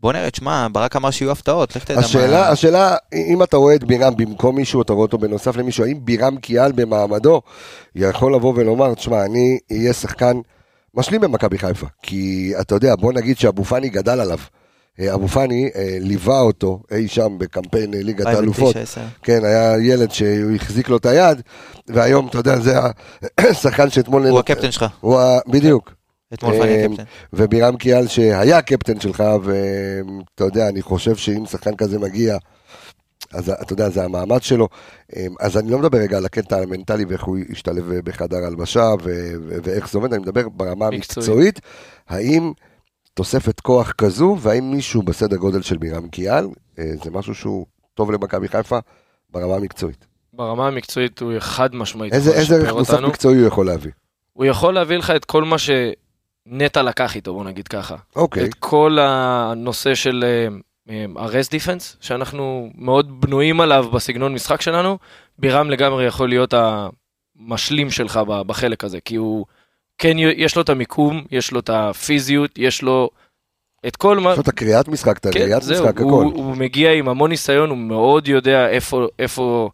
בוא 0.00 0.12
נראה, 0.12 0.30
תשמע, 0.30 0.66
ברק 0.72 0.96
אמר 0.96 1.10
שיהיו 1.10 1.30
הפתעות, 1.30 1.76
לך 1.76 1.84
תדע 1.84 1.98
השאלה, 1.98 2.40
מה... 2.40 2.48
השאלה, 2.48 2.96
אם 3.14 3.42
אתה 3.42 3.56
רואה 3.56 3.74
את 3.74 3.84
בירם 3.84 4.16
במקום 4.16 4.56
מישהו, 4.56 4.82
אתה 4.82 4.92
רואה 4.92 5.02
אותו 5.02 5.18
בנוסף 5.18 5.56
למישהו, 5.56 5.84
האם 5.84 5.98
בירם 6.04 6.36
קיאל 6.36 6.72
במעמדו 6.72 7.42
יכול 7.94 8.34
לבוא 8.34 8.52
ולומר, 8.56 8.94
תשמע, 8.94 9.24
אני 9.24 9.58
אהיה 9.72 9.92
שחקן 9.92 10.36
משלים 10.94 11.20
במכבי 11.20 11.58
חיפה. 11.58 11.86
כי 12.02 12.52
אתה 12.60 12.74
יודע, 12.74 12.94
בוא 12.96 13.12
נגיד 13.12 13.38
שאבו 13.38 13.64
פאני 13.64 13.88
גדל 13.88 14.20
עליו. 14.20 14.38
אה, 15.00 15.14
אבו 15.14 15.28
פאני 15.28 15.70
אה, 15.74 15.96
ליווה 16.00 16.40
אותו 16.40 16.82
אי 16.94 17.08
שם 17.08 17.36
בקמפיין 17.38 17.94
אה, 17.94 18.02
ליגת 18.02 18.26
האלופות. 18.26 18.76
2009, 18.76 19.00
כן, 19.22 19.44
היה 19.44 19.74
ילד 19.80 20.10
שהוא 20.10 20.54
החזיק 20.54 20.88
לו 20.88 20.96
את 20.96 21.06
היד, 21.06 21.42
והיום, 21.88 22.28
אתה 22.28 22.38
יודע, 22.38 22.60
זה 22.60 22.74
השחקן 23.38 23.90
שאתמול... 23.94 24.26
הוא 24.26 24.38
הקפטן 24.38 24.70
שלך, 24.70 24.84
הוא 25.00 25.18
ה... 25.18 25.38
בדיוק. 25.46 25.94
אתמול 26.34 26.58
פאני 26.58 26.84
הקפטן. 26.84 27.02
ובירם 27.32 27.76
קיאל 27.76 28.06
שהיה 28.06 28.58
הקפטן 28.58 29.00
שלך, 29.00 29.24
ואתה 29.42 30.44
יודע, 30.44 30.68
אני 30.68 30.82
חושב 30.82 31.16
שאם 31.16 31.46
שחקן 31.46 31.76
כזה 31.76 31.98
מגיע, 31.98 32.36
אז 33.32 33.50
אתה 33.62 33.72
יודע, 33.72 33.88
זה 33.88 34.04
המעמד 34.04 34.42
שלו. 34.42 34.68
אז 35.40 35.56
אני 35.56 35.70
לא 35.70 35.78
מדבר 35.78 35.98
רגע 35.98 36.16
על 36.16 36.24
הקטע 36.24 36.56
המנטלי 36.56 37.04
ואיך 37.04 37.24
הוא 37.24 37.38
ישתלב 37.48 37.92
בחדר 38.04 38.36
הלבשה 38.36 38.90
ו- 39.02 39.32
ו- 39.48 39.56
ואיך 39.62 39.90
זה 39.90 39.98
עומד, 39.98 40.12
אני 40.12 40.22
מדבר 40.22 40.48
ברמה 40.48 40.90
מקצועית. 40.90 41.16
המקצועית. 41.16 41.60
האם 42.08 42.52
תוספת 43.14 43.60
כוח 43.60 43.92
כזו, 43.92 44.36
והאם 44.40 44.70
מישהו 44.70 45.02
בסדר 45.02 45.36
גודל 45.36 45.62
של 45.62 45.76
בירם 45.76 46.08
קיאל, 46.08 46.44
אה, 46.78 46.84
זה 47.04 47.10
משהו 47.10 47.34
שהוא 47.34 47.66
טוב 47.94 48.10
למכבי 48.10 48.48
חיפה 48.48 48.78
ברמה 49.30 49.56
המקצועית. 49.56 50.06
ברמה 50.32 50.66
המקצועית 50.66 51.20
הוא 51.20 51.32
חד 51.38 51.74
משמעית. 51.74 52.12
איזה 52.12 52.32
איזה 52.34 52.54
ערך 52.56 52.72
מוסף. 52.72 53.00
מקצועי 53.00 53.38
הוא 53.38 53.46
יכול 53.46 53.66
להביא? 53.66 53.90
הוא 54.32 54.44
יכול 54.44 54.74
להביא 54.74 54.96
לך 54.96 55.10
את 55.10 55.24
כל 55.24 55.44
מה 55.44 55.56
שנטע 55.58 56.82
לקח 56.82 57.16
איתו, 57.16 57.34
בוא 57.34 57.44
נגיד 57.44 57.68
ככה. 57.68 57.96
אוקיי, 58.16 58.44
את 58.44 58.54
כל 58.54 58.98
הנושא 59.00 59.94
של 59.94 60.24
הרס 61.16 61.50
דיפנס, 61.50 61.96
שאנחנו 62.00 62.70
מאוד 62.74 63.20
בנויים 63.20 63.60
עליו 63.60 63.86
בסגנון 63.92 64.34
משחק 64.34 64.60
שלנו, 64.60 64.98
בירם 65.38 65.70
לגמרי 65.70 66.06
יכול 66.06 66.28
להיות 66.28 66.54
המשלים 66.56 67.90
שלך 67.90 68.20
בחלק 68.46 68.84
הזה, 68.84 68.98
כי 69.00 69.16
הוא, 69.16 69.46
כן, 70.00 70.16
יש 70.18 70.56
לו 70.56 70.62
את 70.62 70.68
המיקום, 70.68 71.24
יש 71.30 71.52
לו 71.52 71.60
את 71.60 71.70
הפיזיות, 71.72 72.50
יש 72.58 72.82
לו 72.82 73.10
את 73.86 73.96
כל 73.96 74.18
מה... 74.18 74.30
יש 74.30 74.36
לו 74.36 74.42
את 74.42 74.48
הקריאת 74.48 74.88
משחק, 74.88 75.18
את 75.18 75.26
כן, 75.26 75.40
הראיית 75.40 75.62
זהו, 75.62 75.84
משחק, 75.84 75.96
הכל. 75.96 76.04
הוא, 76.04 76.34
הוא 76.34 76.56
מגיע 76.56 76.92
עם 76.92 77.08
המון 77.08 77.30
ניסיון, 77.30 77.70
הוא 77.70 77.78
מאוד 77.78 78.28
יודע 78.28 78.68
איפה, 78.68 79.06
איפה 79.18 79.70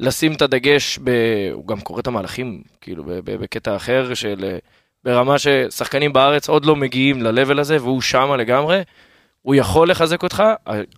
לשים 0.00 0.32
את 0.32 0.42
הדגש, 0.42 0.98
ב... 1.04 1.10
הוא 1.52 1.66
גם 1.66 1.80
קורא 1.80 2.00
את 2.00 2.06
המהלכים, 2.06 2.62
כאילו, 2.80 3.04
בקטע 3.24 3.76
אחר, 3.76 4.14
של... 4.14 4.56
ברמה 5.04 5.36
ששחקנים 5.38 6.12
בארץ 6.12 6.48
עוד 6.48 6.64
לא 6.64 6.76
מגיעים 6.76 7.22
ל-level 7.22 7.60
הזה, 7.60 7.76
והוא 7.82 8.00
שמה 8.00 8.36
לגמרי. 8.36 8.82
הוא 9.42 9.54
יכול 9.54 9.90
לחזק 9.90 10.22
אותך, 10.22 10.42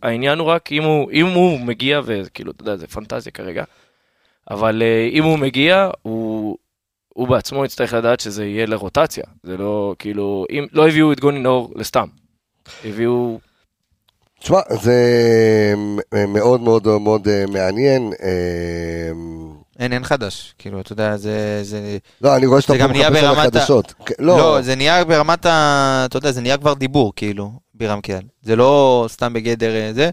העניין 0.03 0.39
הוא 0.39 0.47
רק 0.49 0.73
אם 0.73 0.83
הוא, 0.83 1.11
אם 1.13 1.27
הוא 1.27 1.61
מגיע, 1.61 2.01
וכאילו, 2.05 2.53
אתה 2.53 2.63
יודע, 2.63 2.77
זה 2.77 2.87
פנטזיה 2.87 3.33
כרגע, 3.33 3.65
אבל 4.51 4.83
אה, 4.83 5.09
אם 5.13 5.25
הוא 5.25 5.39
מגיע, 5.39 5.91
הוא, 6.03 6.57
הוא 7.15 7.29
בעצמו 7.29 7.65
יצטרך 7.65 7.95
לדעת 7.95 8.21
שזה 8.21 8.45
יהיה 8.45 8.67
לרוטציה. 8.67 9.25
זה 9.43 9.57
לא, 9.57 9.95
כאילו, 9.99 10.47
אם 10.51 10.67
לא 10.73 10.89
הביאו 10.89 11.13
את 11.13 11.21
גוני 11.21 11.39
נאור 11.39 11.73
לסתם. 11.77 12.07
הביאו 12.85 13.39
תשמע, 14.41 14.61
זה 14.83 14.95
אה, 16.15 16.27
מאוד 16.27 16.61
מאוד 16.61 16.89
מאוד 17.01 17.29
אה, 17.29 17.45
מעניין. 17.49 18.13
אה, 18.23 19.11
אין, 19.79 19.93
אין 19.93 20.05
חדש, 20.05 20.55
כאילו, 20.59 20.81
אתה 20.81 20.93
יודע, 20.93 21.17
זה... 21.17 21.61
זה... 21.63 21.99
לא, 22.21 22.37
אני 22.37 22.47
רואה 22.47 22.61
שאתה 22.61 22.75
פה 22.79 22.87
מחפש 22.87 23.17
על 23.17 23.25
ה- 23.25 23.31
החדשות. 23.31 23.95
כן, 24.07 24.15
לא, 24.19 24.37
לא, 24.37 24.63
זה 24.63 24.75
נהיה 24.75 25.05
ברמת 25.05 25.47
ה... 25.47 26.03
אתה 26.09 26.17
יודע, 26.17 26.33
זה 26.33 26.41
נהיה 26.41 26.59
כבר 26.59 26.75
דיבור, 26.75 27.13
כאילו, 27.17 27.53
בירם 27.75 28.01
קיאל. 28.01 28.23
זה 28.43 28.57
לא 28.57 29.07
סתם 29.09 29.33
בגדר 29.33 29.93
זה, 29.93 30.11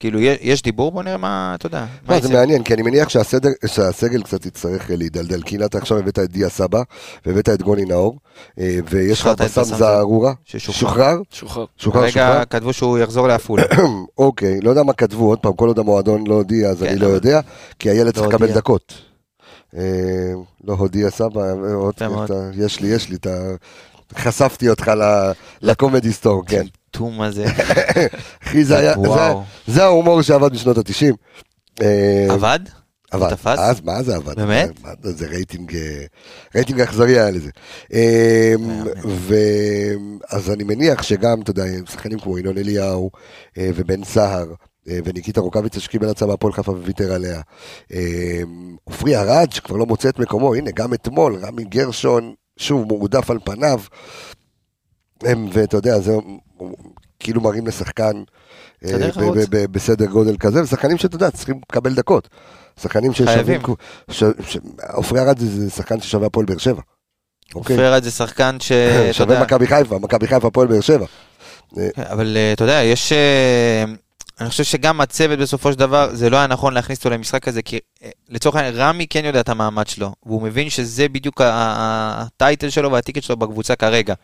כאילו, 0.00 0.20
יש, 0.20 0.38
יש 0.40 0.62
דיבור, 0.62 0.92
בוא 0.92 1.02
נראה 1.02 1.16
מה, 1.16 1.52
אתה 1.54 1.66
יודע. 1.66 1.86
מה 2.08 2.14
לא, 2.14 2.20
זה. 2.20 2.32
מעניין, 2.32 2.62
כי 2.62 2.74
אני 2.74 2.82
מניח 2.82 3.08
שהסדר- 3.08 3.52
שהסגל 3.66 4.22
קצת 4.22 4.46
יצטרך 4.46 4.90
אה, 4.90 4.96
להידלדל. 4.96 5.42
כי 5.42 5.56
אתה 5.64 5.78
עכשיו 5.78 5.98
הבאת 5.98 6.18
את 6.18 6.30
דיה 6.30 6.48
סבא, 6.48 6.82
והבאת 7.26 7.48
את 7.48 7.62
גוני 7.62 7.84
נאור, 7.84 8.18
אה, 8.58 8.78
ויש 8.90 9.20
לך 9.20 9.26
את 9.26 9.40
בסם 9.40 9.62
זערורה. 9.64 10.32
ששוחרר. 10.44 10.80
שוחרר? 10.88 11.16
שוחרר. 11.30 11.64
שוחרר, 11.76 12.02
רגע 12.02 12.10
שוחרר? 12.10 12.44
כתבו 12.44 12.72
שהוא 12.72 12.98
יחזור 12.98 13.28
לעפולה. 13.28 13.62
אוקיי, 14.18 14.60
לא 14.60 14.70
יודע 14.70 14.82
מה 14.82 14.92
כתבו, 14.92 15.28
עוד 15.28 15.38
פעם, 15.38 15.52
כל 15.52 15.68
עוד 15.68 15.78
המועדון 15.78 16.26
לא 16.26 16.34
הודיע, 16.34 16.68
אז 16.70 16.80
כן, 16.82 16.86
אני 16.88 16.98
לא 16.98 17.06
אבל- 17.06 17.14
יודע, 17.14 17.40
כי 17.78 17.90
הילד 17.90 18.10
צריך 18.14 18.22
לא 18.26 18.28
לקבל 18.32 18.42
הודיע. 18.46 18.56
דקות. 18.56 18.92
אה, 19.76 19.82
לא 20.64 20.72
הודיע 20.72 21.10
סבא, 21.10 21.42
יש 22.54 22.80
לי, 22.80 22.88
יש 22.88 23.08
לי, 23.10 23.16
אתה... 23.16 23.30
חשפתי 24.14 24.68
אותך 24.68 24.92
לקומדי 25.62 26.12
סטור, 26.12 26.42
כן. 26.46 26.66
טום 26.90 27.20
הזה. 27.22 27.44
אחי, 28.44 28.64
זה 28.64 28.78
היה, 28.78 28.94
זה- 29.66 29.84
ההומור 29.84 30.22
שעבד 30.22 30.52
בשנות 30.52 30.78
ה-90. 30.78 31.84
עבד? 32.30 32.60
עבד. 33.10 33.30
תפס? 33.30 33.58
אז 33.58 33.80
מה 33.80 34.02
זה 34.02 34.16
עבד? 34.16 34.36
באמת? 34.36 34.70
זה, 35.02 35.26
רייטינג, 35.26 35.76
אה, 35.76 36.04
רייטינג 36.54 36.80
אכזרי 36.80 37.18
היה 37.20 37.30
לזה. 37.30 37.50
אה, 37.92 38.54
ו... 39.04 39.34
אז 40.30 40.50
אני 40.50 40.64
מניח 40.64 41.02
שגם, 41.02 41.40
אתה 41.42 41.50
יודע, 41.50 41.64
שחקנים 41.90 42.18
כמו 42.18 42.38
ינון 42.38 42.58
אליהו 42.58 43.10
אה, 43.58 43.70
ובן 43.74 44.04
סהר. 44.04 44.46
אה, 44.88 44.98
וניקיטה 45.04 45.40
רוקאביצה 45.40 45.80
שקיבל 45.80 46.08
הצעה 46.08 46.28
מהפועל 46.28 46.52
חיפה 46.52 46.72
וויתר 46.72 47.12
עליה. 47.12 47.40
אה, 47.92 48.40
עופרי 48.84 49.16
ארד 49.16 49.52
שכבר 49.52 49.76
לא 49.76 49.86
מוצא 49.86 50.08
את 50.08 50.18
מקומו, 50.18 50.54
הנה 50.54 50.70
גם 50.70 50.94
אתמול, 50.94 51.36
רמי 51.42 51.64
גרשון, 51.64 52.34
שוב 52.58 52.88
מועדף 52.88 53.30
על 53.30 53.38
פניו. 53.44 53.80
הם, 55.22 55.48
ואתה 55.52 55.76
יודע, 55.76 56.00
זה 56.00 56.12
כאילו 57.18 57.40
מראים 57.40 57.66
לשחקן 57.66 58.22
אה, 58.84 58.92
בסדר 59.70 60.06
גודל 60.06 60.36
כזה, 60.36 60.62
ושחקנים 60.62 60.98
שאתה 60.98 61.16
יודע, 61.16 61.30
צריכים 61.30 61.60
לקבל 61.72 61.94
דקות. 61.94 62.28
שחקנים 62.80 63.12
ששווים, 63.12 63.60
עופרי 64.92 65.20
ארד 65.20 65.38
זה 65.38 65.70
שחקן 65.70 66.00
ששווה 66.00 66.26
הפועל 66.26 66.46
באר 66.46 66.58
שבע. 66.58 66.80
אוקיי? 67.54 67.76
פרד 67.76 68.02
זה 68.02 68.10
שחקן 68.10 68.56
ש... 68.60 68.72
שווה 69.12 69.42
מכבי 69.42 69.66
חיפה, 69.66 69.98
מכבי 69.98 70.26
חיפה 70.26 70.48
הפועל 70.48 70.66
באר 70.66 70.80
שבע. 70.80 71.06
אבל 71.96 72.36
אה, 72.36 72.52
אתה 72.52 72.64
יודע, 72.64 72.82
יש... 72.82 73.12
אני 74.40 74.50
חושב 74.50 74.64
שגם 74.64 75.00
הצוות 75.00 75.38
בסופו 75.38 75.72
של 75.72 75.78
דבר, 75.78 76.08
זה 76.12 76.30
לא 76.30 76.36
היה 76.36 76.46
נכון 76.46 76.74
להכניס 76.74 76.98
אותו 76.98 77.10
למשחק 77.10 77.48
הזה, 77.48 77.62
כי 77.62 77.78
אה, 78.02 78.10
לצורך 78.28 78.56
העניין, 78.56 78.74
רמי 78.76 79.06
כן 79.10 79.24
יודע 79.24 79.40
את 79.40 79.48
המעמד 79.48 79.86
שלו, 79.86 80.12
והוא 80.26 80.42
מבין 80.42 80.70
שזה 80.70 81.08
בדיוק 81.08 81.40
הטייטל 81.44 82.70
שלו 82.70 82.92
והטיקט 82.92 83.22
שלו 83.22 83.36
בקבוצה 83.36 83.76
כרגע. 83.76 84.14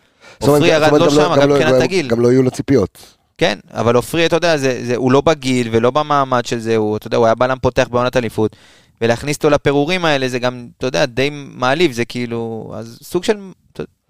עופרי 0.41 0.69
ירד 0.69 0.93
לא 0.93 1.07
גם 1.07 1.11
שם, 1.11 1.35
גם 1.41 1.49
לא- 1.49 1.55
מבחינת 1.55 1.83
הגיל. 1.83 2.09
גם 2.09 2.21
לא 2.21 2.33
יהיו 2.33 2.43
לו 2.43 2.51
ציפיות. 2.51 2.99
כן, 3.39 3.59
אבל 3.71 3.97
עופרי, 3.97 4.27
אתה 4.27 4.37
יודע, 4.37 4.57
זה, 4.57 4.85
זה, 4.85 4.97
הוא 4.97 5.13
לא 5.13 5.21
בגיל 5.21 5.69
ולא 5.73 5.91
במעמד 5.91 6.47
של 6.47 6.59
זה, 6.59 6.77
הוא, 6.77 6.97
אתה 6.97 7.07
יודע, 7.07 7.17
הוא 7.17 7.27
היה 7.27 7.35
בלם 7.35 7.59
פותח 7.63 7.89
בעונת 7.91 8.17
אליפות, 8.17 8.57
ולהכניס 9.01 9.37
אותו 9.37 9.51
לפירורים 9.51 10.05
האלה 10.05 10.29
זה 10.29 10.39
גם, 10.39 10.67
אתה 10.79 10.87
יודע, 10.87 11.07
די 11.07 11.31
מעליב, 11.33 11.93
זה 11.93 12.05
כאילו, 12.05 12.73
אז 12.77 12.99
סוג 13.03 13.25
של, 13.25 13.37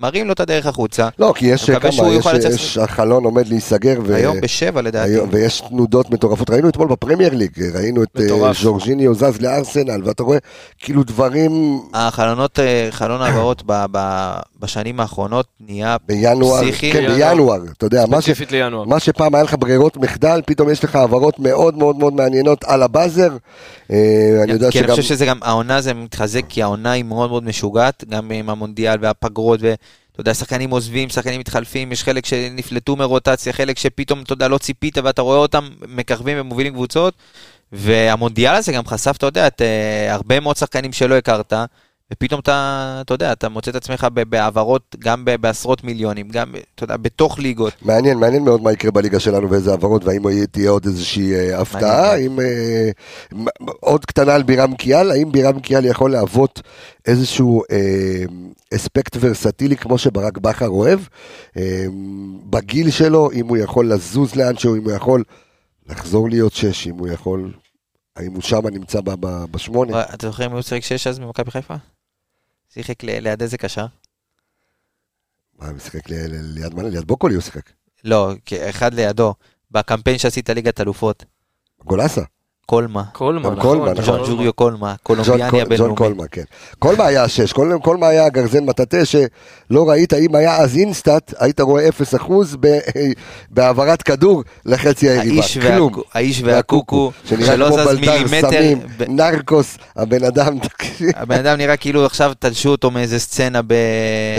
מראים 0.05 0.27
לו 0.27 0.33
את 0.33 0.40
הדרך 0.40 0.67
החוצה. 0.67 1.09
לא, 1.19 1.33
כי 1.37 1.47
יש 1.47 1.71
כמה, 1.71 1.88
יש- 2.12 2.27
לצאת- 2.27 2.53
יש 2.53 2.79
החלון 2.79 3.25
עומד 3.25 3.49
להיסגר. 3.49 3.99
ו- 4.07 4.14
היום 4.14 4.40
בשבע 4.40 4.83
לדעתי. 4.83 5.11
היום, 5.11 5.29
ויש 5.33 5.62
תנודות 5.69 6.11
מטורפות, 6.11 6.51
ראינו 6.51 6.69
אתמול 6.69 6.88
בפרמייר 6.88 7.35
ליג, 7.35 7.51
ראינו 7.75 8.03
את 8.03 8.09
אה, 8.19 8.25
מטורף. 8.25 8.59
ז'ורג'יניו 8.59 9.14
זז 9.14 9.40
לארסנל, 9.40 10.01
ואתה 10.05 10.23
רואה 10.23 10.38
כאילו 10.79 11.03
דברים 11.05 11.81
החלונות, 11.95 12.59
אה, 12.59 12.88
חלון 12.90 13.23
העברות 13.23 13.62
ב- 13.67 13.85
ב- 13.93 14.35
בשנים 14.61 15.01
האחרונות 15.01 15.47
נהיה 15.61 15.97
בינואר, 16.07 16.61
פסיכי. 16.62 16.93
כן, 16.93 17.01
בינואר. 17.07 17.31
בינואר, 17.31 17.61
אתה 17.79 17.87
יודע, 17.87 18.05
מה, 18.09 18.21
ש, 18.23 18.31
לינואר. 18.51 18.85
מה 18.85 19.01
שפעם 19.01 19.35
היה 19.35 19.45
לך 19.45 19.55
ברירות 19.59 19.97
מחדל, 19.97 20.40
פתאום 20.47 20.71
יש 20.71 20.85
לך 20.85 20.97
העברות 20.97 21.38
מאוד 21.38 21.79
מאוד 21.79 21.97
מאוד 21.97 22.12
מעניינות 22.14 22.64
על 22.64 22.83
הבאזר. 22.83 23.37
אה, 23.90 23.97
אני 24.43 24.53
יודע 24.53 24.71
כי 24.71 24.79
אני 24.79 24.87
שגם, 24.87 24.97
חושב 24.97 25.09
שזה 25.09 25.27
גם, 25.27 25.38
העונה 25.43 25.81
זה 25.81 25.95
מתחזק, 25.95 26.43
כי 26.49 26.62
העונה 26.62 26.93
היא 26.93 27.05
מאוד 27.05 27.31
מאוד 27.31 27.45
משוגעת, 27.45 28.05
גם 28.11 28.31
עם 28.31 28.51
המונדיאל 28.51 28.97
והפגרות, 29.01 29.61
ואתה 30.14 30.20
יודע, 30.20 30.35
שחקנים 30.35 30.70
עוזבים, 30.70 31.09
שחקנים 31.09 31.40
מתחלפים, 31.40 31.92
יש 31.92 32.05
חלק 32.05 32.27
שנפלטו 32.27 32.96
מרוטציה, 32.96 33.53
חלק 33.53 33.79
שפתאום, 33.79 34.22
אתה 34.22 34.33
יודע, 34.33 34.48
לא 34.48 34.59
ציפית, 34.59 34.98
ואתה 34.98 35.22
רואה 35.22 35.37
אותם 35.37 35.68
מככבים 35.88 36.40
ומובילים 36.40 36.72
קבוצות, 36.72 37.14
והמונדיאל 37.72 38.55
הזה 38.55 38.72
גם 38.72 38.87
חשף, 38.87 39.14
אתה 39.16 39.27
יודע, 39.27 39.46
את, 39.46 39.62
אה, 39.62 40.14
הרבה 40.14 40.40
מאוד 40.40 40.57
שחקנים 40.57 40.92
שלא 40.92 41.14
הכרת, 41.14 41.53
ופתאום 42.12 42.40
אתה, 42.40 42.99
אתה 43.05 43.14
יודע, 43.14 43.33
אתה 43.33 43.49
מוצא 43.49 43.71
את 43.71 43.77
עצמך 43.77 44.07
בהעברות, 44.29 44.97
גם 44.99 45.25
בעשרות 45.40 45.85
מיליונים, 45.85 46.29
גם, 46.29 46.55
אתה 46.75 46.85
יודע, 46.85 46.97
בתוך 46.97 47.38
ליגות. 47.38 47.73
מעניין, 47.83 48.19
מעניין 48.19 48.45
מאוד 48.45 48.62
מה 48.62 48.73
יקרה 48.73 48.90
בליגה 48.90 49.21
שלנו 49.21 49.51
ואיזה 49.51 49.71
העברות, 49.71 50.05
והאם 50.05 50.45
תהיה 50.45 50.71
עוד 50.71 50.87
איזושהי 50.87 51.35
אה, 51.35 51.61
הפתעה, 51.61 52.12
האם 52.12 52.40
אה, 52.40 52.90
עוד 53.81 54.05
קטנה 54.05 54.35
על 54.35 54.43
בירם 54.43 54.75
קיאל, 54.75 55.11
האם 55.11 55.33
בירם 55.33 55.61
קיאל 55.61 55.85
יכול 55.85 56.11
להוות 56.11 56.62
איזשהו 57.07 57.62
אה, 57.71 58.25
אספקט 58.75 59.17
ורסטילי 59.21 59.77
כמו 59.77 59.98
שברק 59.98 60.38
בכר 60.38 60.69
אוהב, 60.69 61.00
אה, 61.57 61.87
בגיל 62.50 62.90
שלו, 62.90 63.31
אם 63.33 63.48
הוא 63.48 63.57
יכול 63.57 63.92
לזוז 63.92 64.35
לאנשהו, 64.35 64.77
אם 64.77 64.85
הוא 64.85 64.92
יכול 64.92 65.25
לחזור 65.88 66.29
להיות 66.29 66.52
שש, 66.52 66.87
אם 66.87 66.94
הוא 66.98 67.09
יכול 67.09 67.52
האם 68.17 68.33
הוא 68.33 68.42
שמה 68.42 68.71
נמצא 68.71 69.00
בשמונה? 69.50 70.02
אתה 70.02 70.27
זוכר 70.27 70.46
אם 70.46 70.52
הוא 70.52 70.63
שיחק 70.63 70.83
שש 70.83 71.07
אז 71.07 71.19
במכבי 71.19 71.50
חיפה? 71.50 71.75
שיחק 72.75 73.02
ליד 73.02 73.42
איזה 73.42 73.58
קשר? 73.58 73.87
מה, 75.58 75.68
הוא 75.68 75.79
שיחק 75.79 76.08
ליד 76.08 76.75
מה? 76.75 76.83
ליד 76.83 77.04
בוקולי 77.04 77.35
הוא 77.35 77.42
שיחק. 77.42 77.70
לא, 78.04 78.33
אחד 78.70 78.94
לידו. 78.94 79.35
בקמפיין 79.70 80.18
שעשית 80.18 80.50
ליגת 80.50 80.81
אלופות. 80.81 81.25
גולסה. 81.85 82.22
קולמה. 82.67 83.02
קולמה, 83.12 83.40
נכון. 83.50 83.60
קולמה, 83.62 83.85
ג'ון 83.94 84.02
נכון. 84.21 84.21
ג'וריו 84.31 84.52
קולמה. 84.52 84.94
קולומביאני 85.02 85.62
הבינלאומי. 85.62 85.96
קולמה, 85.96 86.23
כן. 86.31 86.42
קולמה 86.79 87.06
היה 87.06 87.29
שש, 87.29 87.52
קול- 87.52 87.79
קולמה 87.83 88.06
היה 88.08 88.29
גרזן 88.29 88.65
מטאטה 88.65 88.96
שלא 89.04 89.88
ראית, 89.90 90.15
אם 90.15 90.35
היה 90.35 90.56
אז 90.56 90.77
אינסטאט, 90.77 91.35
היית 91.38 91.60
רואה 91.60 91.88
0% 91.88 92.33
ב- 92.60 92.79
בהעברת 93.50 94.02
כדור 94.02 94.42
לחצי 94.65 95.08
היריבה. 95.10 95.35
האיש 95.35 95.58
כלום. 95.58 95.92
האיש 96.15 96.42
והקוקו, 96.44 97.12
שנראה 97.25 97.46
שלא 97.46 97.67
כמו 97.69 97.79
זז 97.79 97.98
מילימטר. 97.98 98.50
סמים, 98.50 98.79
ב- 98.98 99.04
נרקוס, 99.08 99.79
הבן 99.96 100.25
אדם, 100.25 100.58
הבן 101.17 101.38
אדם 101.38 101.58
נראה 101.58 101.77
כאילו 101.77 102.06
עכשיו 102.06 102.33
תלשו 102.38 102.69
אותו 102.71 102.90
מאיזה 102.90 103.19
סצנה 103.21 103.60
ב... 103.67 103.75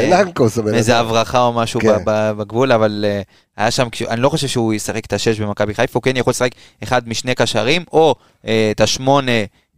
נרקוס 0.09 0.57
הבן 0.57 0.71
מאיזה 0.71 0.99
אדם. 0.99 1.05
הברחה 1.05 1.41
או 1.45 1.53
משהו 1.53 1.80
כן. 1.80 1.88
ב- 1.97 2.09
ב- 2.09 2.32
בגבול, 2.38 2.71
אבל 2.71 3.05
אה, 3.07 3.21
היה 3.58 3.72
שם, 3.72 3.88
אני 4.10 4.22
לא 4.22 4.30
חושב 4.30 4.47
שהוא 4.47 4.74
ישחק 4.74 5.06
את 5.06 5.14
השש 5.14 5.39
במכבי 5.39 5.74
חיפה, 5.74 5.91
הוא 5.93 6.03
כן 6.03 6.18
יכול 6.18 6.32
לשחק 6.32 6.51
אחד 6.84 7.10
משני 7.10 7.36
קשרים, 7.36 7.84
או 7.93 8.16
אה, 8.47 8.72
את 8.72 8.82
השמונה 8.82 9.32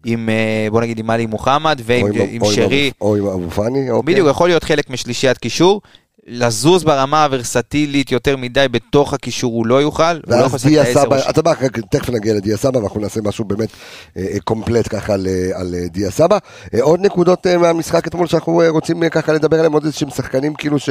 עם, 0.06 0.30
אה, 0.30 0.68
בוא 0.72 0.82
נגיד, 0.82 1.00
עם 1.00 1.10
עלי 1.10 1.26
מוחמד, 1.26 1.82
ועם 1.84 2.06
או 2.06 2.24
עם 2.30 2.42
או 2.42 2.52
שרי. 2.52 2.92
או 3.02 3.16
עם 3.16 3.26
אבו 3.26 3.50
פאני, 3.52 3.92
אוקיי. 3.92 4.14
בדיוק, 4.14 4.30
יכול 4.30 4.50
להיות 4.50 4.64
חלק 4.64 4.90
משלישיית 4.90 5.38
קישור. 5.38 5.82
לזוז 6.28 6.84
ברמה 6.84 7.24
הוורסטילית 7.24 8.12
יותר 8.12 8.38
מדי 8.38 8.66
בתוך 8.72 9.14
הקישור 9.14 9.54
הוא 9.54 9.68
לא 9.68 9.82
יוכל, 9.82 10.04
הוא 10.04 10.22
לא 10.28 10.36
יכול 10.36 10.56
לשחק 10.56 10.72
את 10.72 10.78
העשר. 10.78 11.30
אתה 11.30 11.40
יודע, 11.40 11.52
מה, 11.52 11.66
רק 11.66 11.80
תכף 11.92 12.10
נגיע 12.10 12.34
לדיה 12.34 12.58
סבא, 12.58 12.78
ואנחנו 12.78 13.00
נעשה 13.00 13.22
משהו 13.24 13.46
באמת 13.46 13.70
אה, 14.18 14.28
אה, 14.34 14.40
קומפלט 14.44 14.88
ככה 14.96 15.14
על, 15.14 15.28
על 15.54 15.76
אה, 15.76 15.88
דיה 15.88 16.12
סבא. 16.12 16.38
עוד 16.82 17.00
נקודות 17.06 17.48
מהמשחק 17.48 18.08
אתמול 18.08 18.28
שאנחנו 18.28 18.62
רוצים 18.70 19.10
ככה 19.10 19.34
לדבר 19.34 19.58
עליהם, 19.58 19.74
עוד 19.74 19.86
איזשהם 19.86 20.10
שחקנים 20.10 20.54
כאילו 20.54 20.80
ש... 20.80 20.90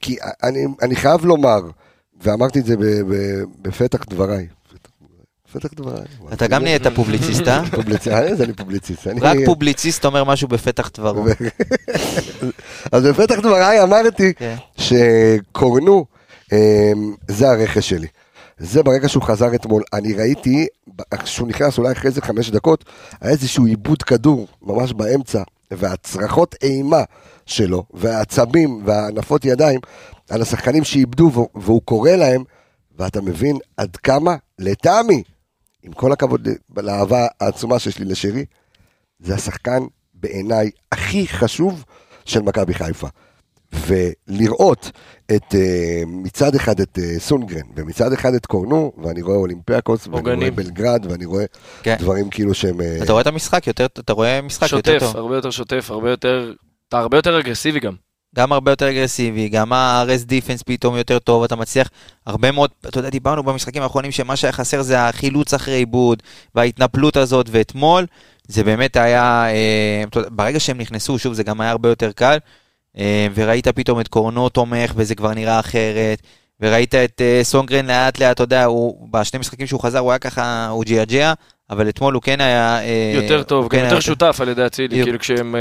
כי 0.00 0.16
אני, 0.42 0.66
אני 0.82 0.96
חייב 0.96 1.24
לומר, 1.24 1.60
ואמרתי 2.20 2.58
את 2.58 2.66
זה 2.66 2.76
ב, 2.76 2.84
ב, 2.84 3.42
בפתח 3.62 4.04
דבריי. 4.10 4.46
בפתח 5.54 5.68
דבריי. 5.74 6.04
אתה 6.32 6.46
גם 6.46 6.62
נהיית 6.62 6.86
פובליציסט, 6.86 7.48
אה? 7.48 7.62
פובליציסט, 7.76 8.08
אה, 8.08 8.22
איזה 8.22 8.44
אני 8.44 8.52
פובליציסט. 8.52 9.06
רק 9.20 9.36
פובליציסט 9.46 10.04
אומר 10.04 10.24
משהו 10.24 10.48
בפתח 10.48 10.90
דברו. 10.94 11.24
אז 12.92 13.04
בפתח 13.04 13.38
דבריי 13.38 13.82
אמרתי 13.82 14.34
כן. 14.34 14.54
שקורנו, 14.76 16.06
אה, 16.52 16.92
זה 17.28 17.50
הרכש 17.50 17.88
שלי. 17.88 18.06
זה 18.58 18.82
ברגע 18.82 19.08
שהוא 19.08 19.22
חזר 19.22 19.54
אתמול, 19.54 19.82
אני 19.92 20.14
ראיתי, 20.14 20.66
כשהוא 21.24 21.48
נכנס 21.48 21.78
אולי 21.78 21.92
אחרי 21.92 22.08
איזה 22.08 22.22
חמש 22.22 22.50
דקות, 22.50 22.84
היה 23.20 23.32
איזשהו 23.32 23.66
עיבוד 23.66 24.02
כדור 24.02 24.46
ממש 24.62 24.92
באמצע, 24.92 25.42
והצרחות 25.70 26.54
אימה 26.62 27.02
שלו, 27.46 27.84
והעצבים 27.94 28.82
והנפות 28.84 29.44
ידיים 29.44 29.80
על 30.30 30.42
השחקנים 30.42 30.84
שאיבדו, 30.84 31.48
והוא 31.54 31.82
קורא 31.84 32.10
להם, 32.10 32.44
ואתה 32.98 33.20
מבין 33.20 33.56
עד 33.76 33.96
כמה, 33.96 34.36
לטעמי, 34.58 35.22
עם 35.82 35.92
כל 35.92 36.12
הכבוד 36.12 36.48
לאהבה 36.76 37.26
העצומה 37.40 37.78
שיש 37.78 37.98
לי 37.98 38.04
לשרי, 38.04 38.44
זה 39.18 39.34
השחקן 39.34 39.82
בעיניי 40.14 40.70
הכי 40.92 41.28
חשוב 41.28 41.84
של 42.24 42.40
מכבי 42.40 42.74
חיפה. 42.74 43.08
ולראות 43.72 44.90
את 45.36 45.54
אה, 45.54 46.02
מצד 46.06 46.54
אחד 46.54 46.80
את 46.80 46.98
אה, 46.98 47.18
סונגרן 47.18 47.62
ומצד 47.76 48.12
אחד 48.12 48.34
את 48.34 48.46
קורנו 48.46 48.92
ואני 48.98 49.22
רואה 49.22 49.36
אולימפיאקוס 49.36 50.06
ואני 50.06 50.34
רואה. 50.34 50.50
בלגרד 50.50 51.06
ואני 51.10 51.24
רואה 51.24 51.44
כן. 51.82 51.96
דברים 51.98 52.30
כאילו 52.30 52.54
שהם 52.54 52.80
אה, 52.80 52.98
אתה 53.02 53.12
רואה 53.12 53.22
את 53.22 53.26
המשחק 53.26 53.66
יותר, 53.66 53.86
אתה 53.86 54.12
רואה 54.12 54.42
משחק 54.42 54.72
יותר 54.72 54.98
שוטף, 54.98 55.06
טוב. 55.06 55.16
הרבה 55.16 55.36
יותר 55.36 55.50
שוטף, 55.50 55.90
הרבה 55.90 56.10
יותר... 56.10 56.54
אתה 56.88 56.98
הרבה 56.98 57.18
יותר 57.18 57.40
אגרסיבי 57.40 57.80
גם. 57.80 57.94
גם 58.36 58.52
הרבה 58.52 58.72
יותר 58.72 58.90
אגרסיבי, 58.90 59.48
גם 59.48 59.72
ה 59.72 59.82
rest 59.82 60.24
defence 60.26 60.62
פתאום 60.62 60.96
יותר 60.96 61.18
טוב, 61.18 61.42
אתה 61.42 61.56
מצליח 61.56 61.88
הרבה 62.26 62.52
מאוד, 62.52 62.70
אתה 62.88 62.98
יודע, 62.98 63.10
דיברנו 63.10 63.42
במשחקים 63.42 63.82
האחרונים 63.82 64.10
שמה 64.10 64.36
שהיה 64.36 64.52
חסר 64.52 64.82
זה 64.82 65.00
החילוץ 65.00 65.54
אחרי 65.54 65.74
עיבוד, 65.74 66.22
וההתנפלות 66.54 67.16
הזאת, 67.16 67.46
ואתמול 67.50 68.06
זה 68.48 68.64
באמת 68.64 68.96
היה, 68.96 69.46
אה, 69.50 70.04
ברגע 70.30 70.60
שהם 70.60 70.78
נכנסו, 70.78 71.18
שוב, 71.18 71.32
זה 71.32 71.42
גם 71.42 71.60
היה 71.60 71.70
הרבה 71.70 71.88
יותר 71.88 72.12
קל, 72.12 72.38
אה, 72.98 73.26
וראית 73.34 73.68
פתאום 73.68 74.00
את 74.00 74.08
קורנו 74.08 74.48
תומך, 74.48 74.92
וזה 74.96 75.14
כבר 75.14 75.34
נראה 75.34 75.60
אחרת, 75.60 76.22
וראית 76.60 76.94
את 76.94 77.20
אה, 77.20 77.40
סונגרן 77.42 77.86
לאט 77.86 78.18
לאט, 78.18 78.30
אתה 78.30 78.42
יודע, 78.42 78.64
הוא, 78.64 79.08
בשני 79.10 79.40
משחקים 79.40 79.66
שהוא 79.66 79.80
חזר 79.80 79.98
הוא 79.98 80.10
היה 80.10 80.18
ככה, 80.18 80.68
הוא 80.68 80.84
ג'יאג'יה, 80.84 81.34
אבל 81.70 81.88
אתמול 81.88 82.14
הוא 82.14 82.22
כן 82.22 82.40
היה... 82.40 82.80
אה, 82.80 83.12
יותר 83.14 83.42
טוב, 83.42 83.62
הוא 83.62 83.70
כן 83.70 83.76
גם 83.76 83.82
היה 83.82 83.90
יותר 83.90 84.00
שותף 84.00 84.38
על 84.40 84.48
ידי 84.48 84.66
אצילי. 84.66 85.02
כאילו 85.02 85.18
כשהם 85.18 85.54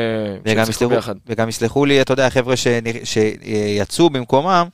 אה, 0.55 0.65
שיחקו 0.65 0.89
ביחד. 0.89 1.15
וגם 1.27 1.49
יסלחו 1.49 1.85
לי, 1.85 2.01
אתה 2.01 2.13
יודע, 2.13 2.27
החבר'ה 2.27 2.55
שיצאו 3.03 4.09
במקומם, 4.09 4.67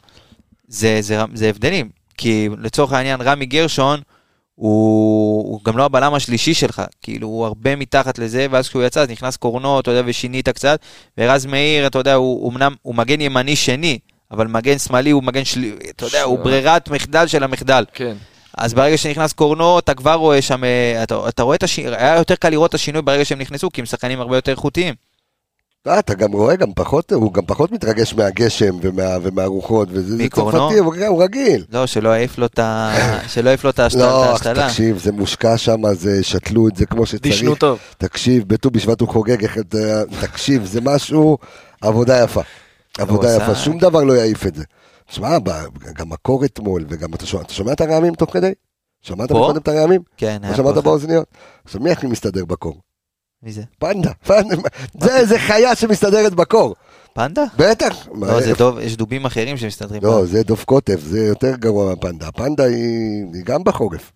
זה, 0.68 0.98
זה, 1.02 1.22
זה 1.34 1.50
הבדלים. 1.50 1.90
כי 2.18 2.50
לצורך 2.62 2.94
העניין, 2.94 3.22
רמי 3.22 3.46
גרשון, 3.46 4.00
הוא, 4.56 5.52
הוא 5.52 5.60
גם 5.66 5.78
לא 5.78 5.86
הבלם 5.86 6.14
השלישי 6.14 6.54
שלך, 6.54 6.82
כאילו 7.02 7.28
הוא 7.28 7.46
הרבה 7.46 7.76
מתחת 7.76 8.20
לזה, 8.20 8.48
ואז 8.52 8.68
כשהוא 8.68 8.84
יצא 8.84 9.02
אז 9.02 9.10
נכנס 9.10 9.38
קורנו, 9.38 9.80
אתה 9.80 9.92
יודע, 9.92 10.02
ושינית 10.06 10.50
קצת, 10.50 10.80
ורז 11.18 11.46
מאיר, 11.46 11.88
אתה 11.88 12.00
יודע, 12.00 12.14
הוא 12.14 12.52
אמנם, 12.52 12.76
הוא 12.82 12.96
מגן 12.96 13.22
ימני 13.22 13.56
שני, 13.56 14.00
אבל 14.32 14.48
מגן 14.48 14.78
שמאלי 14.78 15.10
הוא 15.10 15.24
מגן 15.24 15.46
שלי, 15.46 15.76
אתה 15.90 16.06
יודע, 16.06 16.24
הוא 16.24 16.40
ברירת 16.40 16.90
מחדל 16.90 17.28
של 17.28 17.44
המחדל. 17.44 17.86
כן. 17.94 18.16
אז 18.58 18.74
ברגע 18.74 18.98
שנכנס 18.98 19.34
קורנו, 19.34 19.80
אתה 19.80 19.94
כבר 19.94 20.14
רואה 20.14 20.42
שם, 20.42 20.64
אה, 20.64 21.04
אתה, 21.04 21.16
אתה 21.30 21.44
רואה 21.44 21.56
את 21.56 21.64
השינוי, 21.64 21.96
היה 21.98 22.18
יותר 22.18 22.36
קל 22.36 22.50
לראות 22.50 22.70
את 22.70 22.76
השינוי 22.76 23.02
ברגע 23.02 23.26
שהם 23.26 23.40
נכנסו, 23.40 23.70
כי 23.72 23.82
הם 23.82 23.86
שחקנים 23.86 24.22
הרבה 24.22 24.38
יותר 24.38 24.52
איכותיים. 24.52 24.96
אה, 25.88 26.00
אתה 26.00 26.14
גם 26.14 26.32
רואה 26.32 26.56
גם 26.56 26.74
פחות 26.76 27.12
הוא 27.12 27.34
גם 27.34 27.46
פחות 27.46 27.72
מתרגש 27.72 28.14
מהגשם 28.14 28.76
ומה, 28.82 29.04
ומהרוחות 29.22 29.88
וזה? 29.92 30.24
צרפתי 30.36 30.78
הוא, 30.80 30.96
הוא 31.08 31.24
רגיל 31.24 31.64
לא, 31.72 31.86
שלא 31.88 32.10
העיף 32.10 32.38
לו 32.38 32.46
את 32.46 32.60
ה- 32.60 32.94
שלא 33.34 33.50
העיף 33.50 33.64
לו 33.64 33.70
את 33.70 33.80
ההשת- 33.80 33.96
את 33.96 34.02
לא, 34.02 34.26
ההשתלה. 34.26 34.68
תקשיב, 34.68 34.98
זה 34.98 35.12
מושקע 35.12 35.58
שם, 35.58 35.94
זה 35.94 36.24
שתלו 36.24 36.68
את 36.68 36.76
זה 36.76 36.86
כמו 36.86 37.06
שצריך. 37.06 37.22
דישנו 37.24 37.56
טוב. 37.56 37.80
תקשיב, 37.98 38.44
בט"ו 38.48 38.70
בשבט 38.72 39.02
הוא 39.02 39.10
חוגג, 39.10 39.38
תקשיב, 40.22 40.66
זה 40.66 40.82
משהו, 40.82 41.38
עבודה 41.82 42.24
יפה. 42.24 42.42
עבודה 42.98 43.36
יפה, 43.36 43.56
שום 43.56 43.78
דבר 43.80 44.04
לא 44.04 44.14
יעיף 44.14 44.48
את 44.48 44.56
זה. 44.56 44.64
שמע, 45.14 45.38
גם 45.94 46.14
הקור 46.14 46.46
אתמול, 46.46 46.86
וגם 46.90 47.14
אתה 47.14 47.26
שומע, 47.26 47.44
אתה 47.44 47.54
שומע 47.54 47.74
את 47.74 47.82
הרעמים 47.82 48.16
תוך 48.16 48.34
כדי? 48.34 48.52
שמעת 49.02 49.30
פה? 49.32 49.36
מקודם 49.40 49.58
את 49.58 49.68
הרעמים? 49.68 50.02
כן, 50.18 50.40
היה 50.44 50.56
שמעת 50.56 50.74
פה- 50.76 50.82
באוזניות? 50.82 51.28
עכשיו 51.66 51.82
מי 51.82 51.92
הכי 51.92 52.08
מסתדר 52.08 52.46
בקור? 52.46 52.82
מי 53.44 53.52
זה? 53.52 53.62
פנדה, 53.80 54.12
פנדה, 54.14 54.56
זה 55.02 55.26
זה 55.26 55.40
חיה 55.40 55.76
שמסתדרת 55.76 56.34
בקור. 56.34 56.76
פנדה? 57.14 57.44
בטח. 57.58 58.08
לא, 58.16 58.42
זה 58.42 58.54
דוב, 58.58 58.80
יש 58.80 58.98
דובים 58.98 59.26
אחרים 59.26 59.58
שמסתדרים. 59.58 60.04
לא, 60.04 60.26
זה 60.26 60.44
דוב 60.44 60.64
קוטב, 60.66 61.00
זה 61.00 61.20
יותר 61.20 61.56
גרוע 61.56 61.90
מהפנדה. 61.90 62.28
הפנדה 62.28 62.64
היא 62.64 63.44
גם 63.44 63.64
בחורף. 63.64 64.12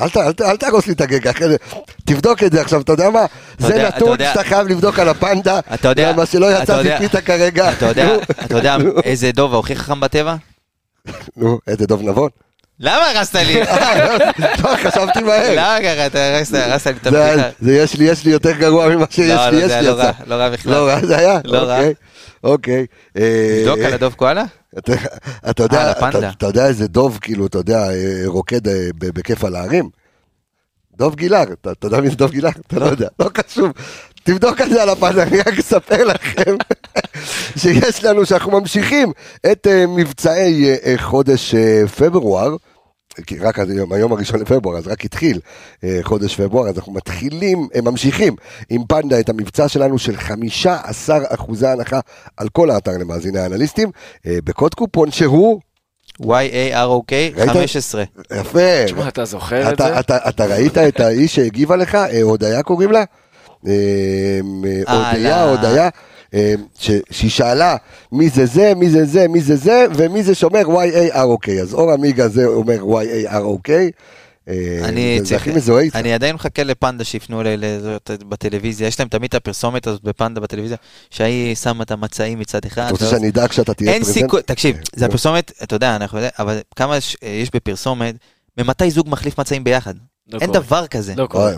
אל, 0.00 0.08
ת, 0.08 0.16
אל, 0.16 0.32
ת, 0.32 0.40
אל 0.40 0.56
תהרוס 0.56 0.86
לי 0.86 0.92
את 0.92 1.00
הגג, 1.00 1.28
אחרי 1.28 1.48
זה. 1.48 1.56
תבדוק 2.04 2.42
את 2.42 2.52
זה 2.52 2.60
עכשיו, 2.60 2.80
אתה 2.80 2.92
יודע 2.92 3.10
מה? 3.10 3.24
זה 3.58 3.68
יודע- 3.74 3.88
נתון 3.88 4.08
יודע- 4.08 4.30
שאתה 4.34 4.44
חייב 4.44 4.68
לבדוק 4.68 4.98
על 4.98 5.08
הפנדה. 5.08 5.60
אתה 5.74 5.88
יודע- 5.88 6.12
מה 6.12 6.26
שלא 6.26 6.62
יצא 6.62 6.82
פיפית 6.82 7.16
כרגע. 7.24 7.72
אתה 7.72 7.86
יודע, 7.86 8.14
אתה 8.44 8.56
יודע 8.56 8.76
איזה 9.04 9.32
דוב 9.32 9.54
הכי 9.54 9.76
חכם 9.76 10.00
בטבע? 10.00 10.34
נו, 11.36 11.58
איזה 11.68 11.86
דוב 11.86 12.02
נבון. 12.02 12.28
למה 12.80 13.10
הרסת 13.10 13.34
לי? 13.34 13.62
אה, 13.68 14.16
לא, 14.62 14.76
חשבתי 14.84 15.20
מהר. 15.22 15.50
למה 15.52 15.76
ככה? 15.82 16.06
אתה 16.06 16.18
הרסת 16.36 16.54
הרסת 16.54 16.86
לי 16.86 16.92
את 17.02 17.06
הבדיחה. 17.06 17.48
זה 17.60 17.76
יש 17.76 17.94
לי, 17.94 18.04
יש 18.04 18.24
לי 18.24 18.30
יותר 18.32 18.52
גרוע 18.52 18.88
ממה 18.88 19.04
שיש 19.10 19.30
לא, 19.30 19.48
לי, 19.48 19.56
לא, 19.60 19.62
יש 19.64 19.70
זה 19.70 19.80
לי 19.80 19.86
היה 19.86 19.90
לא. 19.90 20.02
רע, 20.02 20.10
לא 20.26 20.34
רע 20.34 20.50
בכלל. 20.50 20.72
לא 20.72 20.88
רע 20.88 21.06
זה 21.06 21.16
היה? 21.18 21.38
לא 21.44 21.58
רע. 21.58 21.78
אוקיי, 21.78 21.94
אוקיי. 22.44 22.86
אה, 23.18 23.62
תבדוק 23.64 23.78
על 23.86 23.92
הדוב 23.94 24.14
קואלה? 24.14 24.44
אתה- 24.78 24.92
אתה 25.50 25.62
יודע. 25.62 25.90
אתה- 26.08 26.30
אתה 26.30 26.46
יודע 26.46 26.66
איזה 26.66 26.88
דוב, 26.88 27.18
כאילו, 27.20 27.46
אתה 27.46 27.58
יודע, 27.58 27.90
אה, 27.90 28.22
רוקד 28.26 28.68
אה, 28.68 28.88
בכיף 28.98 29.44
על 29.44 29.56
ההרים? 29.56 29.88
דוב 30.96 31.14
גילר, 31.14 31.42
אתה 31.60 31.72
אתה 31.72 31.86
יודע 31.86 32.00
מי 32.00 32.10
זה 32.10 32.16
דוב 32.16 32.30
גילר? 32.30 32.48
אתה 32.66 32.78
לא 32.78 32.84
יודע, 32.84 33.08
לא 33.20 33.30
חשוב. 33.48 33.70
תבדוק 34.24 34.60
על 34.60 34.68
זה 34.70 34.82
על 34.82 34.88
הפנדה, 34.88 35.22
אני 35.22 35.38
רק 35.40 35.58
אספר 35.58 36.04
לכם 36.04 36.56
שיש 37.60 38.04
לנו, 38.04 38.26
שאנחנו 38.26 38.60
ממשיכים 38.60 39.12
את 39.52 39.66
אה, 39.66 39.84
מבצעי 39.88 40.66
חודש 40.96 41.54
פברואר. 41.98 42.56
כי 43.26 43.38
רק 43.38 43.58
היום, 43.58 43.92
היום 43.92 44.12
הראשון 44.12 44.40
לפברואר, 44.40 44.76
אז 44.76 44.86
רק 44.86 45.04
התחיל 45.04 45.40
אה, 45.84 45.98
חודש 46.02 46.40
פברואר, 46.40 46.68
אז 46.68 46.78
אנחנו 46.78 46.92
מתחילים, 46.92 47.68
ממשיכים 47.82 48.36
עם 48.70 48.84
פנדה 48.88 49.20
את 49.20 49.28
המבצע 49.28 49.68
שלנו 49.68 49.98
של 49.98 50.16
15 50.16 51.18
אחוזי 51.28 51.66
הנחה 51.66 52.00
על 52.36 52.48
כל 52.48 52.70
האתר 52.70 52.92
למאזיני 53.00 53.38
האנליסטים, 53.38 53.90
אה, 54.26 54.38
בקוד 54.44 54.74
קופון 54.74 55.10
שהוא, 55.10 55.60
Y-A-R-O-K 56.22 57.12
ראית? 57.36 57.50
15. 57.50 58.04
יפה, 58.40 58.84
תשמע, 58.84 59.08
אתה 59.08 59.24
זוכר 59.24 59.68
את 59.68 59.74
אתה, 59.74 59.88
זה? 59.88 60.28
אתה, 60.28 60.46
ראית 60.46 60.78
את 60.78 61.00
האיש 61.00 61.34
שהגיבה 61.34 61.76
לך, 61.76 61.94
אה, 61.94 62.22
הודיה 62.22 62.62
קוראים 62.62 62.92
לה? 62.92 63.04
הודיה, 63.62 65.46
לא. 65.46 65.50
הודיה, 65.50 65.88
ש- 66.78 66.90
שהיא 67.10 67.30
שאלה 67.30 67.76
מי 68.12 68.28
זה 68.28 68.46
זה, 68.46 68.72
מי 68.76 68.90
זה 68.90 69.04
זה, 69.04 69.28
מי 69.28 69.40
זה 69.40 69.56
זה, 69.56 69.86
ומי 69.96 70.22
זה 70.22 70.34
שאומר 70.34 70.62
Y-A-R-OK. 70.62 71.50
אז 71.62 71.74
אור 71.74 71.92
עמיגה 71.92 72.28
זה 72.28 72.44
אומר 72.46 72.78
Y-A-R-OK. 72.82 73.70
אה, 74.48 74.80
אני 74.84 75.20
צריך. 75.24 75.48
אני 75.94 76.12
עדיין 76.14 76.34
מחכה 76.34 76.62
לפנדה 76.62 77.04
שיפנו 77.04 77.40
אליי 77.40 77.56
בטלוויזיה, 78.28 78.86
יש 78.88 78.98
להם 79.00 79.08
תמיד 79.08 79.28
את 79.28 79.34
הפרסומת 79.34 79.86
הזאת 79.86 80.02
בפנדה 80.02 80.40
בטלוויזיה, 80.40 80.76
שהיא 81.10 81.54
שמה 81.54 81.82
את 81.82 81.90
המצעים 81.90 82.38
מצד 82.38 82.64
אחד. 82.66 82.82
אתה 82.82 82.90
רוצה 82.92 83.06
שאני 83.10 83.28
אדאג 83.28 83.52
שאתה 83.52 83.74
תהיה 83.74 83.92
אין 83.92 84.02
פרזנט? 84.02 84.14
סיכוי, 84.14 84.42
תקשיב, 84.42 84.76
אה, 84.76 84.80
זה. 84.96 85.06
הפרסומת, 85.06 85.52
אתה 85.62 85.76
יודע, 85.76 85.96
אנחנו 85.96 86.18
יודעים, 86.18 86.32
אבל 86.38 86.58
כמה 86.76 86.96
יש- 86.96 87.16
בפרסומת, 87.54 88.14
ממתי 88.58 88.90
זוג 88.90 89.08
מחליף 89.08 89.40
מצעים 89.40 89.64
ביחד? 89.64 89.94
לא 90.32 90.38
אין 90.40 90.46
קורה. 90.46 90.60
דבר 90.60 90.86
כזה. 90.86 91.14
לא. 91.16 91.28
אה, 91.34 91.50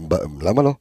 למה 0.43 0.63
לא? 0.63 0.73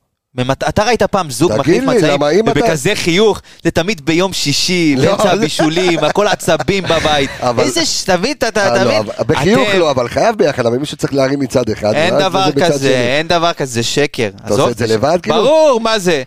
אתה 0.69 0.83
ראית 0.83 1.03
פעם 1.03 1.29
זוג 1.29 1.51
מחליף 1.57 1.83
לי, 1.83 1.97
מצעים, 1.97 2.23
אם 2.23 2.49
אתה- 2.49 2.59
ובכזה 2.59 2.91
חיוך, 2.95 3.41
זה 3.63 3.71
תמיד 3.71 4.05
ביום 4.05 4.33
שישי, 4.33 4.95
לא, 4.97 5.05
באמצע 5.05 5.31
הבישולים, 5.31 5.99
הכל 5.99 6.27
עצבים 6.27 6.83
בבית. 6.83 7.29
אבל- 7.39 7.63
איזה, 7.63 7.85
ש- 7.85 8.03
תבין, 8.03 8.31
אתה 8.37 8.47
אתה 8.47 8.75
אה, 8.75 8.83
לא? 8.83 8.99
אבל- 8.99 9.13
בחיוך 9.27 9.69
אתם- 9.69 9.79
לא, 9.79 9.91
אבל 9.91 10.09
חייב 10.09 10.35
ביחד, 10.35 10.65
אבל 10.65 10.77
מישהו 10.77 10.97
צריך 10.97 11.13
להרים 11.13 11.39
מצד 11.39 11.69
אחד. 11.69 11.93
אין 11.93 12.19
דבר 12.19 12.47
כזה. 12.51 12.89
אין 13.17 13.27
דבר 13.27 13.53
כזה, 13.53 13.73
זה 13.73 13.83
שקר. 13.83 14.29
עושה 14.43 14.53
עזוב, 14.53 14.69
את 14.69 14.77
זה 14.77 14.87
לבד, 14.87 15.19
כאילו? 15.23 15.37
ברור, 15.43 15.79
מה 15.79 15.99
זה? 15.99 16.23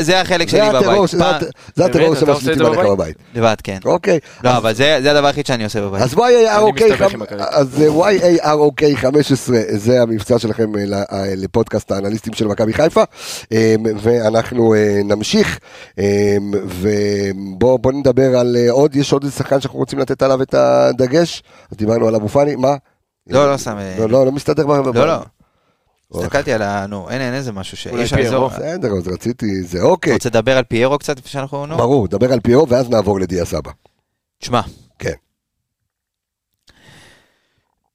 זה 0.00 0.20
החלק 0.20 0.48
שלי 0.48 0.60
בבית. 0.72 1.10
זה 1.74 1.84
הטרור 1.84 2.14
זה 2.14 2.26
עליך 2.52 2.78
בבית? 2.78 2.86
בבית. 2.90 3.16
לבד, 3.34 3.54
כן. 3.64 3.78
אוקיי. 3.84 4.18
לא, 4.44 4.56
אבל 4.56 4.74
זה 4.74 4.96
הדבר 5.10 5.26
היחיד 5.26 5.46
שאני 5.46 5.64
עושה 5.64 5.80
בבית. 5.80 6.02
אז 6.02 6.14
YAROK 6.14 6.72
מסתבך 6.74 7.02
חמ- 7.02 7.14
עם 7.14 7.22
הקלטת. 7.22 7.44
אז 7.50 7.82
YAROK 8.42 8.96
15 8.96 9.56
זה 9.68 10.02
המבצע 10.02 10.38
שלכם 10.38 10.72
אה, 10.76 10.82
אה, 11.12 11.24
לפודקאסט 11.36 11.92
האנליסטים 11.92 12.32
של 12.34 12.46
מכבי 12.46 12.72
חיפה 12.72 13.02
אה, 13.52 13.74
ואנחנו 14.02 14.74
אה, 14.74 15.00
נמשיך 15.04 15.58
אה, 15.98 16.36
ובואו 16.80 17.92
נדבר 17.92 18.38
על 18.38 18.56
עוד 18.70 18.96
יש 18.96 19.12
עוד 19.12 19.22
איזה 19.24 19.36
שחקן 19.36 19.60
שאנחנו 19.60 19.78
רוצים 19.78 19.98
לתת 19.98 20.22
עליו 20.22 20.42
את 20.42 20.54
הדגש 20.54 21.42
אז 21.72 21.76
דיברנו 21.78 22.08
על 22.08 22.14
אבו 22.14 22.28
פאני 22.28 22.56
מה? 22.56 22.74
לא, 23.30 23.50
לא 23.50 23.58
שם... 23.58 23.76
לא 23.98 24.08
לא 24.08 24.26
לא 24.26 24.32
מסתדר 24.32 24.66
ב- 24.66 24.88
ב- 24.88 24.96
לא, 24.96 25.06
לא. 25.06 25.18
הסתכלתי 26.14 26.52
על 26.52 26.62
ה... 26.62 26.86
נו, 26.86 27.10
אין, 27.10 27.20
אין 27.20 27.34
איזה 27.34 27.52
משהו 27.52 27.76
ש... 27.76 27.86
אולי 27.86 28.02
יש 28.02 28.14
פיירו. 28.14 28.26
אזור... 28.28 28.48
בסדר 28.48 28.88
אז 28.98 29.08
רציתי 29.08 29.62
זה 29.62 29.82
אוקיי 29.82 30.12
רוצה 30.12 30.28
לדבר 30.28 30.56
על 30.56 30.64
פיירו 30.64 30.98
קצת 30.98 31.18
לפני 31.18 31.30
שאנחנו... 31.30 31.66
נו? 31.66 31.76
ברור 31.76 32.08
דבר 32.08 32.32
על 32.32 32.40
פיירו 32.40 32.68
ואז 32.68 32.90
נעבור 32.90 33.20
לדיה 33.20 33.44
סבא 33.44 33.70
תשמע. 34.38 34.60
כן. 34.98 35.12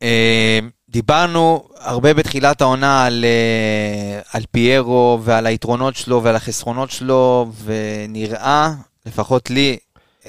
אה, 0.03 0.59
דיברנו 0.89 1.63
הרבה 1.75 2.13
בתחילת 2.13 2.61
העונה 2.61 3.05
על, 3.05 3.25
אה, 3.25 4.21
על 4.33 4.43
פיירו 4.51 5.19
ועל 5.23 5.45
היתרונות 5.45 5.95
שלו 5.95 6.23
ועל 6.23 6.35
החסרונות 6.35 6.91
שלו, 6.91 7.51
ונראה, 7.63 8.73
לפחות 9.05 9.49
לי 9.49 9.71
אה, 9.71 9.77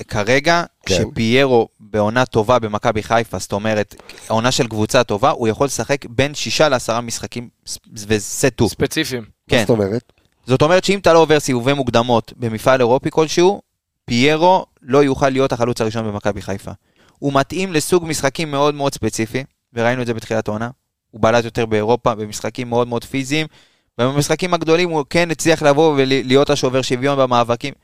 כרגע, 0.08 0.64
כן. 0.86 0.94
שפיירו 0.94 1.68
בעונה 1.80 2.26
טובה 2.26 2.58
במכבי 2.58 3.02
חיפה, 3.02 3.38
זאת 3.38 3.52
אומרת, 3.52 3.94
עונה 4.28 4.50
של 4.50 4.66
קבוצה 4.66 5.04
טובה, 5.04 5.30
הוא 5.30 5.48
יכול 5.48 5.66
לשחק 5.66 6.04
בין 6.06 6.34
שישה 6.34 6.68
לעשרה 6.68 7.00
משחקים 7.00 7.48
וסטו. 8.08 8.68
ספציפיים. 8.68 9.22
מה 9.22 9.28
כן. 9.48 9.60
זאת 9.60 9.70
אומרת? 9.70 10.12
זאת 10.46 10.62
אומרת 10.62 10.84
שאם 10.84 10.98
אתה 10.98 11.12
לא 11.12 11.18
עובר 11.18 11.40
סיבובי 11.40 11.72
מוקדמות 11.72 12.32
במפעל 12.36 12.80
אירופי 12.80 13.10
כלשהו, 13.10 13.60
פיירו 14.04 14.66
לא 14.82 15.04
יוכל 15.04 15.28
להיות 15.28 15.52
החלוץ 15.52 15.80
הראשון 15.80 16.04
במכבי 16.04 16.42
חיפה. 16.42 16.70
הוא 17.18 17.32
מתאים 17.32 17.72
לסוג 17.72 18.04
משחקים 18.06 18.50
מאוד 18.50 18.74
מאוד 18.74 18.94
ספציפי, 18.94 19.44
וראינו 19.72 20.02
את 20.02 20.06
זה 20.06 20.14
בתחילת 20.14 20.48
העונה. 20.48 20.70
הוא 21.10 21.20
בלט 21.22 21.44
יותר 21.44 21.66
באירופה, 21.66 22.14
במשחקים 22.14 22.68
מאוד 22.68 22.88
מאוד 22.88 23.04
פיזיים, 23.04 23.46
ובמשחקים 24.00 24.54
הגדולים 24.54 24.90
הוא 24.90 25.04
כן 25.10 25.30
הצליח 25.30 25.62
לבוא 25.62 25.94
ולהיות 25.96 26.50
השובר 26.50 26.82
שוויון 26.82 27.18
במאבקים, 27.18 27.74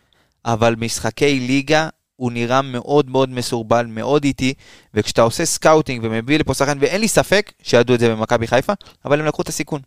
אבל 0.44 0.74
משחקי 0.78 1.40
ליגה 1.40 1.88
הוא 2.16 2.32
נראה 2.32 2.62
מאוד 2.62 3.10
מאוד 3.10 3.30
מסורבל, 3.30 3.86
מאוד 3.86 4.24
איטי, 4.24 4.54
וכשאתה 4.94 5.22
עושה 5.22 5.44
סקאוטינג 5.44 6.00
ומביא 6.04 6.38
לפה 6.38 6.54
שחקן, 6.54 6.78
ואין 6.80 7.00
לי 7.00 7.08
ספק 7.08 7.52
שידעו 7.62 7.94
את 7.94 8.00
זה 8.00 8.08
במכבי 8.14 8.46
חיפה, 8.46 8.72
אבל 9.04 9.20
הם 9.20 9.26
לקחו 9.26 9.42
את 9.42 9.48
הסיכון. 9.48 9.80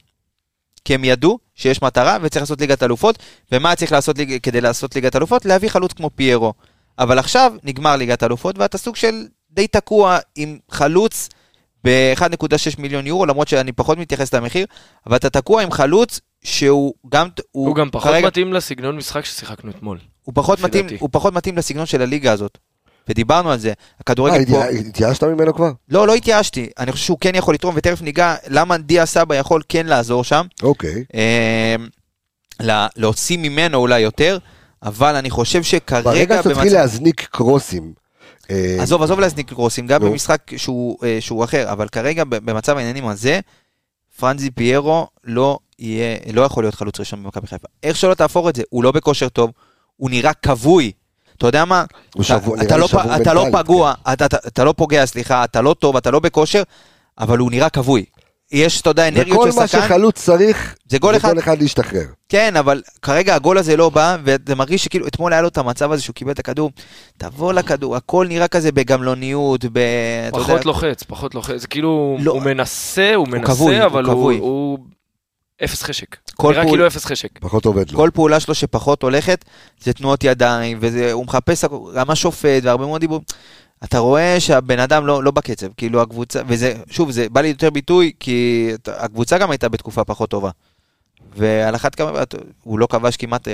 כי 0.86 0.96
הם 0.96 1.04
ידעו 1.04 1.40
שיש 1.56 1.82
מטרה 1.82 2.18
וצריך 2.22 2.44
לעשות 2.44 2.62
ליגת 2.62 2.84
אלופות, 2.84 3.20
ומה 3.52 3.76
צריך 3.76 3.92
לעשות 3.92 4.18
ליג... 4.18 4.38
כדי 4.44 4.62
לעשות 4.62 4.96
ליגת 4.96 5.16
אלופות? 5.16 5.46
להביא 5.46 5.70
חלוץ 5.70 5.94
כמו 5.94 6.10
פיירו. 6.16 6.54
אבל 7.00 7.20
עכשיו 7.20 7.54
נגמר 7.64 7.96
ליגת 7.96 8.24
אלופות, 8.24 8.58
ואתה 8.58 8.78
סוג 8.78 8.96
של 8.96 9.26
די 9.52 9.68
תקוע 9.68 10.18
עם 10.36 10.58
חלוץ 10.72 11.30
ב-1.6 11.84 12.82
מיליון 12.82 13.08
יורו, 13.08 13.26
למרות 13.26 13.48
שאני 13.48 13.72
פחות 13.72 13.98
מתייחס 13.98 14.34
למחיר, 14.34 14.66
אבל 15.08 15.16
אתה 15.16 15.30
תקוע 15.30 15.62
עם 15.64 15.72
חלוץ 15.72 16.20
שהוא 16.44 16.94
גם... 17.10 17.28
הוא 17.52 17.76
גם 17.76 17.90
פחות 17.92 18.12
כרגע- 18.12 18.28
מתאים 18.28 18.54
לסגנון 18.54 18.98
משחק 18.98 19.26
ששיחקנו 19.26 19.72
אתמול. 19.72 19.98
הוא 20.30 20.36
פחות 20.36 20.60
מתאים, 20.62 20.84
דעתי. 20.84 20.98
הוא 21.00 21.10
פחות 21.12 21.34
מתאים 21.34 21.58
לסגנון 21.58 21.86
של 21.86 22.02
הליגה 22.02 22.32
הזאת. 22.32 22.58
ודיברנו 23.10 23.52
על 23.52 23.60
זה. 23.60 23.70
אה, 23.70 23.74
הכדורגל 24.00 24.46
פה... 24.46 24.64
התייא- 24.66 24.80
התייאשת 24.88 25.24
ממנו 25.24 25.54
כבר? 25.56 25.72
לא, 25.90 26.08
לא 26.08 26.14
התייאשתי. 26.16 26.70
אני 26.80 26.92
חושב 26.92 27.06
שהוא 27.06 27.18
כן 27.22 27.36
יכול 27.36 27.54
לתרום, 27.54 27.76
ותכף 27.78 28.02
ניגע 28.02 28.36
למה 28.48 28.78
דיה 28.78 29.06
סבא 29.06 29.36
יכול 29.36 29.62
כן 29.70 29.86
לעזור 29.86 30.24
שם. 30.24 30.46
אוקיי. 30.64 31.04
אה, 31.16 31.76
לה- 32.60 32.88
להוציא 32.96 33.38
ממנו 33.38 33.78
אולי 33.78 34.00
יותר, 34.00 34.38
אבל 34.84 35.16
אני 35.16 35.30
חושב 35.30 35.64
שכרגע... 35.64 36.02
ברגע 36.12 36.38
שאתה 36.38 36.50
תתחיל 36.50 36.64
במצב- 36.66 36.76
להזניק 36.78 37.28
קרוסים. 37.32 37.94
אה, 38.52 38.78
עזוב, 38.80 39.04
עזוב 39.04 39.20
להזניק 39.20 39.50
קרוסים, 39.54 39.88
גם 39.88 40.04
נו. 40.04 40.12
במשחק 40.12 40.42
שהוא, 40.58 40.98
אה, 41.04 41.18
שהוא 41.20 41.44
אחר, 41.44 41.72
אבל 41.72 41.88
כרגע 41.88 42.24
במצב 42.28 42.78
העניינים 42.78 43.08
הזה, 43.08 43.40
פרנזי 44.20 44.52
פיירו 44.52 45.08
לא 45.24 45.60
יהיה, 45.80 46.18
לא 46.34 46.42
יכול 46.42 46.64
להיות 46.64 46.76
חלוץ 46.76 47.00
ראשון 47.00 47.24
במכבי 47.24 47.48
חיפה. 47.48 47.68
איך 47.84 47.98
שלא 47.98 48.14
תהפוך 48.14 48.50
את 48.50 48.56
זה, 48.56 48.64
הוא 48.70 48.84
לא 48.84 48.92
בכושר 48.92 49.30
טוב, 49.30 49.52
הוא 50.00 50.10
נראה 50.10 50.34
כבוי. 50.34 50.92
אתה 51.38 51.48
יודע 51.48 51.66
מה? 51.66 51.80
הוא 52.16 52.24
אתה- 52.24 52.24
שבוע- 52.24 52.56
נראה 52.56 52.68
אתה 52.68 52.78
לא 52.78 52.88
שבוע 52.88 53.16
אתה 53.22 53.34
לא 53.34 53.46
פגוע, 53.52 53.94
אתה- 54.14 54.26
אתה- 54.26 54.38
אתה 54.48 54.64
לא 54.64 54.74
פוגע, 54.78 55.06
סליחה, 55.06 55.44
אתה 55.44 55.62
לא 55.62 55.76
טוב, 55.80 55.98
אתה 55.98 56.12
לא 56.12 56.20
בכושר, 56.20 56.64
אבל 57.20 57.38
הוא 57.38 57.52
נראה 57.52 57.70
כבוי. 57.70 58.06
יש, 58.52 58.82
אתה 58.82 58.90
יודע, 58.90 59.08
אנרגיות 59.08 59.38
וכל 59.38 59.52
של 59.52 59.60
מה 59.60 59.68
שחקן, 59.68 59.86
שחלוץ 59.88 60.24
צריך, 60.24 60.76
זה 60.90 60.98
גול 60.98 61.16
אחד. 61.16 61.38
אחד 61.38 61.62
להשתחרר. 61.62 62.04
כן, 62.30 62.56
אבל 62.56 62.82
כרגע 63.02 63.36
הגול 63.36 63.58
הזה 63.58 63.78
לא 63.78 63.90
בא, 63.90 64.18
וזה 64.24 64.56
מרגיש 64.56 64.84
שכאילו 64.84 65.08
אתמול 65.08 65.34
היה 65.34 65.42
לו 65.42 65.48
את 65.48 65.58
המצב 65.58 65.92
הזה 65.92 66.02
שהוא 66.04 66.14
קיבל 66.14 66.32
את 66.32 66.40
הכדור, 66.40 66.72
תבוא 67.18 67.54
לכדור, 67.54 67.96
הכל 67.96 68.26
נראה 68.30 68.48
כזה 68.48 68.72
בגמלוניות, 68.72 69.66
ב... 69.66 69.78
אתה 70.28 70.38
יודע, 70.38 70.48
פחות 70.48 70.66
לוחץ, 70.66 71.04
פחות 71.04 71.36
לוחץ. 71.36 71.62
זה 71.62 71.68
כאילו, 71.68 72.18
לא. 72.22 72.32
הוא 72.32 72.42
מנסה, 72.42 73.16
הוא 73.16 73.28
כבוי, 73.28 73.40
מנסה, 73.76 73.84
הוא 73.84 73.92
אבל 73.92 74.06
הוא 74.06 74.14
כבוי. 74.14 74.38
הוא 74.38 74.80
אפס 75.64 75.84
חשק. 75.84 76.16
כל 76.36 76.52
נראה 76.52 76.62
פעול- 76.64 76.74
כאילו 76.76 76.88
אפס 76.88 77.06
חשק. 77.06 77.30
פחות 77.40 77.66
עובד 77.66 77.92
לו. 77.92 77.98
כל 77.98 78.10
פעולה 78.14 78.40
שלו 78.40 78.56
שפחות 78.56 79.04
הולכת, 79.04 79.46
זה 79.84 79.94
תנועות 79.94 80.24
ידיים, 80.24 80.78
והוא 80.82 81.26
מחפש 81.26 81.66
גם 81.96 82.10
השופט 82.10 82.64
והרבה 82.64 82.86
מאוד 82.86 83.02
דיבורים. 83.02 83.24
אתה 83.84 84.00
רואה 84.00 84.40
שהבן 84.40 84.80
אדם 84.80 85.08
לא, 85.08 85.24
לא 85.24 85.32
בקצב, 85.32 85.68
כאילו 85.78 86.02
הקבוצה, 86.02 86.42
וזה, 86.48 86.74
שוב, 86.90 87.12
זה 87.12 87.30
בא 87.30 87.42
לי 87.42 87.48
יותר 87.48 87.70
ביטוי, 87.70 88.12
כי 88.20 88.70
הקבוצה 88.88 89.38
גם 89.38 89.52
הייתה 89.52 89.70
בתקופה 89.70 90.04
פחות 90.04 90.30
טובה. 90.30 90.50
ועל 91.36 91.76
אחת 91.76 91.96
כמה, 91.96 92.12
הוא 92.64 92.80
לא 92.80 92.88
כבש 92.88 93.18
כמעט 93.18 93.48
10-11 93.48 93.52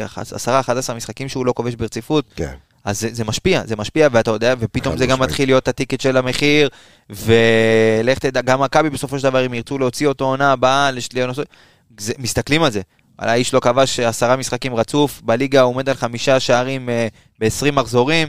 משחקים 0.95 1.29
שהוא 1.29 1.45
לא 1.45 1.53
כובש 1.53 1.75
ברציפות, 1.75 2.25
כן. 2.35 2.53
אז 2.85 2.99
זה, 2.99 3.09
זה 3.11 3.23
משפיע, 3.23 3.61
זה 3.65 3.75
משפיע, 3.75 4.07
ואתה 4.11 4.31
יודע, 4.31 4.53
ופתאום 4.59 4.97
זה 4.97 5.05
גם. 5.05 5.21
מתחיל 5.21 5.49
להיות 5.49 5.67
הטיקט 5.67 6.01
של 6.01 6.17
המחיר, 6.17 6.69
ולך 7.09 8.19
תדע, 8.19 8.41
גם 8.41 8.61
מכבי 8.61 8.89
בסופו 8.89 9.19
של 9.19 9.23
דבר, 9.23 9.45
אם 9.45 9.53
ירצו 9.53 9.77
להוציא 9.77 10.07
אותו 10.07 10.25
עונה 10.25 10.51
הבאה, 10.51 10.91
לש- 10.91 11.09
לנושא- 11.13 11.41
זה- 11.99 12.13
מסתכלים 12.17 12.63
על 12.63 12.71
זה. 12.71 12.81
על 13.17 13.29
האיש 13.29 13.53
לא 13.53 13.59
כבש 13.59 13.99
עשרה 13.99 14.35
משחקים 14.35 14.75
רצוף, 14.75 15.21
בליגה 15.23 15.61
הוא 15.61 15.73
עומד 15.73 15.89
על 15.89 15.95
חמישה 15.95 16.39
שערים 16.39 16.89
ב-20 17.39 17.71
מחזורים, 17.71 18.27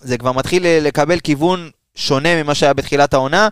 זה 0.00 0.18
כבר 0.18 0.32
מתחיל 0.32 0.66
אה, 0.66 0.78
לקבל 0.82 1.20
כיוון 1.20 1.70
שונה 1.94 2.42
ממה 2.42 2.54
שהיה 2.54 2.72
בתחילת 2.72 3.14
העונה. 3.14 3.48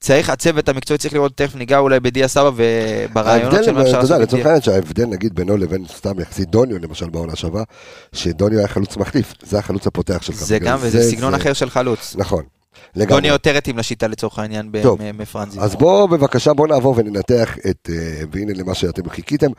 צריך, 0.00 0.30
הצוות 0.30 0.68
המקצועי 0.68 0.98
צריך 0.98 1.14
לראות, 1.14 1.36
תכף 1.36 1.54
ניגע 1.54 1.78
אולי 1.78 2.00
בדיה 2.00 2.28
סבא 2.28 2.50
וברעיונות 2.56 3.64
של 3.64 3.72
מה 3.72 3.82
אפשר 3.82 3.90
אתה 3.90 4.04
יודע, 4.04 4.18
לעשות 4.18 4.20
לצורך. 4.20 4.46
העניין 4.46 4.62
שההבדל 4.62 5.04
נגיד 5.06 5.34
בינו 5.34 5.56
לבין 5.56 5.84
סתם 5.96 6.20
יחסית 6.20 6.48
דוניו 6.50 6.78
למשל 6.78 7.10
בעונה 7.10 7.36
שעברה, 7.36 7.62
שדוניו 8.12 8.58
היה 8.58 8.68
חלוץ 8.68 8.96
מחליף, 8.96 9.34
זה 9.42 9.58
החלוץ 9.58 9.86
הפותח 9.86 10.22
שלך. 10.22 10.36
זה 10.36 10.58
גם, 10.58 10.78
וזה 10.82 11.10
סגנון 11.10 11.34
אחר 11.34 11.52
של 11.52 11.70
חלוץ. 11.70 12.14
נכון. 12.18 12.42
לגמרי. 12.96 13.14
דוני 13.14 13.28
יותר 13.28 13.56
התאים 13.56 13.78
לשיטה 13.78 14.06
לצורך 14.06 14.38
העניין 14.38 14.70
מפרנזי. 15.14 15.60
אז 15.60 15.74
בואו 15.74 16.08
בבקשה 16.08 16.52
בואו 16.52 16.68
נעבור 16.68 16.94
וננתח 16.96 17.56
את, 17.70 17.90
אה, 17.92 18.22
והנה 18.32 18.52
למה 18.54 18.74
שאתם 18.74 19.08
חיכיתם, 19.08 19.50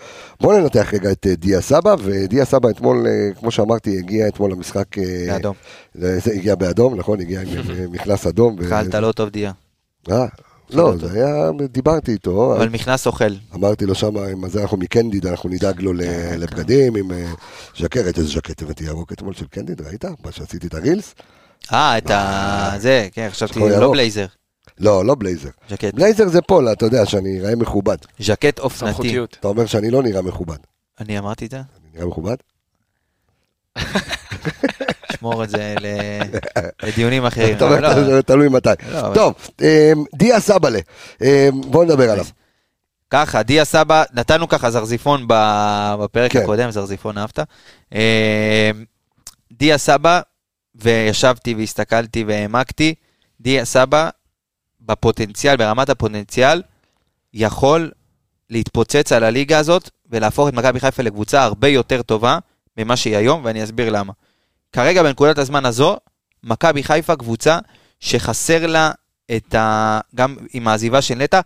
בואו 0.41 0.59
ננתח 0.59 0.93
רגע 0.93 1.11
את 1.11 1.28
אה, 1.28 1.36
דיה 1.36 1.61
סבא, 1.61 1.95
ודיה 2.03 2.45
סבא 2.45 2.70
אתמול, 2.70 3.07
אה, 3.07 3.34
כמו 3.39 3.51
שאמרתי, 3.51 3.97
הגיע 3.97 4.28
אתמול 4.28 4.51
למשחק, 4.51 4.86
באדום. 5.28 5.55
זה 5.93 6.32
הגיע 6.34 6.55
באדום, 6.55 6.95
נכון? 6.95 7.20
הגיע 7.20 7.41
עם 7.41 7.47
מכנס 7.91 8.28
אדום. 8.28 8.55
אכלת 8.68 8.95
לא 8.95 9.11
טוב 9.11 9.30
דיה. 9.30 9.51
אה, 10.11 10.26
לא, 10.70 10.93
זה 10.97 11.11
היה, 11.14 11.49
דיברתי 11.72 12.11
איתו, 12.11 12.55
אבל 12.57 12.70
מכנס 12.70 13.07
אוכל. 13.07 13.34
אמרתי 13.55 13.86
לו 13.86 13.95
שם, 13.95 14.18
עם 14.18 14.43
הזה 14.43 14.61
אנחנו 14.61 14.78
מקנדיד, 14.78 15.28
אנחנו 15.28 15.49
נדאג 15.49 15.82
לו 15.82 15.93
ל- 15.93 16.01
לבגדים, 16.38 16.95
עם 16.95 17.11
ז'קט, 17.80 17.97
ראית 17.97 18.18
איזה 18.18 18.30
ז'קט 18.30 18.61
הבאתי 18.61 18.84
ירוק 18.84 19.11
אתמול 19.14 19.34
של 19.34 19.45
קנדיד, 19.45 19.82
ראית? 19.82 20.05
מה 20.05 20.32
שעשיתי 20.32 20.68
את 20.68 20.74
הרילס? 20.74 21.16
אה, 21.74 21.97
את 21.97 22.09
ה... 22.11 22.72
זה, 22.78 23.07
כן, 23.11 23.28
חשבתי, 23.32 23.59
לא 23.59 23.66
ירוק. 23.66 23.91
בלייזר. 23.93 24.26
לא, 24.80 25.05
לא 25.05 25.16
בלייזר. 25.16 25.49
ז'קט. 25.70 25.93
בלייזר 25.93 26.28
זה 26.28 26.41
full, 26.41 26.72
אתה 26.72 26.86
יודע, 26.86 27.05
שאני 27.05 27.39
אראה 27.39 27.55
מכובד. 27.55 27.97
ז'קט 28.20 28.59
אופנתי. 28.59 28.91
סמכותיות. 28.91 29.38
אתה 29.39 29.47
אומר 29.47 29.66
שאני 29.66 29.91
לא 29.91 30.03
נראה 30.03 30.22
מכובד. 30.22 30.57
אני 30.99 31.20
אמרתי 31.20 31.45
את 31.45 31.51
זה? 31.51 31.57
אני 31.57 31.89
נראה 31.93 32.05
מכובד? 32.07 32.36
שמור 35.18 35.43
את 35.43 35.49
זה 35.49 35.76
ל- 35.80 36.22
לדיונים 36.88 37.26
אחרים. 37.26 37.57
אומר, 37.61 37.80
לא, 38.09 38.22
תלוי 38.22 38.49
מתי. 38.49 38.70
לא, 38.91 39.11
טוב, 39.14 39.34
אמ, 39.61 39.66
דיה 40.16 40.39
סבאלה, 40.39 40.80
אמ, 41.22 41.28
בואו 41.72 41.84
נדבר 41.84 42.11
עליו. 42.11 42.26
ככה, 43.09 43.43
דיה 43.43 43.66
סבא, 43.66 44.03
נתנו 44.14 44.47
ככה 44.47 44.72
זרזיפון 44.72 45.26
ב- 45.28 45.95
בפרק 46.03 46.32
כן. 46.32 46.41
הקודם, 46.41 46.72
זרזיפון 46.72 47.18
אהבת. 47.18 47.39
אה, 47.93 48.72
דיה 49.51 49.78
סבא, 49.78 50.22
וישבתי 50.76 51.53
והסתכלתי 51.53 52.24
והעמקתי, 52.24 52.95
דיה 53.41 53.65
סבא, 53.65 54.09
בפוטנציאל, 54.82 55.57
ברמת 55.57 55.89
הפוטנציאל, 55.89 56.61
יכול 57.34 57.91
להתפוצץ 58.49 59.11
על 59.11 59.24
הליגה 59.24 59.57
הזאת 59.57 59.89
ולהפוך 60.09 60.47
את 60.47 60.53
מכבי 60.53 60.80
חיפה 60.80 61.03
לקבוצה 61.03 61.43
הרבה 61.43 61.67
יותר 61.67 62.01
טובה 62.01 62.38
ממה 62.78 62.95
שהיא 62.95 63.17
היום, 63.17 63.41
ואני 63.45 63.63
אסביר 63.63 63.89
למה. 63.89 64.13
כרגע 64.71 65.03
בנקודת 65.03 65.38
הזמן 65.38 65.65
הזו, 65.65 65.97
מכבי 66.43 66.84
חיפה 66.84 67.15
קבוצה 67.15 67.59
שחסר 67.99 68.67
לה 68.67 68.91
את 69.36 69.55
ה... 69.55 69.99
גם 70.15 70.36
עם 70.53 70.67
העזיבה 70.67 71.01
של 71.01 71.15
נטע, 71.15 71.41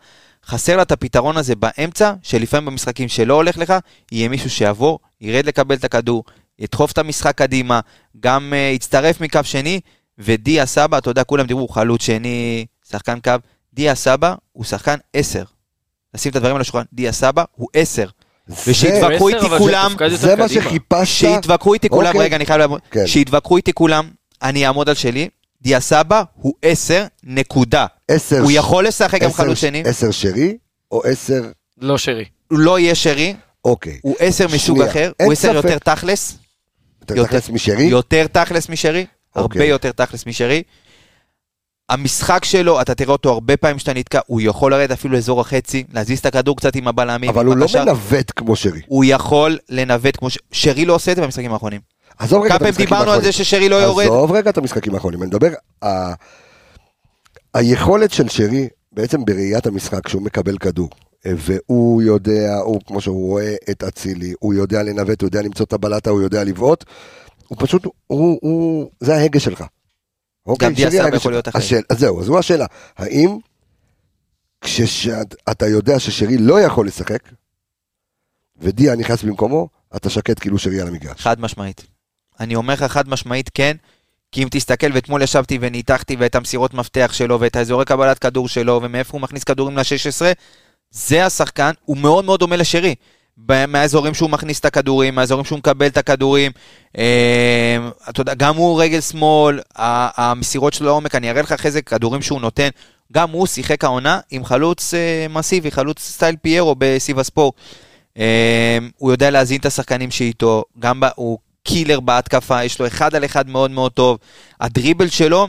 חסר 0.45 0.75
לה 0.75 0.81
את 0.81 0.91
הפתרון 0.91 1.37
הזה 1.37 1.55
באמצע, 1.55 2.13
שלפעמים 2.23 2.65
במשחקים 2.65 3.07
שלא 3.07 3.33
הולך 3.33 3.57
לך, 3.57 3.73
יהיה 4.11 4.29
מישהו 4.29 4.49
שיבוא, 4.49 4.97
ירד 5.21 5.45
לקבל 5.45 5.75
את 5.75 5.83
הכדור, 5.83 6.23
ידחוף 6.59 6.91
את 6.91 6.97
המשחק 6.97 7.37
קדימה, 7.37 7.79
גם 8.19 8.53
uh, 8.53 8.75
יצטרף 8.75 9.21
מקו 9.21 9.39
שני, 9.43 9.79
ודיה 10.17 10.65
סבא, 10.65 10.97
אתה 10.97 11.09
יודע, 11.09 11.23
כולם 11.23 11.45
דיברו, 11.45 11.67
חלוץ 11.67 12.01
שני, 12.01 12.65
שחקן 12.91 13.19
קו, 13.23 13.31
דיה 13.73 13.95
סבא 13.95 14.33
הוא 14.51 14.65
שחקן 14.65 14.95
עשר. 15.13 15.43
נשים 16.13 16.31
את 16.31 16.35
הדברים 16.35 16.55
על 16.55 16.61
השולחן, 16.61 16.85
דיה 16.93 17.11
סבא 17.11 17.43
הוא 17.55 17.67
עשר. 17.73 18.07
ושיתווכחו 18.67 19.29
איתי 19.29 19.49
כולם, 19.57 19.95
זה 20.15 20.35
מה. 20.35 20.49
שחיפשת? 20.49 21.05
שיתווכחו 21.05 21.73
איתי 21.73 21.89
כולם, 21.89 22.07
אוקיי. 22.07 22.21
רגע, 22.21 22.35
אני 22.35 22.45
חייב 22.45 22.59
לעמוד, 22.59 22.81
כן. 22.91 23.07
שיתווכחו 23.07 23.57
איתי 23.57 23.73
כולם, 23.73 24.09
אני 24.41 24.67
אעמוד 24.67 24.89
על 24.89 24.95
שלי, 24.95 25.29
דיה 25.61 25.79
סבא 25.79 26.23
הוא 26.35 26.53
עשר, 26.61 27.05
נקודה. 27.23 27.85
עשר 28.07 28.39
הוא 28.41 28.51
יכול 28.51 28.87
לשחק 28.87 29.21
גם 29.21 29.33
חלוץ 29.33 29.57
שני, 29.57 29.83
עשר 29.85 30.11
שרי 30.11 30.57
או 30.91 31.03
עשר... 31.03 31.41
לא 31.77 31.97
שרי. 31.97 32.25
הוא 32.51 32.59
לא 32.59 32.79
יהיה 32.79 32.95
שרי, 32.95 33.33
אוקיי. 33.65 33.99
הוא 34.01 34.15
עשר 34.19 34.45
מסוג 34.53 34.81
אחר, 34.81 35.11
הוא 35.21 35.33
עשר. 35.33 35.55
יותר 35.55 35.77
תכלס, 35.77 36.37
יותר- 37.15 37.27
תכלס 37.39 37.49
משרי? 37.49 37.83
יותר 37.83 38.27
תכלס 38.27 38.69
משרי, 38.69 39.05
הרבה 39.35 39.45
אוקיי. 39.45 39.67
יותר 39.67 39.91
תכלס 39.91 40.25
משרי. 40.25 40.63
המשחק 41.89 42.45
שלו, 42.45 42.81
אתה 42.81 42.95
תראה 42.95 43.11
אותו 43.11 43.29
הרבה 43.31 43.57
פעמים 43.57 43.79
שאתה 43.79 43.93
נתקע, 43.93 44.19
הוא 44.27 44.41
יכול 44.43 44.71
לרדת 44.71 44.91
אפילו 44.91 45.13
לאזור 45.13 45.41
החצי, 45.41 45.83
להזיז 45.93 46.19
את 46.19 46.25
הכדור 46.25 46.57
קצת 46.57 46.75
עם 46.75 46.87
הבלמים, 46.87 47.29
אבל 47.29 47.45
הוא 47.45 47.55
לא. 47.55 47.65
מנווט 47.79 48.31
כמו 48.35 48.55
שרי. 48.55 48.81
הוא 48.87 49.03
יכול 49.07 49.57
לנווט 49.69 50.17
כמו 50.17 50.29
ש... 50.29 50.37
שרי 50.51 50.85
לא 50.85 50.93
עושה 50.95 51.11
את 51.11 51.15
זה 51.15 51.21
במשחקים 51.21 51.53
האחרונים. 51.53 51.81
עזוב 52.17 52.43
רגע 52.43 52.49
כמה 52.49 52.57
את 52.57 52.61
המשחקים 52.61 52.85
דיברנו 52.85 53.01
על 53.03 53.09
האחרונים. 53.09 53.31
זה 53.31 53.37
ששרי 53.43 53.69
לא 53.69 53.75
יורד? 53.75 54.05
עזוב 54.05 54.31
רגע 54.31 54.49
את 54.49 54.57
המשחקים 54.57 54.95
האחרונים, 54.95 55.21
אני 55.21 55.27
מדבר, 55.27 55.49
ה... 55.85 56.13
היכולת 57.53 58.11
של 58.11 58.29
שרי, 58.29 58.67
בעצם 58.91 59.25
בראיית 59.25 59.67
המשחק, 59.67 60.05
כשהוא 60.05 60.21
מקבל 60.21 60.57
כדור, 60.57 60.89
והוא 61.25 62.01
יודע, 62.01 62.55
הוא 62.63 62.81
כמו 62.85 63.01
שהוא 63.01 63.27
רואה 63.27 63.55
את 63.71 63.83
אצילי, 63.83 64.33
הוא 64.39 64.53
יודע 64.53 64.83
לנווט, 64.83 65.21
הוא 65.21 65.27
יודע 65.27 65.41
למצוא 65.41 65.65
את 65.65 65.73
הבלטה, 65.73 66.09
הוא 66.09 66.21
יודע 66.21 66.43
לבעוט, 66.43 66.83
הוא 67.47 67.57
פשוט, 67.61 67.83
הוא, 68.07 68.39
הוא, 68.41 68.89
זה 68.99 69.15
ההגה 69.15 69.39
שלך. 69.39 69.63
אוקיי, 70.45 70.73
גם 70.73 71.03
ההגה 71.03 71.15
יכול. 71.15 71.31
להיות 71.31 71.47
אחר. 71.47 71.57
השאל, 71.59 71.81
אז 71.89 71.99
זהו, 71.99 72.19
אז 72.19 72.25
זו 72.25 72.39
השאלה, 72.39 72.65
האם 72.97 73.37
כשאתה 74.61 75.67
יודע 75.67 75.99
ששרי 75.99 76.37
לא 76.37 76.61
יכול 76.61 76.87
לשחק, 76.87 77.19
ודיה 78.57 78.95
נכנס 78.95 79.23
במקומו, 79.23 79.69
אתה 79.95 80.09
שקט 80.09 80.39
כאילו 80.39 80.57
שרי 80.57 80.81
על 80.81 80.87
המגרש. 80.87 81.21
חד 81.21 81.39
משמעית. 81.39 81.85
אני 82.39 82.55
אומר 82.55 82.73
לך 82.73 82.83
חד 82.83 83.09
משמעית 83.09 83.49
כן, 83.53 83.77
כי 84.31 84.43
אם 84.43 84.47
תסתכל, 84.51 84.87
ואתמול 84.93 85.21
ישבתי 85.21 85.57
וניתחתי 85.61 86.15
ואת 86.19 86.35
המסירות 86.35 86.73
מפתח 86.73 87.11
שלו 87.13 87.39
ואת 87.39 87.55
האזורי 87.55 87.85
קבלת 87.85 88.19
כדור 88.19 88.49
שלו 88.49 88.79
ומאיפה 88.83 89.11
הוא 89.13 89.21
מכניס 89.21 89.43
כדורים 89.43 89.77
ל-16, 89.77 90.25
זה 90.91 91.25
השחקן, 91.25 91.71
הוא 91.85 91.97
מאוד 91.97 92.25
מאוד 92.25 92.39
דומה 92.39 92.55
לשרי. 92.55 92.95
מהאזורים 93.67 94.13
שהוא 94.13 94.29
מכניס 94.29 94.59
את 94.59 94.65
הכדורים, 94.65 95.15
מהאזורים 95.15 95.45
שהוא 95.45 95.59
מקבל 95.59 95.87
את 95.87 95.97
הכדורים. 95.97 96.51
אה, 96.97 97.77
אתה 98.09 98.21
יודע, 98.21 98.33
גם 98.33 98.55
הוא 98.55 98.81
רגל 98.81 99.01
שמאל, 99.01 99.59
המסירות 99.75 100.73
שלו 100.73 100.87
לעומק, 100.87 101.15
אני 101.15 101.29
אראה 101.29 101.41
לך 101.41 101.51
אחרי 101.51 101.71
זה 101.71 101.81
כדורים 101.81 102.21
שהוא 102.21 102.41
נותן. 102.41 102.69
גם 103.13 103.29
הוא 103.29 103.47
שיחק 103.47 103.83
העונה 103.83 104.19
עם 104.31 104.45
חלוץ 104.45 104.93
אה, 104.93 105.25
מסיבי, 105.29 105.71
חלוץ 105.71 105.99
style 105.99 106.35
פיירו 106.41 106.75
בסיב 106.77 107.19
הספורט. 107.19 107.55
אה, 108.17 108.77
הוא 108.97 109.11
יודע 109.11 109.29
להזין 109.29 109.59
את 109.59 109.65
השחקנים 109.65 110.11
שאיתו, 110.11 110.63
גם 110.79 111.01
הוא 111.15 111.37
קילר 111.63 111.99
בהתקפה, 111.99 112.63
יש 112.63 112.79
לו 112.79 112.87
אחד 112.87 113.15
על 113.15 113.25
אחד 113.25 113.49
מאוד 113.49 113.71
מאוד 113.71 113.91
טוב. 113.91 114.17
הדריבל 114.61 115.07
שלו, 115.07 115.47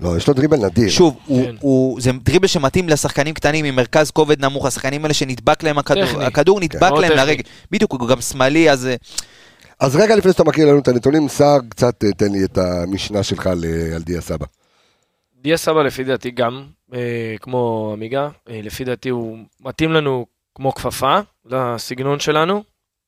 לא, 0.00 0.16
יש 0.16 0.28
לו 0.28 0.34
דריבל 0.34 0.56
נדיר. 0.56 0.88
שוב, 0.88 1.16
הוא, 1.26 1.44
כן. 1.44 1.54
הוא, 1.60 2.00
זה 2.00 2.10
דריבל 2.12 2.46
שמתאים 2.46 2.88
לשחקנים 2.88 3.34
קטנים 3.34 3.64
עם 3.64 3.76
מרכז 3.76 4.10
כובד 4.10 4.44
נמוך, 4.44 4.66
השחקנים 4.66 5.02
האלה 5.02 5.14
שנדבק 5.14 5.62
להם 5.62 5.78
הכדור, 5.78 6.06
טכני. 6.06 6.24
הכדור 6.24 6.60
נדבק 6.60 6.82
מאוד 6.82 7.00
להם 7.00 7.12
טכני. 7.12 7.26
לרגל. 7.26 7.42
בדיוק, 7.70 7.92
הוא 7.92 8.08
גם 8.08 8.20
שמאלי, 8.20 8.70
אז... 8.70 8.86
אה, 8.86 8.94
אז 9.80 9.96
רגע 9.96 10.16
לפני 10.16 10.32
שאתה 10.32 10.44
מכיר 10.44 10.68
לנו 10.68 10.78
את 10.78 10.88
הנתונים, 10.88 11.28
סער, 11.28 11.58
קצת 11.68 12.04
אה, 12.04 12.12
תן 12.12 12.32
לי 12.32 12.44
את 12.44 12.58
המשנה 12.58 13.22
שלך 13.22 13.46
על 13.46 14.02
דיה 14.02 14.20
סבא. 14.20 14.46
דיה 15.42 15.56
סבא 15.56 15.82
לפי 15.82 16.04
דעתי 16.04 16.30
גם, 16.30 16.64
אה, 16.94 17.34
כמו 17.40 17.90
עמיגה, 17.92 18.28
אה, 18.50 18.60
לפי 18.62 18.84
דעתי 18.84 19.08
הוא 19.08 19.38
מתאים 19.60 19.92
לנו 19.92 20.26
כמו 20.54 20.74
כפפה 20.74 21.18
לסגנון 21.46 22.20
שלנו, 22.20 22.62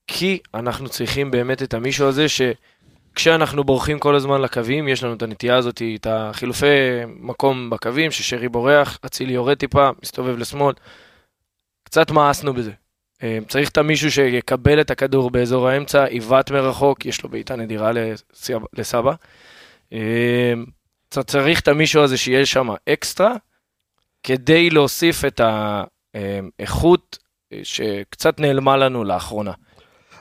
כי 0.06 0.38
אנחנו 0.54 0.88
צריכים 0.88 1.30
באמת 1.30 1.62
את 1.62 1.74
המישהו 1.74 2.06
הזה 2.06 2.26
שכשאנחנו 3.12 3.64
בורחים 3.64 3.98
כל 3.98 4.14
הזמן 4.14 4.40
לקווים, 4.40 4.88
יש 4.88 5.04
לנו 5.04 5.14
את 5.14 5.22
הנטייה 5.22 5.56
הזאת, 5.56 5.82
את 5.94 6.06
החילופי 6.10 6.66
מקום 7.06 7.70
בקווים, 7.70 8.10
ששרי 8.10 8.48
בורח, 8.48 8.98
אצילי 9.06 9.32
יורד 9.32 9.56
טיפה, 9.56 9.90
מסתובב 10.02 10.38
לשמאל. 10.38 10.74
קצת 11.84 12.10
מאסנו 12.10 12.54
בזה. 12.54 12.72
אה, 13.22 13.38
צריך 13.48 13.68
את 13.68 13.78
המישהו 13.78 14.10
שיקבל 14.10 14.80
את 14.80 14.90
הכדור 14.90 15.30
באזור 15.30 15.68
האמצע, 15.68 16.04
עיוות 16.04 16.50
מרחוק, 16.50 17.06
יש 17.06 17.22
לו 17.22 17.28
בעיטה 17.28 17.56
נדירה 17.56 17.90
לסבא-. 18.72 19.14
אה, 19.92 20.52
צריך 21.10 21.60
את 21.60 21.68
המישהו 21.68 22.02
הזה 22.02 22.16
שיהיה 22.16 22.46
שם 22.46 22.68
אקסטרה, 22.88 23.34
כדי 24.22 24.70
להוסיף 24.70 25.24
את 25.24 25.40
האיכות 26.14 27.18
אה, 27.52 27.60
שקצת 27.62 28.40
נעלמה 28.40 28.76
לנו 28.76 29.04
לאחרונה. 29.04 29.52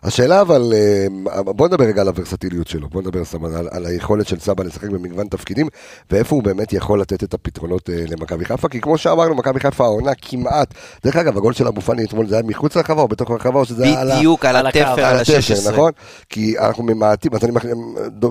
השאלה 0.03 0.41
אבל, 0.41 0.73
אה, 0.73 1.07
בוא 1.43 1.67
נדבר 1.67 1.83
רגע 1.85 2.01
על 2.01 2.07
הוורסטיליות 2.07 2.67
שלו, 2.67 2.89
בוא 2.89 3.01
נדבר 3.01 3.25
סבא, 3.25 3.47
על, 3.59 3.67
על 3.71 3.85
היכולת 3.85 4.27
של 4.27 4.39
סבא 4.39 4.63
לשחק 4.63 4.89
במגוון 4.89 5.27
תפקידים, 5.27 5.67
ואיפה 6.11 6.35
הוא 6.35 6.43
באמת 6.43 6.73
יכול 6.73 7.01
לתת 7.01 7.23
את 7.23 7.33
הפתרונות 7.33 7.89
אה, 7.89 8.03
למכבי 8.07 8.45
חיפה, 8.45 8.69
כי 8.69 8.81
כמו 8.81 8.97
שאמרנו, 8.97 9.35
מכבי 9.35 9.59
חיפה 9.59 9.83
העונה 9.83 10.11
כמעט, 10.21 10.73
דרך 11.03 11.15
אגב, 11.15 11.37
הגול 11.37 11.53
של 11.53 11.67
אבו 11.67 11.81
פאני 11.81 12.03
אתמול 12.03 12.27
זה 12.27 12.35
היה 12.35 12.43
מחוץ 12.47 12.75
לרחבה 12.75 13.01
או 13.01 13.07
בתוך 13.07 13.31
הרחבה, 13.31 13.59
או 13.59 13.65
שזה 13.65 13.83
היה. 13.83 14.15
בדיוק, 14.17 14.45
על 14.45 14.55
על 14.55 14.67
התפר, 14.67 14.79
על 14.87 14.99
על 14.99 15.17
התפר, 15.19 15.33
ה-16. 15.35 15.71
נכון? 15.71 15.91
כי 16.29 16.59
אנחנו 16.59 16.83
ממעטים, 16.83 17.31
אז 17.35 17.43
אני 17.43 17.51
מכ- 17.51 17.65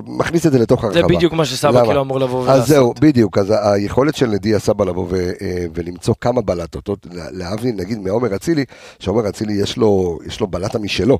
מכניס 0.06 0.46
את 0.46 0.52
זה 0.52 0.58
לתוך 0.58 0.84
הרחבה. 0.84 1.00
זה 1.00 1.06
בדיוק 1.06 1.32
מה 1.32 1.44
שסבא? 1.44 1.84
כאילו 1.84 2.00
אמור 2.00 2.20
לבוא 2.20 2.40
אז 2.42 2.46
ולעשות. 2.48 2.66
זהו, 2.66 2.94
בדיוק, 3.00 3.38
אז 3.38 3.54
היכולת 3.62 4.16
של 4.16 4.36
דיה 4.36 4.58
סבא 4.58 4.84
לבוא 4.84 5.06
ו, 5.10 5.14
אה, 5.42 5.64
ולמצוא 5.74 6.14
כמה 6.20 6.40
בלטות, 6.40 7.06
להבדיל 7.12 7.74
נגיד 7.74 7.98
מעומר 7.98 8.34
אצילי, 8.36 8.64
שעומר 8.98 9.28
אצילי 9.28 9.52
יש 9.52 9.76
לו, 9.76 10.18
יש 10.26 10.40
לו 10.40 10.46
בלטה 10.46 10.78
משלו. 10.78 11.18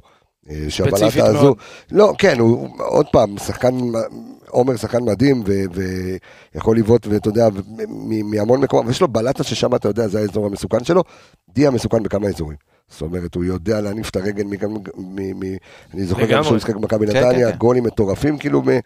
אה, 0.49 0.65
שהבלטה 0.69 0.97
ספציפית 0.97 1.23
הזו, 1.25 1.43
מאוד. 1.43 1.57
לא, 1.91 2.15
כן, 2.19 2.39
הוא 2.39 2.69
עוד 2.79 3.07
פעם, 3.13 3.39
שחקן, 3.39 3.75
עומר 4.49 4.77
שחקן 4.77 5.03
מדהים, 5.03 5.43
ו- 5.47 5.81
ויכול 6.55 6.77
לבעוט, 6.79 7.07
ואתה 7.07 7.29
יודע, 7.29 7.49
מ- 7.89 8.31
מהמון 8.31 8.61
מקומות, 8.61 8.87
ויש 8.87 9.01
לו 9.01 9.09
בלטה 9.09 9.43
ששם, 9.45 9.75
אתה 9.75 9.89
יודע, 9.89 10.09
זה 10.09 10.19
האזור 10.21 10.47
המסוכן 10.47 10.85
שלו, 10.85 11.03
דיה 11.55 11.71
מסוכן 11.71 12.03
בכמה 12.03 12.29
אזורים. 12.29 12.57
זאת 12.89 13.03
אומרת, 13.03 13.35
הוא 13.35 13.45
יודע 13.45 13.81
להניף 13.81 14.11
את 14.11 14.17
הרגל 14.17 14.45
מכאן, 14.45 14.71
מ- 14.97 15.41
מ- 15.45 15.57
אני 15.95 16.05
זוכר 16.05 16.27
גם. 16.27 16.45
שהוא 16.45 16.57
משחק 16.57 16.75
במכבי 16.77 17.07
כן, 17.07 17.17
נתניה, 17.17 17.47
כן, 17.47 17.53
כן. 17.53 17.59
גולים 17.59 17.85
מטורפים 17.85 18.39
כאילו 18.39 18.63
מ- 18.63 18.81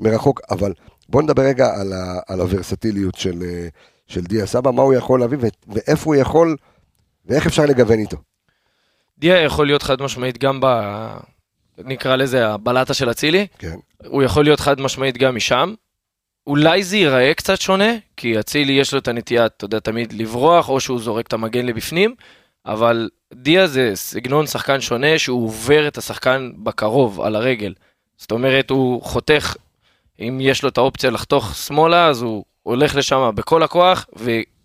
מרחוק, 0.00 0.40
אבל 0.50 0.72
בוא 1.08 1.22
נדבר 1.22 1.42
רגע 1.42 1.80
על, 1.80 1.92
ה, 1.92 2.20
על 2.28 2.40
הוורסטיליות 2.40 3.14
של, 3.14 3.42
אה, 3.42 3.68
של 4.06 4.20
דיה 4.24 4.46
סבא, 4.46 4.70
מה 4.70 4.82
הוא 4.82 4.94
יכול 4.94 5.20
להביא 5.20 5.38
ו- 5.40 5.46
ואיפה 5.74 6.04
הוא 6.04 6.14
יכול, 6.14 6.56
ואיך 7.26 7.46
אפשר 7.46 7.66
לגוון 7.66 7.98
איתו. 7.98 8.16
דיה 9.20 9.42
יכול 9.42 9.66
להיות 9.66 9.82
חד 9.82 10.02
משמעית 10.02 10.38
גם 10.38 10.60
ב... 10.62 10.66
נקרא 11.78 12.16
לזה 12.16 12.48
הבלטה 12.48 12.94
של 12.94 13.10
אצילי, 13.10 13.46
כן. 13.58 13.76
הוא 14.06 14.22
יכול 14.22 14.44
להיות 14.44 14.60
חד 14.60 14.80
משמעית 14.80 15.18
גם 15.18 15.36
משם. 15.36 15.74
אולי 16.46 16.82
זה 16.82 16.96
ייראה 16.96 17.34
קצת 17.34 17.60
שונה, 17.60 17.92
כי 18.16 18.40
אצילי 18.40 18.72
יש 18.72 18.92
לו 18.92 18.98
את 18.98 19.08
הנטייה, 19.08 19.46
אתה 19.46 19.64
יודע, 19.64 19.78
תמיד 19.78 20.12
לברוח, 20.12 20.68
או 20.68 20.80
שהוא 20.80 21.00
זורק 21.00 21.26
את 21.26 21.32
המגן 21.32 21.66
לבפנים, 21.66 22.14
אבל 22.66 23.08
דיה 23.32 23.66
זה 23.66 23.92
סגנון 23.94 24.46
שחקן 24.46 24.80
שונה, 24.80 25.18
שהוא 25.18 25.44
עובר 25.44 25.88
את 25.88 25.98
השחקן 25.98 26.50
בקרוב, 26.56 27.20
על 27.20 27.36
הרגל. 27.36 27.74
זאת 28.16 28.30
אומרת, 28.30 28.70
הוא 28.70 29.02
חותך, 29.02 29.54
אם 30.20 30.38
יש 30.40 30.62
לו 30.62 30.68
את 30.68 30.78
האופציה 30.78 31.10
לחתוך 31.10 31.54
שמאלה, 31.54 32.06
אז 32.06 32.22
הוא 32.22 32.44
הולך 32.62 32.94
לשם 32.94 33.30
בכל 33.34 33.62
הכוח, 33.62 34.06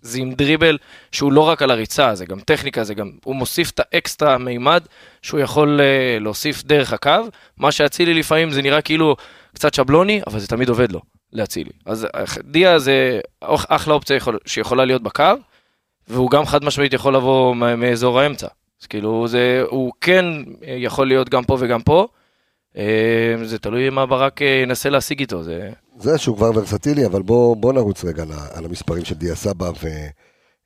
וזה 0.06 0.20
עם 0.20 0.34
דריבל 0.34 0.78
שהוא 1.12 1.32
לא 1.32 1.42
רק 1.42 1.62
על 1.62 1.72
הריצה, 1.72 2.16
זה 2.16 2.26
גם 2.26 2.40
טכניקה, 2.40 2.84
זה 2.84 2.94
גם, 2.94 3.12
הוא 3.24 3.36
מוסיף 3.36 3.72
את 3.72 3.80
האקסטרה 3.80 4.38
מימד 4.38 4.84
שהוא 5.22 5.40
יכול 5.40 5.80
uh, 5.80 6.24
להוסיף 6.24 6.64
דרך 6.64 6.94
הקו, 6.94 7.12
מה 7.58 7.72
שאצילי 7.72 8.14
לפעמים 8.14 8.52
זה 8.52 8.62
נראה 8.62 8.82
כאילו 8.82 9.16
קצת 9.56 9.74
שבלוני, 9.74 10.22
אבל 10.28 10.40
זה 10.40 10.48
תמיד 10.48 10.70
עובד 10.70 10.92
לו, 10.92 11.02
לאצילי. 11.34 11.70
אז 11.86 12.06
אה, 12.16 12.24
דיה 12.44 12.80
זה 12.80 13.20
אח- 13.42 13.66
אחלה 13.70 13.94
אופציה 13.94 14.16
יכול, 14.16 14.38
שיכולה 14.46 14.86
להיות 14.86 15.04
בקו, 15.04 15.24
והוא 16.08 16.32
גם 16.32 16.46
חד 16.46 16.64
משמעית 16.64 16.94
יכול 16.94 17.16
לבוא 17.16 17.56
מאזור 17.56 18.20
האמצע. 18.20 18.48
אז 18.82 18.88
כאילו, 18.88 19.28
זה, 19.28 19.64
הוא 19.70 19.92
כן 20.02 20.26
אה, 20.68 20.76
יכול 20.78 21.08
להיות 21.08 21.30
גם 21.30 21.44
פה 21.44 21.58
וגם 21.60 21.82
פה. 21.82 22.08
זה 23.44 23.60
תלוי 23.62 23.90
מה 23.90 24.06
ברק 24.06 24.42
ינסה 24.42 24.90
להשיג 24.90 25.20
איתו, 25.20 25.44
זה... 25.44 25.70
זה 26.00 26.18
שהוא 26.18 26.38
כבר 26.38 26.52
ורסטילי, 26.56 27.06
אבל 27.06 27.22
בוא, 27.22 27.56
בוא 27.56 27.74
נרוץ 27.74 28.04
רגע 28.04 28.24
על, 28.24 28.32
על 28.54 28.66
המספרים 28.66 29.06
של 29.06 29.16
דיה 29.16 29.36
סבא 29.36 29.72
ו, 29.84 29.88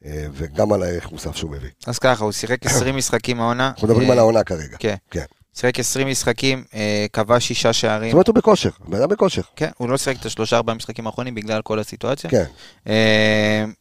אה, 0.05 0.25
וגם 0.33 0.73
על 0.73 0.83
הערך 0.83 1.11
מוסף 1.11 1.35
שהוא 1.35 1.51
מביא. 1.51 1.69
אז 1.87 1.99
ככה, 1.99 2.23
הוא 2.23 2.31
שיחק 2.31 2.65
20 2.65 2.95
משחקים 2.97 3.41
העונה. 3.41 3.67
אנחנו 3.67 3.87
מדברים 3.87 4.07
אה, 4.07 4.13
על 4.13 4.19
העונה 4.19 4.43
כרגע. 4.43 4.77
כן. 4.79 4.95
כן. 5.11 5.23
שיחק 5.53 5.79
20 5.79 6.07
משחקים, 6.07 6.63
אה, 6.73 7.05
כבש 7.13 7.47
שישה 7.47 7.73
שערים. 7.73 8.09
זאת 8.09 8.13
אומרת 8.13 8.27
הוא 8.27 8.35
בכושר, 8.35 8.69
בן 8.87 8.97
אדם 8.97 9.09
בכושר. 9.09 9.41
כן, 9.55 9.69
הוא 9.77 9.89
לא 9.89 9.97
שיחק 9.97 10.19
את 10.19 10.25
השלושה 10.25 10.57
ארבעה 10.57 10.75
משחקים 10.75 11.07
האחרונים 11.07 11.35
בגלל 11.35 11.61
כל 11.61 11.79
הסיטואציה. 11.79 12.29
כן. 12.29 12.45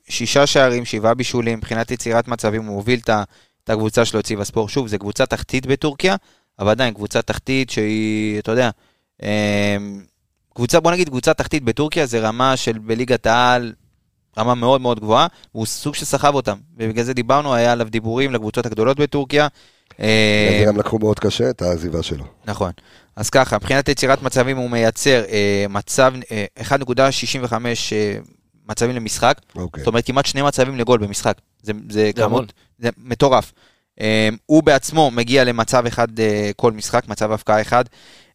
שישה 0.08 0.46
שערים, 0.46 0.84
שבעה 0.84 1.14
בישולים, 1.14 1.58
מבחינת 1.58 1.90
יצירת 1.90 2.28
מצבים, 2.28 2.64
הוא 2.64 2.74
מוביל 2.74 3.00
את 3.04 3.70
הקבוצה 3.70 4.04
שלו, 4.04 4.20
הציב 4.20 4.40
הספורט. 4.40 4.70
שוב, 4.70 4.88
זו 4.88 4.98
קבוצה 4.98 5.26
תחתית 5.26 5.66
בטורקיה, 5.66 6.16
אבל 6.58 6.70
עדיין 6.70 6.94
קבוצה 6.94 7.22
תחתית 7.22 7.70
שהיא, 7.70 8.38
אתה 8.38 8.50
יודע, 8.50 8.70
קבוצה, 10.58 10.80
בוא 10.80 10.92
נגיד 10.92 11.08
קבוצה 11.08 11.34
תחתית 11.34 11.62
בטורקיה 11.62 12.06
זה 12.06 12.20
רמה 12.20 12.56
של 12.56 12.78
בליגת 12.78 13.26
העל, 13.26 13.72
רמה 14.38 14.54
מאוד 14.54 14.80
מאוד 14.80 15.00
גבוהה, 15.00 15.26
והוא 15.54 15.66
סוג 15.66 15.94
שסחב 15.94 16.34
אותם. 16.34 16.56
ובגלל 16.76 17.04
זה 17.04 17.14
דיברנו, 17.14 17.54
היה 17.54 17.72
עליו 17.72 17.88
דיבורים 17.90 18.32
לקבוצות 18.32 18.66
הגדולות 18.66 19.00
בטורקיה. 19.00 19.48
אה, 20.00 20.58
זה 20.60 20.64
גם 20.66 20.76
לקחו 20.76 20.98
מאוד 20.98 21.18
קשה 21.18 21.50
את 21.50 21.62
העזיבה 21.62 22.02
שלו. 22.02 22.24
נכון. 22.44 22.72
אז 23.16 23.30
ככה, 23.30 23.56
מבחינת 23.56 23.88
יצירת 23.88 24.22
מצבים 24.22 24.56
הוא 24.56 24.70
מייצר 24.70 25.22
אה, 25.28 25.66
מצב, 25.68 26.12
אה, 26.30 26.44
1.65 26.62 27.52
אה, 27.92 28.18
מצבים 28.68 28.96
למשחק, 28.96 29.40
אוקיי. 29.56 29.80
זאת 29.80 29.88
אומרת 29.88 30.06
כמעט 30.06 30.26
שני 30.26 30.42
מצבים 30.42 30.76
לגול 30.76 30.98
במשחק. 31.00 31.38
זה, 31.62 31.72
זה. 31.88 32.10
כמות, 32.16 32.52
זה 32.78 32.88
מטורף. 32.98 33.52
אה, 34.00 34.28
הוא 34.46 34.62
בעצמו 34.62 35.10
מגיע 35.10 35.44
למצב 35.44 35.86
אחד 35.86 36.20
אה, 36.20 36.50
כל 36.56 36.72
משחק, 36.72 37.08
מצב 37.08 37.32
הפקעה 37.32 37.60
אחד. 37.60 37.84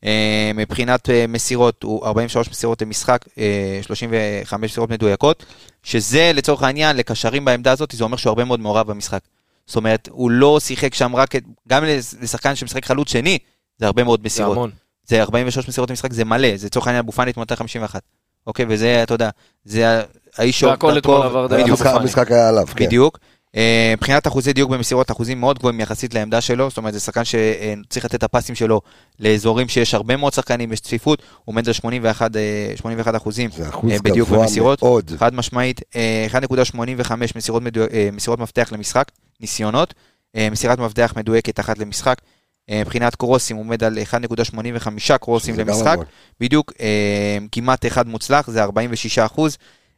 אה, 0.05 0.51
מבחינת 0.55 1.09
אה, 1.09 1.25
מסירות, 1.27 1.83
הוא 1.83 2.05
43 2.05 2.49
מסירות 2.49 2.81
למשחק, 2.81 3.25
אה, 3.37 3.79
35 3.81 4.71
מסירות 4.71 4.89
מדויקות, 4.89 5.45
שזה 5.83 6.31
לצורך 6.33 6.63
העניין, 6.63 6.97
לקשרים 6.97 7.45
בעמדה 7.45 7.71
הזאת, 7.71 7.91
זה 7.91 8.03
אומר 8.03 8.17
שהוא 8.17 8.31
הרבה 8.31 8.43
מאוד 8.45 8.59
מעורב 8.59 8.87
במשחק. 8.87 9.19
זאת 9.65 9.75
אומרת, 9.75 10.09
הוא 10.11 10.31
לא 10.31 10.59
שיחק 10.59 10.93
שם 10.93 11.15
רק, 11.15 11.29
גם 11.69 11.83
לשחקן 12.21 12.55
שמשחק 12.55 12.85
חלוץ 12.85 13.09
שני, 13.11 13.37
זה 13.79 13.85
הרבה 13.85 14.03
מאוד 14.03 14.19
זה 14.19 14.25
מסירות. 14.25 14.57
המון. 14.57 14.71
זה 15.05 15.21
43 15.21 15.67
מסירות 15.67 15.89
למשחק, 15.89 16.13
זה 16.13 16.25
מלא, 16.25 16.49
זה 16.57 16.65
לצורך 16.65 16.87
העניין 16.87 17.03
אבו 17.03 17.11
פאני 17.11 17.31
אתמול 17.31 17.43
נתן 17.43 17.55
51. 17.55 18.01
אוקיי, 18.47 18.65
וזה, 18.69 19.03
אתה 19.03 19.13
יודע, 19.13 19.29
זה 19.65 20.01
האיש 20.37 20.63
והכל 20.63 20.87
דרכו- 20.87 20.97
אתמול 20.99 21.21
עבר 21.21 21.47
דרך 21.47 21.61
בדיוק. 21.61 21.81
המשחק 21.85 22.31
היה 22.31 22.49
עליו, 22.49 22.65
כן. 22.75 22.85
בדיוק. 22.85 23.19
אה, 23.55 23.93
מבחינת 23.97 24.27
אחוזי 24.27 24.53
דיוק 24.53 24.71
במסירות, 24.71 25.11
אחוזים 25.11 25.39
מאוד 25.39 25.59
גבוהים 25.59 25.79
יחסית 25.79 26.13
לעמדה 26.13 26.41
שלו, 26.41 26.69
זאת 26.69 26.77
אומרת, 26.77 26.93
זה 26.93 26.99
שחקן 26.99 27.21
שצריך 27.25 28.05
לתת 28.05 28.15
את 28.15 28.23
הפסים 28.23 28.55
שלו 28.55 28.81
לאזורים 29.19 29.67
שיש 29.67 29.93
הרבה 29.93 30.17
מאוד 30.17 30.33
שחקנים, 30.33 30.73
יש 30.73 30.79
צפיפות, 30.79 31.19
הוא 31.19 31.53
עומד 31.53 31.67
על 31.67 31.73
81, 31.73 32.35
אה, 32.35 32.73
81 32.75 33.15
אחוזים 33.15 33.49
זה 33.51 33.69
אחוז 33.69 33.91
אה, 33.91 33.97
בדיוק 34.03 34.29
במסירות. 34.29 34.83
מאוד. 34.83 35.11
חד 35.17 35.33
משמעית, 35.33 35.81
אה, 35.95 36.27
1.85 36.31 37.13
מסירות, 37.35 37.63
מדו... 37.63 37.81
אה, 37.93 38.09
מסירות 38.13 38.39
מפתח 38.39 38.69
למשחק, 38.71 39.11
ניסיונות, 39.41 39.93
אה, 40.35 40.47
מסירת 40.51 40.79
מפתח 40.79 41.13
מדויקת 41.17 41.59
אחת 41.59 41.77
למשחק. 41.77 42.21
אה, 42.69 42.81
מבחינת 42.81 43.15
קרוסים 43.15 43.57
עומד 43.57 43.83
על 43.83 43.97
1.85 44.03 45.17
קרוסים 45.17 45.59
למשחק. 45.59 45.97
בדיוק, 46.39 46.73
אה, 46.79 47.37
כמעט 47.51 47.85
אחד 47.85 48.07
מוצלח, 48.07 48.49
זה 48.49 48.63
46 48.63 49.19
אחוז. 49.19 49.57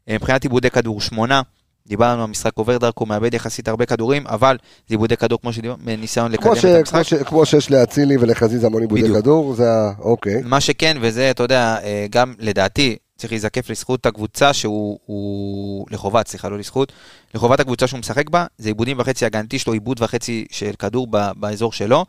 אה, 0.10 0.16
מבחינת 0.16 0.44
עיבודי 0.44 0.70
כדור, 0.70 1.02
שמונה. 1.02 1.42
דיברנו, 1.88 2.24
המשחק 2.24 2.52
עובר 2.56 2.78
דרכו, 2.78 3.06
מאבד 3.06 3.34
יחסית 3.34 3.68
הרבה 3.68 3.86
כדורים, 3.86 4.28
אבל 4.28 4.58
זה 4.88 4.94
עיבודי 4.94 5.18
כדור, 5.18 5.40
כמו 5.42 5.54
שדיברנו, 5.54 5.84
ניסיון 5.98 6.32
לקדם 6.32 6.44
כמו, 6.44 6.54
את 6.54 6.58
ש, 6.58 6.66
המשחק. 6.66 6.94
כמו, 6.96 7.04
ש, 7.04 7.14
כמו 7.14 7.46
שיש 7.46 7.72
לאצילי 7.72 8.18
ולחזיזה 8.18 8.68
המון 8.68 8.82
עיבודי. 8.82 9.14
כדור, 9.14 9.54
זה 9.54 9.72
ה... 9.72 9.92
אוקיי. 10.00 10.42
מה 10.46 10.62
שכן, 10.62 10.98
וזה, 11.02 11.32
אתה 11.32 11.44
יודע, 11.44 11.78
אה, 11.84 12.06
גם 12.10 12.34
לדעתי, 12.40 12.96
צריך 13.18 13.34
להיזקף 13.34 13.70
לזכות 13.70 14.06
הקבוצה 14.06 14.54
שהוא, 14.54 15.00
הוא, 15.06 15.86
לחובת, 15.92 16.28
סליחה, 16.28 16.50
לא 16.50 16.58
לזכות, 16.60 16.92
לחובת 17.36 17.60
הקבוצה 17.60 17.88
שהוא 17.88 18.00
משחק 18.00 18.30
בה, 18.30 18.46
זה 18.58 18.70
עיבודים 18.70 19.00
וחצי 19.00 19.26
הגנתי 19.26 19.60
שלו, 19.60 19.74
עיבוד 19.74 20.02
וחצי 20.02 20.46
של 20.52 20.72
כדור 20.80 21.08
ב, 21.10 21.18
באזור 21.36 21.74
שלו. 21.74 22.06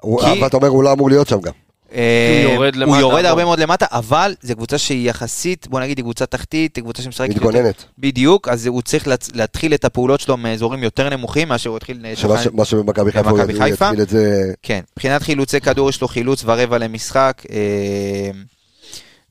הוא- 0.00 0.20
כי- 0.20 0.38
אבל 0.38 0.46
אתה 0.46 0.56
אומר, 0.56 0.68
הוא 0.68 0.82
לא 0.82 0.92
אמור 0.92 1.08
להיות 1.10 1.28
שם 1.28 1.40
גם. 1.40 1.52
אה, 1.94 2.42
יורד 2.44 2.76
הוא 2.82 2.96
יורד. 2.96 3.24
הרבה 3.24 3.44
מאוד 3.44 3.58
למטה, 3.60 3.86
אבל 3.90 4.34
זו 4.42 4.54
קבוצה 4.54 4.78
שהיא 4.78 5.10
יחסית, 5.10 5.66
בוא 5.68 5.80
נגיד, 5.80 5.98
היא 5.98 6.04
קבוצה 6.04 6.26
תחתית, 6.26 6.76
היא 6.76 6.84
קבוצה 6.84 7.02
שמשחקת 7.02 7.30
מתגוננת. 7.30 7.84
בדיוק, 7.98 8.48
אז 8.48 8.66
הוא 8.66 8.82
צריך 8.82 9.08
להתחיל 9.34 9.74
את 9.74 9.84
הפעולות 9.84 10.20
שלו 10.20 10.36
מאזורים 10.36 10.82
יותר 10.82 11.08
נמוכים 11.08 11.48
מאשר 11.48 11.70
הוא 11.70 11.76
התחיל... 11.76 12.06
אה, 12.06 12.12
מה 12.52 12.64
שבמכבי 12.64 13.12
חיפה 13.12 13.30
הוא? 13.30 13.40
יתחיל 13.40 14.02
את 14.02 14.08
זה... 14.08 14.52
כן, 14.62 14.80
מבחינת 14.92 15.22
חילוצי 15.22 15.60
כדור 15.60 15.90
יש 15.90 16.00
לו 16.00 16.08
חילוץ 16.08 16.42
ורבע 16.46 16.78
למשחק. 16.78 17.42
אה, 17.50 18.30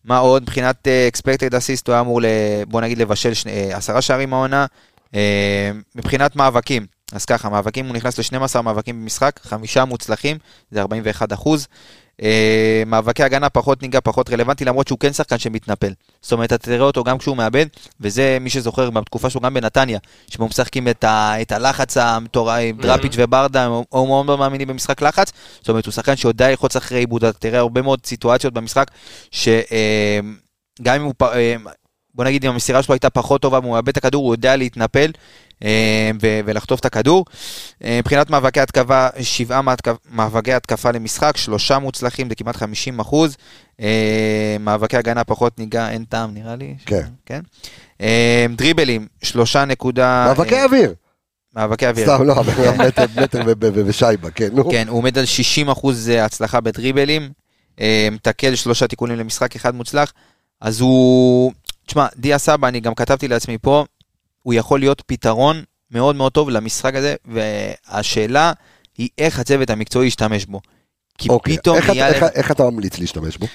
מה 0.06 0.18
עוד? 0.18 0.44
מבחינת 0.44 0.88
expected 1.14 1.52
assist 1.52 1.82
הוא 1.88 1.94
היה 1.94 2.00
אמור, 2.00 2.22
בוא 2.68 2.82
נגיד, 2.82 2.98
לבשל 2.98 3.32
עשרה 3.72 4.02
שערים 4.02 4.34
העונה. 4.34 4.66
מבחינת 5.96 6.36
מאבקים, 6.36 6.86
אז 7.12 7.26
ככה, 7.26 7.50
מאבקים 7.50 7.86
הוא 7.86 7.96
נכנס 7.96 8.20
ל-12 8.34 8.62
מאבקים 8.62 9.02
במשחק, 9.02 9.40
חמישה 9.44 9.86
מוצלחים, 9.86 10.38
זה 10.72 10.82
41 10.82 11.34
אחוז. 11.34 11.68
אה, 12.24 12.84
מאבקי 12.86 13.24
הגנה 13.24 13.50
פחות 13.50 13.82
ניגע, 13.82 14.00
פחות 14.04 14.30
רלוונטי, 14.30 14.66
למרות 14.66 14.88
שהוא 14.88 15.00
כן 15.00 15.14
שחקן 15.14 15.38
שמתנפל. 15.38 15.94
זאת 16.22 16.32
אומרת, 16.32 16.54
אתה 16.54 16.58
תראה 16.66 16.86
אותו 16.86 17.04
גם 17.04 17.18
כשהוא 17.18 17.38
מאבד, 17.38 17.66
וזה 18.02 18.38
מי 18.42 18.50
שזוכר 18.50 18.90
בתקופה 18.90 19.30
שלו 19.30 19.42
גם 19.42 19.54
בנתניה, 19.54 20.00
שבו 20.30 20.48
משחקים 20.48 20.88
את, 20.88 21.04
ה, 21.04 21.42
את 21.42 21.52
הלחץ 21.52 21.98
המטורף, 21.98 22.60
עם 22.62 22.78
דראפיץ' 22.82 23.14
וברדה, 23.18 23.66
הם 23.66 23.72
מאוד 23.72 24.26
מאוד 24.26 24.40
מאמינים 24.40 24.68
במשחק 24.68 25.02
לחץ. 25.02 25.32
זאת 25.60 25.70
אומרת, 25.70 25.86
הוא 25.86 25.92
שחקן 25.92 26.16
שיודע 26.16 26.50
ללחוץ 26.50 26.76
אחרי 26.76 27.00
עיבוד, 27.00 27.24
אתה 27.24 27.40
תראה 27.40 27.60
הרבה 27.60 27.82
מאוד 27.82 28.00
סיטואציות 28.06 28.54
במשחק, 28.54 28.92
שגם 29.32 30.96
אם 30.96 31.02
הוא, 31.02 31.14
אה, 31.22 31.56
בוא 32.16 32.26
נגיד 32.26 32.46
אם 32.46 32.52
המסירה 32.52 32.84
שלו 32.84 32.94
הייתה 32.94 33.10
פחות 33.10 33.42
טובה 33.42 33.60
והוא 33.60 33.72
מאבד 33.72 33.90
את 33.90 33.98
הכדור, 33.98 34.26
הוא 34.26 34.34
יודע 34.34 34.56
להתנפל 34.56 35.12
אה, 35.12 35.12
ולחטוף 36.22 36.80
את 36.80 36.86
הכדור. 36.86 37.26
אה, 37.84 38.00
מבחינת 38.00 38.30
מאבקי 38.30 38.60
התקפה, 38.60 39.08
שבעה 39.22 39.62
מאבקי 40.12 40.54
התקפה 40.54 40.92
למשחק, 40.92 41.38
שלושה 41.38 41.80
מוצלחים, 41.80 42.30
זה 42.30 42.36
כמעט 42.36 42.56
50 42.56 43.00
אחוז. 43.00 43.38
אה, 43.82 44.58
מאבקי 44.60 44.98
הגנה 44.98 45.24
פחות 45.24 45.60
ניגע, 45.60 45.90
אין 45.90 46.04
טעם 46.04 46.34
נראה 46.34 46.56
לי. 46.56 46.76
כן. 46.86 47.06
כן. 47.26 47.40
אה, 48.02 48.46
דריבלים, 48.58 49.08
שלושה 49.24 49.66
נקודה... 49.66 50.26
מאבקי 50.28 50.56
אה, 50.56 50.64
אוויר. 50.64 50.94
מאבקי 51.56 51.88
אוויר. 51.88 52.06
סתם, 52.06 52.24
לא, 52.24 52.36
מטר 53.16 53.72
ושייבה, 53.86 54.32
כן, 54.32 54.50
נו. 54.54 54.72
כן, 54.72 54.88
הוא 54.88 54.98
עומד 54.98 55.18
על 55.18 55.26
60 55.26 55.70
אחוז 55.70 56.08
הצלחה 56.08 56.62
בדריבלים, 56.62 57.30
אה, 57.80 58.08
מתקל 58.12 58.56
שלושה 58.56 58.88
תיקונים 58.88 59.18
למשחק, 59.18 59.56
אחד 59.56 59.76
מוצלח, 59.76 60.14
אז 60.62 60.82
הוא... 60.82 61.52
תשמע, 61.88 62.08
דיה 62.18 62.38
סבא, 62.38 62.68
אני 62.68 62.80
גם 62.80 62.96
כתבתי 62.96 63.28
לעצמי 63.28 63.58
פה, 63.58 63.86
הוא 64.46 64.54
יכול 64.54 64.80
להיות 64.80 65.02
פתרון 65.06 65.64
מאוד 65.92 66.16
מאוד 66.16 66.32
טוב 66.32 66.50
למשחק 66.50 66.96
הזה, 66.96 67.16
והשאלה 67.26 68.52
היא 68.98 69.10
איך 69.18 69.40
הצוות 69.40 69.70
המקצועי 69.70 70.08
ישתמש 70.08 70.46
בו. 70.46 70.62
כי 71.18 71.30
אוקיי. 71.30 71.58
פתאום 71.58 71.78
איך 71.78 71.90
נהיה... 71.90 72.08
איך- 72.08 72.22
להם- 72.24 72.32
איך 72.36 72.52
אתה 72.52 72.64
ממליץ 72.64 73.00
להשתמש 73.00 73.38
בו? 73.38 73.48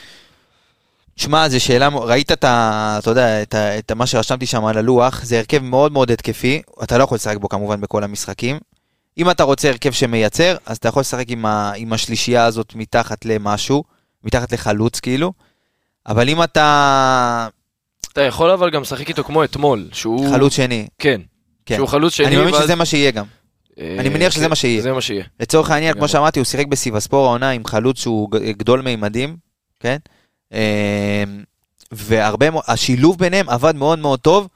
תשמע, 1.15 1.49
זו 1.49 1.61
שאלה, 1.61 1.89
ראית 1.89 2.33
את 2.33 2.45
ה... 2.45 2.97
אתה 2.99 3.11
יודע, 3.11 3.43
את, 3.43 3.55
ה, 3.55 3.79
את 3.79 3.93
מה 3.93 4.07
שרשמתי 4.07 4.47
שם 4.47 4.65
על 4.65 4.79
הלוח, 4.79 5.25
זה 5.25 5.39
הרכב 5.39 5.63
מאוד 5.63 5.93
מאוד 5.93 6.11
התקפי, 6.11 6.63
אתה 6.83 6.99
לא 6.99 7.05
יכול 7.05 7.15
לשחק 7.17 7.37
בו 7.37 7.49
כמובן 7.49 7.81
בכל 7.81 8.05
המשחקים. 8.05 8.59
אם 9.19 9.31
אתה 9.31 9.43
רוצה 9.43 9.69
הרכב 9.69 9.91
שמייצר, 9.93 10.57
אז 10.67 10.77
אתה 10.77 10.89
יכול 10.89 11.01
לשחק 11.01 11.25
עם, 11.29 11.47
ה, 11.47 11.73
עם 11.77 11.93
השלישייה 11.93 12.45
הזאת 12.45 12.75
מתחת 12.75 13.25
למשהו, 13.25 13.85
מתחת 14.25 14.53
לחלוץ 14.53 15.01
כאילו, 15.01 15.33
אבל 16.07 16.29
אם 16.29 16.43
אתה 16.43 17.49
אתה 18.13 18.21
יכול 18.23 18.51
אבל 18.51 18.71
גם 18.71 18.83
לשחק 18.83 19.09
איתו 19.09 19.25
כמו 19.25 19.45
אתמול, 19.45 19.89
שהוא... 19.93 20.31
חלוץ 20.31 20.53
שני, 20.53 20.87
כן. 20.99 21.21
כן. 21.67 21.77
שהוא 21.77 21.89
חלוץ 21.89 22.13
שני. 22.15 22.27
אני 22.27 22.37
מאמין 22.37 22.55
ואז- 22.55 22.63
שזה 22.65 22.75
מה 22.75 22.85
שיהיה 22.85 23.11
גם. 23.11 23.25
אה, 23.81 23.97
אני 23.99 24.09
מניח 24.09 24.33
שזה 24.33 24.45
כן, 24.45 24.51
מה 24.51 24.57
שיהיה. 24.57 24.83
זה 24.83 24.93
מה 24.93 25.01
שיהיה. 25.01 25.25
לצורך 25.41 25.71
העניין, 25.71 25.95
כמו. 25.95 26.09
שאמרתי, 26.09 26.39
הוא 26.39 26.45
שיחק 26.45 26.67
בסיבספור 26.67 27.27
העונה 27.27 27.51
עם 27.51 27.65
חלוץ 27.65 28.01
שהוא 28.01 28.31
גדול 28.31 28.81
מימדים, 28.81 29.37
כן? 29.81 29.97
אה, 30.53 31.25
והרבה 31.93 32.51
מאוד, 32.51 32.65
השילוב 32.69 33.19
ביניהם 33.19 33.49
עבד 33.49 33.77
מאוד 33.77 33.99
מאוד 33.99 34.21
טוב, 34.21 34.49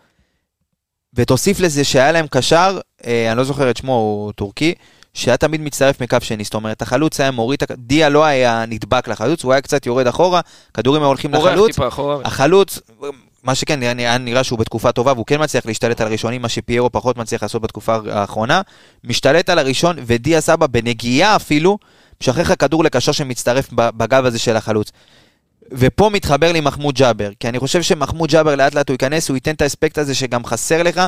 ותוסיף 1.15 1.61
לזה 1.61 1.85
שהיה 1.85 2.13
להם 2.13 2.27
קשר, 2.31 2.79
אה, 3.07 3.29
אני 3.31 3.39
לא 3.39 3.45
זוכר 3.45 3.71
את 3.71 3.77
שמו, 3.77 3.93
הוא 3.93 4.33
טורקי, 4.33 4.75
שהיה 5.15 5.37
תמיד 5.37 5.61
מצטרף 5.61 6.03
מקו 6.03 6.17
שני, 6.21 6.45
זאת 6.45 6.55
אומרת, 6.55 6.83
החלוץ 6.83 7.21
היה 7.21 7.31
מוריד, 7.31 7.63
דיה 7.77 8.09
לא 8.09 8.25
היה 8.25 8.65
נדבק 8.69 9.09
לחלוץ, 9.09 9.45
הוא 9.45 9.53
היה 9.53 9.61
קצת 9.61 9.87
יורד 9.87 10.07
אחורה, 10.07 10.41
כדורים 10.75 11.03
היו 11.03 11.09
הולכים 11.09 11.35
לחלוץ. 11.35 11.77
החלוץ, 12.25 12.79
מה 13.45 13.55
שכן, 13.55 13.83
היה 13.83 13.93
היה 13.99 14.19
נראה 14.19 14.45
שהוא 14.45 14.59
בתקופה 14.59 14.93
טובה, 14.93 15.13
והוא 15.13 15.27
כן 15.27 15.43
מצליח 15.43 15.67
להשתלט 15.67 16.01
על 16.01 16.07
הראשונים, 16.07 16.43
מה 16.43 16.49
שפיירו 16.49 16.93
פחות 16.93 17.17
מצליח 17.19 17.43
לעשות 17.43 17.63
בתקופה 17.63 17.97
האחרונה. 18.11 18.61
משתלט 19.05 19.51
על 19.51 19.59
הראשון, 19.59 19.97
ודיה 20.07 20.41
סבא 20.41 20.67
בנגיעה 20.67 21.37
אפילו, 21.37 21.79
משחרר 22.23 22.43
לך 22.43 22.55
כדור 22.59 22.85
לקשר 22.85 23.13
שמצטרף 23.13 23.69
בגב 23.73 24.25
הזה 24.25 24.39
של 24.39 24.57
החלוץ. 24.57 24.91
ופה 25.73 26.11
מתחבר 26.13 26.53
לי 26.53 26.61
מחמוד 26.61 26.95
ג'אבר, 26.95 27.31
כי 27.41 27.49
אני 27.49 27.59
חושב 27.59 27.83
שמחמוד 27.83 28.31
ג'אבר 28.31 28.55
לאט 28.55 28.75
לאט 28.75 28.89
הוא 28.89 28.95
ייכנס, 28.95 29.29
הוא 29.29 29.37
ייתן 29.37 29.55
את 29.55 29.63
האספקט 29.63 29.99
הזה 29.99 30.15
שגם 30.15 30.45
חסר 30.45 30.83
לך, 30.83 31.03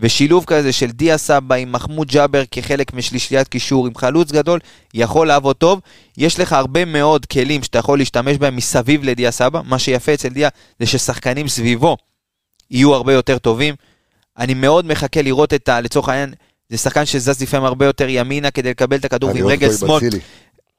ושילוב 0.00 0.44
כזה 0.44 0.72
של 0.72 0.90
דיה 0.90 1.18
סבא 1.18 1.54
עם 1.54 1.72
מחמוד 1.72 2.08
ג'אבר 2.08 2.42
כחלק 2.50 2.94
משלישיית 2.94 3.48
קישור 3.48 3.86
עם 3.86 3.94
חלוץ 3.96 4.32
גדול, 4.32 4.60
יכול 4.94 5.26
לעבוד 5.26 5.56
טוב. 5.56 5.80
יש 6.18 6.40
לך 6.40 6.52
הרבה 6.52 6.84
מאוד 6.84 7.26
כלים 7.26 7.62
שאתה 7.62 7.78
יכול 7.78 7.98
להשתמש 7.98 8.36
בהם 8.36 8.56
מסביב 8.56 9.04
לדיה 9.04 9.30
סבא, 9.30 9.60
מה 9.64 9.78
שיפה 9.78 10.14
אצל 10.14 10.28
דיה 10.28 10.48
זה 10.80 10.86
ששחקנים 10.86 11.48
סביבו 11.48 11.96
יהיו 12.70 12.94
הרבה 12.94 13.12
יותר 13.12 13.38
טובים. 13.38 13.74
אני 14.38 14.54
מאוד 14.54 14.86
מחכה 14.86 15.22
לראות 15.22 15.54
את 15.54 15.68
ה... 15.68 15.80
לצורך 15.80 16.08
העניין, 16.08 16.34
זה 16.68 16.78
שחקן 16.78 17.06
שזז 17.06 17.42
לפעמים 17.42 17.66
הרבה 17.66 17.86
יותר 17.86 18.06
ימינה 18.08 18.50
כדי 18.50 18.70
לקבל 18.70 18.96
את 18.96 19.04
הכדור 19.04 19.30
רואה 19.30 19.52
רגל 19.52 19.66
עם 19.66 19.76
שמאל. 19.76 20.00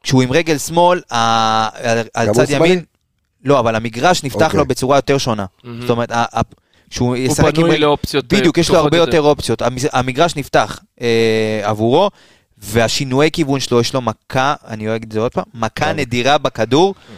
כשהוא 0.04 0.22
עם 0.22 0.32
רגל 0.32 0.58
שמאל, 0.58 1.02
ה- 1.12 1.70
על 2.14 2.28
הוא 2.28 2.36
צד 2.36 2.48
שמאלי? 2.48 2.70
ימין, 2.70 2.84
לא, 3.44 3.60
אבל 3.60 3.76
המגרש 3.76 4.24
נפתח 4.24 4.46
אוקיי. 4.46 4.58
לו 4.58 4.66
בצורה 4.66 4.98
יותר 4.98 5.18
שונה. 5.18 5.46
זאת 5.80 5.90
אומרת, 5.90 6.12
כשהוא 6.90 7.08
הוא 7.08 7.18
ישחק 7.18 7.46
עם 7.46 7.52
פנוי 7.52 7.70
רגל... 7.70 7.82
לאופציות 7.82 8.34
אה, 8.34 8.40
בדיוק, 8.40 8.58
יש 8.58 8.70
לו 8.70 8.78
הרבה 8.78 8.98
יותר 8.98 9.22
אופציות. 9.22 9.62
המז- 9.62 9.90
המגרש 9.94 10.36
נפתח 10.36 10.80
אה, 11.02 11.62
עבורו, 11.64 12.10
והשינויי 12.58 13.32
כיוון 13.32 13.60
שלו, 13.60 13.82
יש 13.82 13.94
לו 13.94 14.02
מכה, 14.02 14.54
אני 14.68 14.88
אוהג 14.88 15.04
את 15.04 15.12
זה 15.12 15.20
עוד 15.20 15.32
פעם, 15.32 15.44
מכה 15.54 15.94
נדירה 15.94 16.38
בכדור, 16.38 16.96
והוא, 17.08 17.18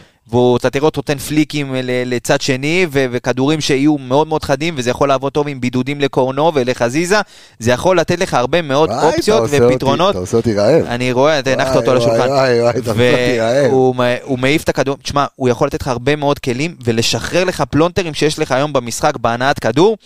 אתה 0.56 0.70
תראה 0.70 0.84
אותו 0.84 0.98
נותן 0.98 1.18
פליקים 1.18 1.74
ל- 1.74 1.80
לצד 2.14 2.40
שני, 2.40 2.86
ו- 2.92 3.04
וכדורים 3.12 3.60
שיהיו 3.60 3.98
מאוד 3.98 4.26
מאוד 4.26 4.44
חדים, 4.44 4.74
וזה 4.76 4.90
יכול 4.90 5.08
לעבוד 5.08 5.32
טוב 5.32 5.48
עם 5.48 5.60
בידודים 5.60 6.00
לקורנו 6.00 6.52
ולחזיזה, 6.54 7.20
זה 7.58 7.70
יכול 7.72 7.98
לתת 8.00 8.18
לך 8.20 8.34
הרבה 8.34 8.62
מאוד 8.62 8.88
וואי, 8.90 8.98
אתה 8.98 9.06
אופציות 9.16 9.40
אותי- 9.42 9.64
ופתרונות. 9.64 10.10
אתה 10.10 10.18
עושה 10.18 10.36
אותי 10.36 10.54
רעב. 10.54 10.84
אני 10.86 11.12
רואה, 11.12 11.38
אתה 11.38 11.50
הנחת 11.50 11.76
אותו 11.76 11.90
על 11.90 11.96
השולחן. 11.96 12.28
וואי, 12.28 12.60
וואי, 12.60 12.70
אתה 12.78 12.90
עושה 12.90 13.10
אותי 13.12 13.40
רעב. 13.40 13.72
והוא 13.72 14.38
מעיף 14.38 14.62
את 14.64 14.68
הכדור, 14.68 14.96
תשמע, 15.02 15.24
הוא 15.36 15.48
יכול 15.48 15.66
לתת 15.66 15.82
לך 15.82 15.88
הרבה 15.88 16.16
מאוד 16.16 16.38
כלים 16.38 16.76
ולשחרר 16.84 17.44
לך 17.44 17.60
פלונטרים 17.70 18.14
שיש 18.14 18.38
לך 18.38 18.52
היום 18.52 18.72
במשחק 18.72 19.16
בהנעת 19.16 19.58
כדור. 19.58 19.96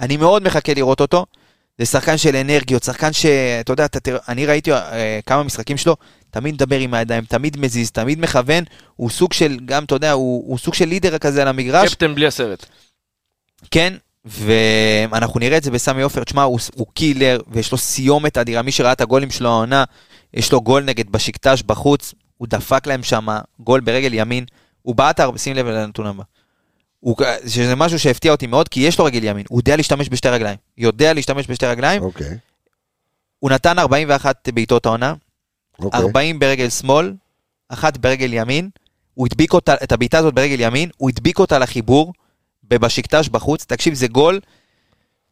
אני 0.00 0.16
מאוד 0.16 0.42
מחכה 0.42 0.72
לראות 0.76 1.00
אותו. 1.00 1.26
זה 1.78 1.86
שחקן 1.86 2.18
של 2.18 2.36
אנרגיות, 2.36 2.82
שחקן 2.82 3.12
שאתה 3.12 3.72
יודע, 3.72 3.84
אתה 3.84 4.10
אני 4.28 4.46
ראיתי 4.46 4.72
אה, 4.72 5.20
כמה 5.26 5.42
משחקים 5.42 5.76
שלו, 5.76 5.96
תמיד 6.30 6.54
מדבר 6.54 6.78
עם 6.78 6.94
הידיים, 6.94 7.24
תמיד 7.24 7.56
מזיז, 7.56 7.90
תמיד 7.90 8.20
מכוון, 8.20 8.64
הוא 8.96 9.10
סוג 9.10 9.32
של, 9.32 9.58
גם 9.64 9.84
אתה 9.84 9.94
יודע, 9.94 10.12
הוא, 10.12 10.44
הוא 10.46 10.58
סוג 10.58 10.74
של 10.74 10.84
לידר 10.84 11.18
כזה 11.18 11.42
על 11.42 11.48
המגרש, 11.48 11.88
קפטן 11.88 12.14
בלי 12.14 12.26
הסרט. 12.26 12.66
כן, 13.70 13.94
ואנחנו 14.24 15.40
נראה 15.40 15.56
את 15.56 15.62
זה 15.62 15.70
בסמי 15.70 16.02
עופר, 16.02 16.24
תשמע, 16.24 16.42
הוא, 16.42 16.58
הוא 16.74 16.86
קילר, 16.94 17.40
ויש 17.48 17.72
לו 17.72 17.78
סיומת 17.78 18.38
אדירה, 18.38 18.62
מי 18.62 18.72
שראה 18.72 18.92
את 18.92 19.00
הגולים 19.00 19.30
שלו 19.30 19.48
העונה, 19.48 19.84
יש 20.34 20.52
לו 20.52 20.60
גול 20.60 20.82
נגד 20.82 21.10
בשקטש 21.10 21.62
בחוץ, 21.62 22.14
הוא 22.36 22.48
דפק 22.48 22.86
להם 22.86 23.02
שם 23.02 23.26
גול 23.60 23.80
ברגל 23.80 24.14
ימין, 24.14 24.44
הוא 24.82 24.94
בעט 24.94 25.20
הרבה, 25.20 25.38
שים 25.38 25.56
לב 25.56 25.66
לנתון 25.66 26.06
הבא. 26.06 26.22
הוא, 27.00 27.16
שזה 27.46 27.74
משהו 27.74 27.98
שהפתיע 27.98 28.32
אותי 28.32 28.46
מאוד, 28.46 28.68
כי 28.68 28.80
יש 28.80 28.98
לו 28.98 29.04
רגל 29.04 29.24
ימין, 29.24 29.46
הוא 29.48 29.60
יודע 29.60 29.76
להשתמש 29.76 30.08
בשתי 30.08 30.28
רגליים, 30.28 30.56
יודע 30.78 31.12
להשתמש 31.12 31.50
בשתי 31.50 31.66
רגליים, 31.66 32.02
אוקיי, 32.02 32.38
הוא 33.38 33.50
נתן 33.50 33.78
41 33.78 34.48
בעיטות 34.54 34.86
העונה, 34.86 35.14
אוקיי. 35.78 36.00
40 36.00 36.38
ברגל 36.38 36.68
שמאל, 36.68 37.14
אחת 37.68 37.96
ברגל 37.96 38.32
ימין, 38.32 38.70
הוא 39.14 39.26
הדביק 39.26 39.52
אותה, 39.52 39.74
את 39.82 39.92
הבעיטה 39.92 40.18
הזאת 40.18 40.34
ברגל 40.34 40.60
ימין, 40.60 40.90
הוא 40.96 41.08
הדביק 41.08 41.38
אותה 41.38 41.58
לחיבור, 41.58 42.12
בבשיקטש 42.64 43.28
בחוץ, 43.28 43.64
תקשיב, 43.64 43.94
זה 43.94 44.08
גול. 44.08 44.40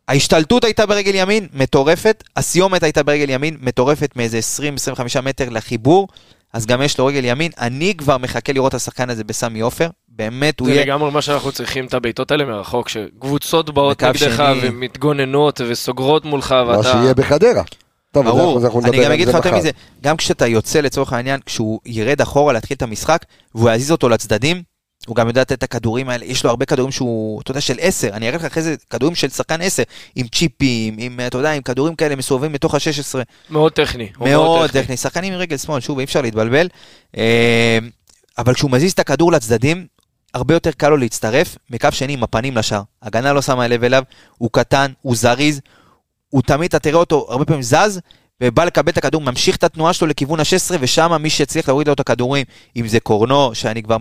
ההשתלטות 0.09 0.65
הייתה 0.65 0.87
ברגל 0.87 1.15
ימין, 1.15 1.49
מטורפת, 1.53 2.25
הסיומת 2.37 2.83
הייתה 2.83 3.03
ברגל 3.03 3.31
ימין, 3.31 3.57
מטורפת 3.61 4.17
מאיזה 4.17 4.41
20-25 5.19 5.21
מטר 5.21 5.49
לחיבור, 5.49 6.09
אז 6.53 6.67
גם 6.67 6.83
יש 6.83 6.99
לו 6.99 7.07
רגל 7.07 7.25
ימין. 7.25 7.51
אני 7.59 7.95
כבר 7.99 8.19
מחכה 8.19 8.53
לראות 8.53 8.71
את 8.71 8.75
השחקן 8.75 9.11
הזה 9.11 9.25
בסמי 9.25 9.61
עופר, 9.61 9.91
באמת 10.17 10.61
הוא 10.61 10.69
זה 10.69 10.75
יהיה... 10.75 10.85
לגמרי 10.85 11.11
מה 11.11 11.23
שאנחנו 11.23 11.53
צריכים, 11.53 11.87
את 11.87 11.95
הבעיטות 11.95 12.31
האלה 12.31 12.45
מרחוק, 12.45 12.89
שקבוצות 12.89 13.71
באות 13.71 14.03
נגדך 14.03 14.37
שני. 14.37 14.59
ומתגוננות 14.63 15.61
וסוגרות 15.69 16.25
מולך, 16.25 16.53
מה 16.53 16.69
ואתה... 16.79 16.83
שיהיה 16.83 17.15
בחדרה. 17.15 17.63
טוב, 18.13 18.25
ברור, 18.25 18.61
אני 18.85 19.05
גם 19.05 19.13
אגיד 19.13 19.27
זה 19.27 19.33
לך 19.39 19.45
יותר. 19.45 19.57
מזה, 19.57 19.71
גם 20.03 20.17
כשאתה 20.17 20.47
יוצא 20.47 20.81
לצורך 20.81 21.13
העניין, 21.13 21.41
כשהוא 21.47 21.81
ירד 21.87 22.21
אחורה 22.21 22.53
להתחיל 22.53 22.75
את 22.77 22.83
המשחק, 22.83 23.25
והוא 23.55 23.71
יזיז 23.71 23.91
אותו 23.91 24.09
לצדדים, 24.09 24.63
הוא 25.07 25.17
גם 25.17 25.29
יודע 25.29 25.41
לתת 25.41 25.53
את 25.53 25.63
הכדורים 25.63 26.09
האלה, 26.09 26.25
יש 26.25 26.45
לו 26.45 26.51
הרבה 26.51 26.65
כדורים 26.67 26.93
שהוא, 26.93 27.41
אתה 27.41 27.51
יודע, 27.51 27.61
של 27.61 27.77
10, 27.81 28.09
אני 28.13 28.29
אראה 28.29 28.39
לך 28.39 28.45
אחרי 28.45 28.63
זה 28.63 28.75
כדורים 28.91 29.15
של 29.15 29.29
שחקן 29.29 29.63
10, 29.63 29.83
עם 30.17 30.27
צ'יפים, 30.29 30.97
עם, 30.99 31.21
אתה 31.27 31.39
יודע, 31.39 31.53
עם 31.53 31.63
כדורים 31.63 31.95
כאלה 31.95 32.17
מסובבים 32.17 32.53
בתוך 32.53 32.75
ה-16, 32.75 33.19
מאוד 33.51 33.73
טכני. 33.73 34.09
מאוד 34.19 34.71
טכני, 34.71 34.97
שחקנים 34.97 35.33
עם 35.33 35.39
רגל 35.39 35.57
שמאל, 35.57 35.81
שוב, 35.81 35.99
אי 35.99 36.05
אפשר 36.05 36.21
להתבלבל, 36.21 36.69
אה, 37.17 37.79
אבל 38.39 38.55
כשהוא 38.55 38.71
מזיז 38.71 38.93
את 38.93 38.99
הכדור 38.99 39.33
לצדדים, 39.33 39.87
הרבה 40.37 40.55
יותר 40.55 40.71
קל 40.71 40.89
לו 40.89 40.97
להצטרף, 40.97 41.59
מקו 41.71 41.89
שני 41.93 42.13
עם 42.13 42.23
הפנים 42.23 42.57
לשער. 42.57 42.83
הגנה 43.03 43.33
לא 43.33 43.43
שמה 43.43 43.69
לב 43.69 43.85
אליו, 43.85 44.03
הוא 44.39 44.51
קטן, 44.53 44.93
הוא 45.03 45.17
זריז, 45.17 45.61
הוא 46.29 46.43
תמיד, 46.43 46.69
אתה 46.69 46.79
תראה 46.79 46.99
אותו 46.99 47.27
הרבה 47.29 47.45
פעמים 47.45 47.63
זז, 47.63 48.01
ובא 48.41 48.65
לקבל 48.65 48.93
את 48.93 48.99
הכדור, 48.99 49.21
ממשיך 49.21 49.57
את 49.57 49.65
התנועה 49.65 49.93
שלו 49.93 50.07
לכיוון 50.07 50.41
ה-16, 50.41 50.77
ושם 50.81 51.13
מי 51.23 51.31
שיצליח 51.31 51.69
להוריד 51.69 51.87
לו 51.87 51.93
את 51.93 52.01
הכדורים, 52.01 52.45
אם 52.77 52.89
זה 52.89 53.01
קורנו, 53.01 53.55
שאני 53.55 53.83
כבר 53.83 53.97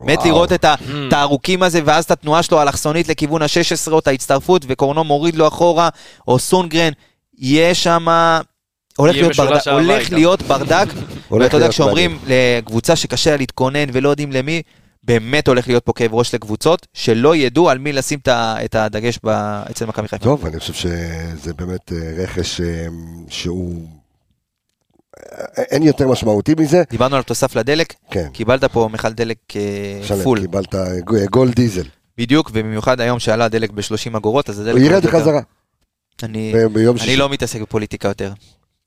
מת 0.00 0.18
וואו. 0.18 0.28
לראות 0.28 0.52
את 0.52 0.64
את 1.08 1.12
הארוכים 1.12 1.62
הזה, 1.62 1.80
ואז 1.84 2.04
את 2.04 2.10
התנועה 2.10 2.42
שלו 2.42 2.58
האלכסונית 2.58 3.08
לכיוון 3.08 3.42
ה-16, 3.42 3.92
או 3.92 3.98
את 3.98 4.08
ההצטרפות, 4.08 4.64
וקורנו 4.68 5.04
מוריד 5.04 5.36
לו 5.36 5.48
אחורה, 5.48 5.88
או 6.28 6.38
סונגרן, 6.38 6.92
יהיה 7.38 7.74
שם... 7.74 8.06
הולך 8.96 9.14
להיות 9.14 9.36
ברדק, 9.36 9.66
אהבה 9.66 9.72
הולך. 9.80 10.12
להיות 10.12 10.42
ברדק, 10.42 10.86
ואתה 11.30 11.56
יודע, 11.56 11.68
כשאומרים 11.68 12.18
לקבוצה 12.26 12.96
שקשה 12.96 13.30
לה 13.30 13.36
להתכונן 13.36 13.86
ולא 13.92 14.08
יודעים 14.08 14.32
למי, 14.32 14.62
באמת 15.04 15.48
הולך 15.48 15.68
להיות 15.68 15.84
פה 15.84 15.92
כאב 15.92 16.14
ראש 16.14 16.34
לקבוצות, 16.34 16.86
שלא 16.92 17.36
ידעו 17.36 17.70
על 17.70 17.78
מי 17.78 17.92
לשים 17.92 18.18
את 18.28 18.74
הדגש 18.74 19.18
ב- 19.24 19.62
אצל 19.70 19.86
מכבי 19.86 20.08
חיפה. 20.08 20.24
טוב, 20.24 20.46
אני 20.46 20.58
חושב 20.60 20.72
שזה 20.72 21.54
באמת 21.54 21.92
אה, 21.92 22.12
רכש 22.16 22.60
אה, 22.60 22.86
שהוא... 23.28 23.88
אה, 25.18 25.62
אין 25.62 25.82
יותר 25.82 26.08
משמעותי 26.08 26.54
מזה. 26.58 26.82
דיברנו 26.90 27.16
על 27.16 27.22
תוסף 27.22 27.56
לדלק, 27.56 27.94
כן, 28.10 28.28
קיבלת 28.32 28.64
פה 28.64 28.88
מכל 28.92 29.12
דלק 29.12 29.38
שלם, 30.02 30.22
פול. 30.22 30.40
קיבלת 30.40 30.74
גול 31.30 31.50
דיזל. 31.50 31.86
בדיוק, 32.18 32.50
ובמיוחד 32.50 33.00
היום 33.00 33.18
שעלה 33.18 33.44
הדלק 33.44 33.70
ב-30 33.70 34.16
אגורות, 34.16 34.50
אז 34.50 34.60
הדלק... 34.60 34.74
הוא 34.74 34.84
ירד. 34.84 35.06
חזרה. 35.06 35.40
אני 36.22 36.54
אני. 37.02 37.16
לא 37.16 37.28
מתעסק 37.28 37.60
בפוליטיקה 37.60 38.08
יותר. 38.08 38.32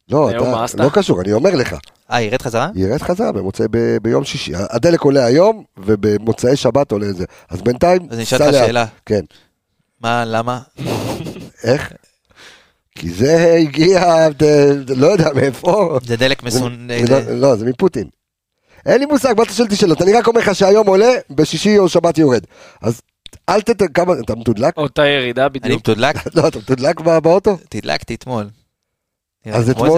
לא, 0.09 0.29
אתה? 0.29 0.65
לא 0.83 0.89
קשור, 0.93 1.21
אני 1.21 1.33
אומר 1.33 1.55
לך. 1.55 1.75
אה, 2.11 2.21
ירד 2.21 2.41
חזרה? 2.41 2.69
ירד 2.75 3.01
חזרה 3.01 3.31
במוצאי, 3.31 3.65
ב- 3.71 3.97
ביום 4.01 4.23
שישי. 4.23 4.51
הדלק 4.55 5.01
עולה 5.01 5.25
היום, 5.25 5.63
ובמוצאי 5.77 6.55
שבת 6.55 6.91
עולה 6.91 7.13
זה. 7.13 7.25
אז 7.49 7.61
בינתיים, 7.61 8.01
אז 8.09 8.15
אני 8.15 8.23
אשאל 8.23 8.41
אותך. 8.43 8.53
שאלה. 8.65 8.85
כן. 9.05 9.21
מה, 10.01 10.25
למה? 10.25 10.59
איך? 11.63 11.91
כי 12.95 13.09
זה 13.09 13.53
הגיע, 13.61 14.27
לא 14.95 15.07
יודע 15.07 15.29
מאיפה. 15.35 15.99
זה 16.05 16.17
דלק 16.17 16.43
מסון... 16.43 16.89
זה 17.07 17.25
לא- 17.29 17.49
לא, 17.49 17.55
זה 17.55 17.65
מפוטין. 17.65 18.07
אין 18.85 18.99
לי 18.99 19.05
מושג, 19.05 19.33
מה 19.37 19.43
אתה 19.43 19.53
שואל 19.53 19.65
אותי 19.67 19.75
שאלות? 19.75 20.01
אני 20.01 20.13
רק 20.13 20.27
אומר 20.27 20.39
לך 20.39 20.55
שהיום 20.55 20.87
עולה, 20.87 21.11
בשישי 21.29 21.77
או 21.77 21.89
שבת 21.89 22.17
יורד. 22.17 22.43
אז 22.81 23.01
אל 23.49 23.61
תת... 23.61 23.83
כמה... 23.93 24.13
אתה 24.25 24.35
מתודלק? 24.35 24.77
אותה 24.77 25.05
ירידה 25.05 25.41
אני 25.45 25.49
בדיוק. 25.49 25.79
מתודלק? 25.79 26.15
לא, 26.35 26.47
אתה 26.47 26.57
מתודלק 26.59 26.99
בא- 26.99 27.19
באוטו? 27.19 27.57
תדלקתי 27.69 28.15
אתמול. 28.15 28.49
אז? 29.45 29.69
אתמול 29.69 29.89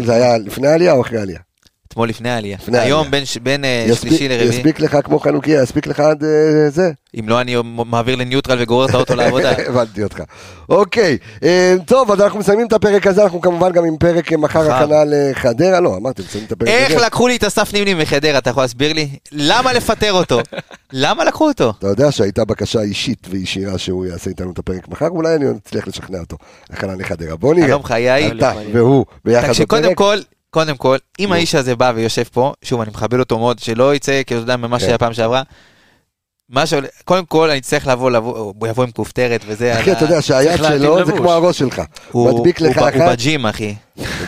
כן. 0.00 0.04
זה 0.06 0.12
היה 0.14 0.38
לפני 0.38 0.68
העלייה 0.68 0.92
או 0.92 1.00
אחרי 1.02 1.18
העלייה? 1.18 1.40
אתמול 1.88 2.08
לפני 2.08 2.30
העלייה. 2.30 2.56
לפני 2.62 2.78
היום 2.78 2.96
העלייה. 2.98 3.10
בין 3.10 3.24
ש- 3.24 3.36
בין 3.38 3.64
אה, 3.64 3.84
יספיק- 3.88 4.08
שלישי 4.08 4.28
לרביעי. 4.28 4.48
יספיק 4.48 4.80
לך 4.80 4.98
כמו 5.04 5.18
חנוכיה, 5.18 5.62
יספיק 5.62 5.86
לך 5.86 6.00
עד 6.00 6.24
אה, 6.24 6.28
זה? 6.70 6.90
אם 7.20 7.28
לא, 7.28 7.40
אני 7.40 7.56
מעביר 7.86 8.16
לניוטרל 8.16 8.58
וגורר 8.62 8.86
את 8.88 8.94
האוטו 8.94 9.14
לעבודה. 9.16 9.52
הבנתי 9.68 10.02
אותך. 10.02 10.20
אוקיי, 10.68 11.18
אה, 11.42 11.74
טוב, 11.86 12.12
אז 12.12 12.20
אנחנו 12.20 12.38
מסיימים 12.38 12.66
את 12.66 12.72
הפרק 12.72 13.06
הזה, 13.06 13.22
אנחנו 13.22 13.40
כמובן 13.40 13.72
גם 13.72 13.84
עם 13.84 13.96
פרק 13.96 14.32
מחר. 14.32 14.72
הכנה 14.72 14.96
לחדרה, 15.06 15.80
לא, 15.80 15.96
אמרתי, 15.96 16.22
מסיימים 16.22 16.46
את 16.46 16.52
הפרק 16.52 16.68
איך 16.68 16.96
הזה. 16.96 17.06
לקחו 17.06 17.28
לי 17.28 17.36
את 17.36 17.44
אסף 17.44 17.72
נימני 17.74 17.94
מחדרה, 17.94 18.38
אתה 18.38 18.50
יכול 18.50 18.62
להסביר 18.62 18.92
לי? 18.92 19.08
למה 19.32 19.72
לפטר 19.72 20.12
אותו? 20.12 20.40
למה 20.92 21.24
לקחו 21.24 21.48
אותו? 21.48 21.72
אתה 21.78 21.86
יודע 21.86 22.12
שהייתה 22.12 22.44
בקשה 22.44 22.80
אישית 22.80 23.26
וישירה 23.30 23.78
שהוא 23.78 24.06
יעשה 24.06 24.30
איתנו 24.30 24.50
את 24.50 24.58
הפרק 24.58 24.88
מחר, 24.88 25.08
אולי 25.08 25.34
אני 25.34 25.44
אצליח 25.66 25.88
לשכנע 25.88 26.18
אותו. 26.20 26.36
הכנה 26.70 26.94
לחדרה, 26.94 27.36
בוא 27.36 27.54
נראה. 27.54 27.66
אתה 27.66 27.74
והוא 28.72 29.04
ביחד 29.24 29.46
תקשיב, 29.48 29.66
קודם 29.66 29.82
בפרק. 29.82 29.96
כל, 29.98 30.18
קודם 30.50 30.76
כל, 30.76 30.96
אם. 31.18 31.32
האיש 31.32 31.54
הזה 31.54 31.76
בא 31.76 31.92
ויושב 31.94 32.22
פה, 32.32 32.52
שוב, 32.62 32.80
אני 32.80 32.90
מכבד 32.90 33.18
אותו 33.18 33.38
מאוד, 33.38 33.58
שלא 33.58 33.94
יצא, 33.94 34.22
כי 34.26 34.34
אתה 34.34 34.42
יודע, 34.42 34.56
ממה 34.56 34.78
כן. 34.78 34.84
שהיה 34.84 34.98
פעם 34.98 35.14
שעברה, 35.14 35.42
מה 36.48 36.66
שעולה, 36.66 36.88
קודם 37.04 37.24
כל, 37.24 37.50
אני 37.50 37.60
צריך 37.60 37.86
לבוא, 37.86 38.10
לבוא, 38.10 38.38
הוא 38.38 38.68
יבוא 38.68 38.84
עם 38.84 38.90
כופתרת 38.90 39.40
וזה, 39.46 39.80
אחי, 39.80 39.92
אתה 39.92 40.04
יודע 40.04 40.22
שהיד 40.22 40.56
שלו 40.56 41.06
זה. 41.06 41.12
כמו 41.12 41.32
הראש 41.32 41.58
שלך. 41.58 41.82
הוא- 42.12 42.32
מדביק 42.38 42.60
לך 42.60 42.76
ב- 42.78 42.80
הוא 42.80 42.88
אחת. 42.88 43.08
בג'ים, 43.12 43.46
אחי. 43.46 43.74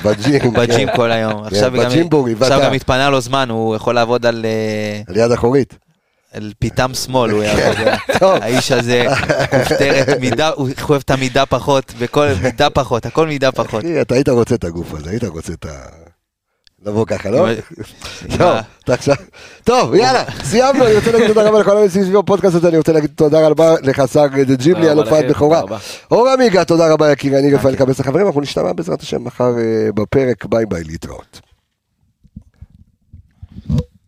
בג'ים. 0.05 0.43
הוא 0.43 0.55
בג'ים 0.55 0.89
כן. 0.89 0.97
כל 0.97 1.11
היום. 1.13 1.45
עכשיו 1.45 1.73
גם- 1.73 1.89
בג'ימבורי, 1.91 2.35
עכשיו 2.41 2.61
גם 2.63 2.73
התפנה 2.73 3.11
לו 3.11 3.21
זמן, 3.21 3.51
הוא 3.51 3.77
יכול 3.77 3.95
לעבוד 3.95 4.27
על 4.27 4.47
אה, 4.47 5.03
על 5.09 5.17
יד 5.17 5.33
אחורית. 5.33 5.75
על 6.33 6.53
פיתם 6.59 6.95
שמאל, 6.95 7.31
הוא 7.31 7.43
יעבוד. 7.43 7.77
טוב. 8.19 8.39
האיש 8.43 8.73
הזה, 8.73 9.05
כופתרת, 9.51 10.09
מידה, 10.21 10.49
הוא 10.49 10.69
אוהב 10.89 11.03
את 11.05 11.11
המידה 11.11 11.47
פחות, 11.47 11.93
בכל 11.99 12.29
מידה 12.43 12.71
פחות, 12.71 13.07
הכל 13.07 13.27
מידה 13.27 13.53
פחות. 13.53 13.85
אחי, 13.85 14.01
אתה 14.01 14.15
היית 14.15 14.29
רוצה 14.29 14.55
את 14.55 14.65
הגוף 14.65 14.95
הזה, 14.95 15.11
היית 15.11 15.25
רוצה 15.25 15.53
את 15.53 15.65
ה... 15.65 15.71
לבוא 16.87 17.07
ככה, 17.07 17.31
לא? 17.31 17.47
טוב, 18.39 18.49
אתה 18.85 18.95
עכשיו- 18.95 19.15
טוב, 19.65 19.95
יאללה, 19.95 20.25
סיימנו, 20.45 20.87
אני 20.87 20.95
רוצה 20.95 21.13
להגיד 21.13 21.29
תודה 21.29 21.49
רבה 21.49 21.61
לכל 21.61 21.77
המציעים 21.79 22.05
סביב 22.07 22.19
הפודקאסט 22.19 22.55
הזה, 22.55 22.69
אני 22.69 22.77
רוצה 22.77 22.93
להגיד 22.93 23.11
תודה 23.15 23.49
רבה 23.49 23.75
לך, 23.83 24.03
שר 24.13 24.27
ג'יבלי, 24.59 24.89
על 24.89 24.99
הופעת 24.99 25.25
בכורה. 25.31 25.61
אור 26.11 26.29
עמיגה, 26.29 26.65
תודה 26.65 26.93
רבה 26.93 27.13
יקירי, 27.13 27.39
אני 27.39 27.55
רפאל 27.55 27.77
קבס 27.77 28.01
החברים, 28.01 28.27
אנחנו 28.27 28.41
נשתמע 28.41 28.73
בעזרת 28.73 29.01
השם 29.01 29.25
מחר 29.25 29.59
אה, 29.59 29.93
בפרק, 29.95 30.45
ביי 30.45 30.67
ביי, 30.67 30.85
להתראות. 30.85 31.41